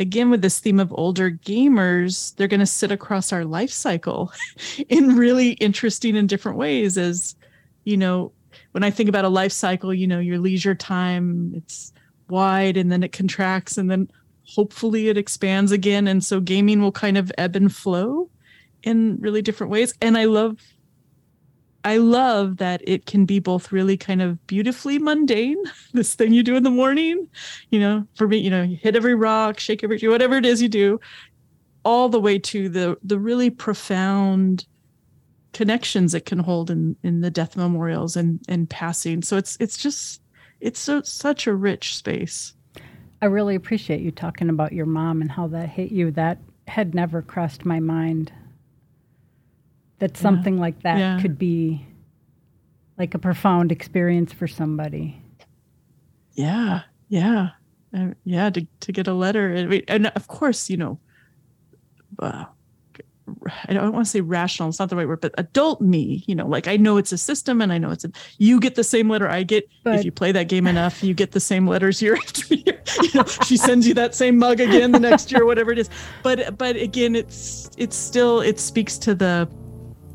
again 0.00 0.28
with 0.30 0.42
this 0.42 0.58
theme 0.58 0.80
of 0.80 0.92
older 0.94 1.30
gamers 1.30 2.34
they're 2.34 2.48
going 2.48 2.58
to 2.58 2.66
sit 2.66 2.90
across 2.90 3.32
our 3.32 3.44
life 3.44 3.70
cycle 3.70 4.32
in 4.88 5.14
really 5.16 5.50
interesting 5.52 6.16
and 6.16 6.28
different 6.28 6.58
ways 6.58 6.98
as 6.98 7.36
you 7.84 7.96
know 7.96 8.32
when 8.72 8.82
I 8.82 8.90
think 8.90 9.08
about 9.08 9.24
a 9.24 9.28
life 9.28 9.52
cycle, 9.52 9.92
you 9.92 10.06
know, 10.06 10.18
your 10.18 10.38
leisure 10.38 10.74
time, 10.74 11.52
it's 11.54 11.92
wide 12.28 12.76
and 12.76 12.90
then 12.90 13.02
it 13.02 13.12
contracts 13.12 13.78
and 13.78 13.90
then 13.90 14.10
hopefully 14.46 15.08
it 15.08 15.16
expands 15.16 15.72
again. 15.72 16.08
And 16.08 16.24
so 16.24 16.40
gaming 16.40 16.80
will 16.80 16.92
kind 16.92 17.16
of 17.16 17.32
ebb 17.38 17.56
and 17.56 17.74
flow 17.74 18.28
in 18.84 19.18
really 19.20 19.42
different 19.42 19.70
ways. 19.70 19.94
And 20.00 20.16
I 20.16 20.24
love 20.24 20.58
I 21.86 21.98
love 21.98 22.56
that 22.56 22.80
it 22.86 23.04
can 23.04 23.26
be 23.26 23.40
both 23.40 23.70
really 23.70 23.98
kind 23.98 24.22
of 24.22 24.44
beautifully 24.46 24.98
mundane, 24.98 25.62
this 25.92 26.14
thing 26.14 26.32
you 26.32 26.42
do 26.42 26.56
in 26.56 26.62
the 26.62 26.70
morning, 26.70 27.28
you 27.70 27.78
know, 27.78 28.06
for 28.14 28.26
me, 28.26 28.38
you 28.38 28.48
know, 28.48 28.62
you 28.62 28.76
hit 28.76 28.96
every 28.96 29.14
rock, 29.14 29.60
shake 29.60 29.84
every 29.84 29.98
tree 29.98 30.08
whatever 30.08 30.36
it 30.36 30.46
is 30.46 30.62
you 30.62 30.68
do, 30.68 30.98
all 31.84 32.08
the 32.08 32.20
way 32.20 32.38
to 32.38 32.68
the 32.68 32.96
the 33.02 33.18
really 33.18 33.50
profound 33.50 34.66
connections 35.52 36.14
it 36.14 36.24
can 36.24 36.38
hold 36.38 36.70
in 36.70 36.96
in 37.02 37.20
the 37.20 37.30
death 37.30 37.56
memorials 37.56 38.16
and 38.16 38.40
and 38.48 38.70
passing. 38.70 39.22
So 39.22 39.36
it's 39.36 39.56
it's 39.60 39.76
just 39.76 40.22
it's 40.60 40.80
so, 40.80 41.02
such 41.02 41.46
a 41.46 41.54
rich 41.54 41.94
space. 41.96 42.54
I 43.20 43.26
really 43.26 43.54
appreciate 43.54 44.00
you 44.00 44.10
talking 44.10 44.48
about 44.48 44.72
your 44.72 44.86
mom 44.86 45.20
and 45.20 45.30
how 45.30 45.46
that 45.48 45.68
hit 45.68 45.92
you. 45.92 46.10
That 46.12 46.38
had 46.66 46.94
never 46.94 47.20
crossed 47.20 47.66
my 47.66 47.80
mind 47.80 48.32
that 49.98 50.16
something 50.16 50.54
yeah. 50.54 50.60
like 50.60 50.82
that 50.82 50.98
yeah. 50.98 51.20
could 51.20 51.38
be 51.38 51.86
like 52.98 53.14
a 53.14 53.18
profound 53.18 53.72
experience 53.72 54.32
for 54.32 54.46
somebody 54.46 55.20
yeah 56.34 56.82
yeah 57.08 57.50
uh, 57.96 58.08
yeah 58.24 58.50
to, 58.50 58.66
to 58.80 58.92
get 58.92 59.06
a 59.06 59.14
letter 59.14 59.52
and, 59.52 59.82
and 59.88 60.06
of 60.08 60.26
course 60.28 60.68
you 60.68 60.76
know 60.76 60.98
uh, 62.18 62.44
I 63.68 63.72
don't 63.72 63.92
want 63.92 64.04
to 64.04 64.10
say 64.10 64.20
rational, 64.20 64.68
it's 64.68 64.78
not 64.78 64.90
the 64.90 64.96
right 64.96 65.08
word, 65.08 65.20
but 65.20 65.34
adult 65.38 65.80
me, 65.80 66.24
you 66.26 66.34
know, 66.34 66.46
like 66.46 66.68
I 66.68 66.76
know 66.76 66.98
it's 66.98 67.10
a 67.10 67.18
system 67.18 67.62
and 67.62 67.72
I 67.72 67.78
know 67.78 67.90
it's 67.90 68.04
a, 68.04 68.10
you 68.36 68.60
get 68.60 68.74
the 68.74 68.84
same 68.84 69.08
letter 69.08 69.28
I 69.28 69.42
get. 69.44 69.68
But, 69.82 69.96
if 69.96 70.04
you 70.04 70.12
play 70.12 70.30
that 70.32 70.48
game 70.48 70.66
enough, 70.66 71.02
you 71.02 71.14
get 71.14 71.32
the 71.32 71.40
same 71.40 71.66
letters 71.66 72.02
year 72.02 72.16
after 72.22 72.54
year. 72.54 72.82
You 73.02 73.10
know, 73.14 73.24
she 73.46 73.56
sends 73.56 73.88
you 73.88 73.94
that 73.94 74.14
same 74.14 74.36
mug 74.38 74.60
again 74.60 74.92
the 74.92 75.00
next 75.00 75.32
year, 75.32 75.46
whatever 75.46 75.72
it 75.72 75.78
is. 75.78 75.88
But, 76.22 76.58
but 76.58 76.76
again, 76.76 77.16
it's, 77.16 77.70
it's 77.78 77.96
still, 77.96 78.40
it 78.40 78.60
speaks 78.60 78.98
to 78.98 79.14
the, 79.14 79.48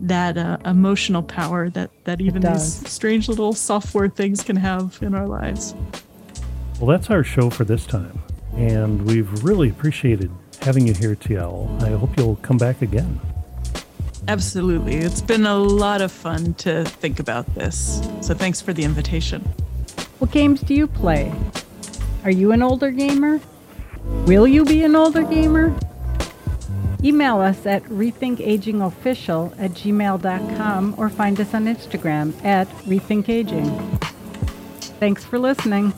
that 0.01 0.37
uh, 0.37 0.57
emotional 0.65 1.21
power 1.23 1.69
that, 1.71 1.91
that 2.05 2.21
even 2.21 2.41
these 2.41 2.87
strange 2.89 3.27
little 3.27 3.53
software 3.53 4.09
things 4.09 4.43
can 4.43 4.55
have 4.55 4.97
in 5.01 5.13
our 5.13 5.27
lives. 5.27 5.75
Well, 6.79 6.87
that's 6.87 7.09
our 7.09 7.23
show 7.23 7.49
for 7.49 7.65
this 7.65 7.85
time. 7.85 8.19
And 8.55 9.05
we've 9.05 9.43
really 9.43 9.69
appreciated 9.69 10.31
having 10.61 10.87
you 10.87 10.93
here, 10.93 11.15
TL. 11.15 11.83
I 11.83 11.91
hope 11.91 12.17
you'll 12.17 12.37
come 12.37 12.57
back 12.57 12.81
again. 12.81 13.19
Absolutely. 14.27 14.95
It's 14.95 15.21
been 15.21 15.45
a 15.45 15.57
lot 15.57 16.01
of 16.01 16.11
fun 16.11 16.53
to 16.55 16.85
think 16.85 17.19
about 17.19 17.53
this. 17.55 18.01
So 18.21 18.33
thanks 18.33 18.61
for 18.61 18.73
the 18.73 18.83
invitation. 18.83 19.41
What 20.19 20.31
games 20.31 20.61
do 20.61 20.73
you 20.73 20.87
play? 20.87 21.33
Are 22.23 22.31
you 22.31 22.51
an 22.51 22.61
older 22.61 22.91
gamer? 22.91 23.39
Will 24.25 24.47
you 24.47 24.65
be 24.65 24.83
an 24.83 24.95
older 24.95 25.23
gamer? 25.23 25.73
Email 27.03 27.39
us 27.39 27.65
at 27.65 27.83
rethinkagingofficial 27.85 29.53
at 29.57 29.71
gmail.com 29.71 30.95
or 30.97 31.09
find 31.09 31.39
us 31.39 31.53
on 31.53 31.65
Instagram 31.65 32.33
at 32.43 32.67
rethinkaging. 32.79 34.03
Thanks 34.99 35.23
for 35.23 35.39
listening. 35.39 35.93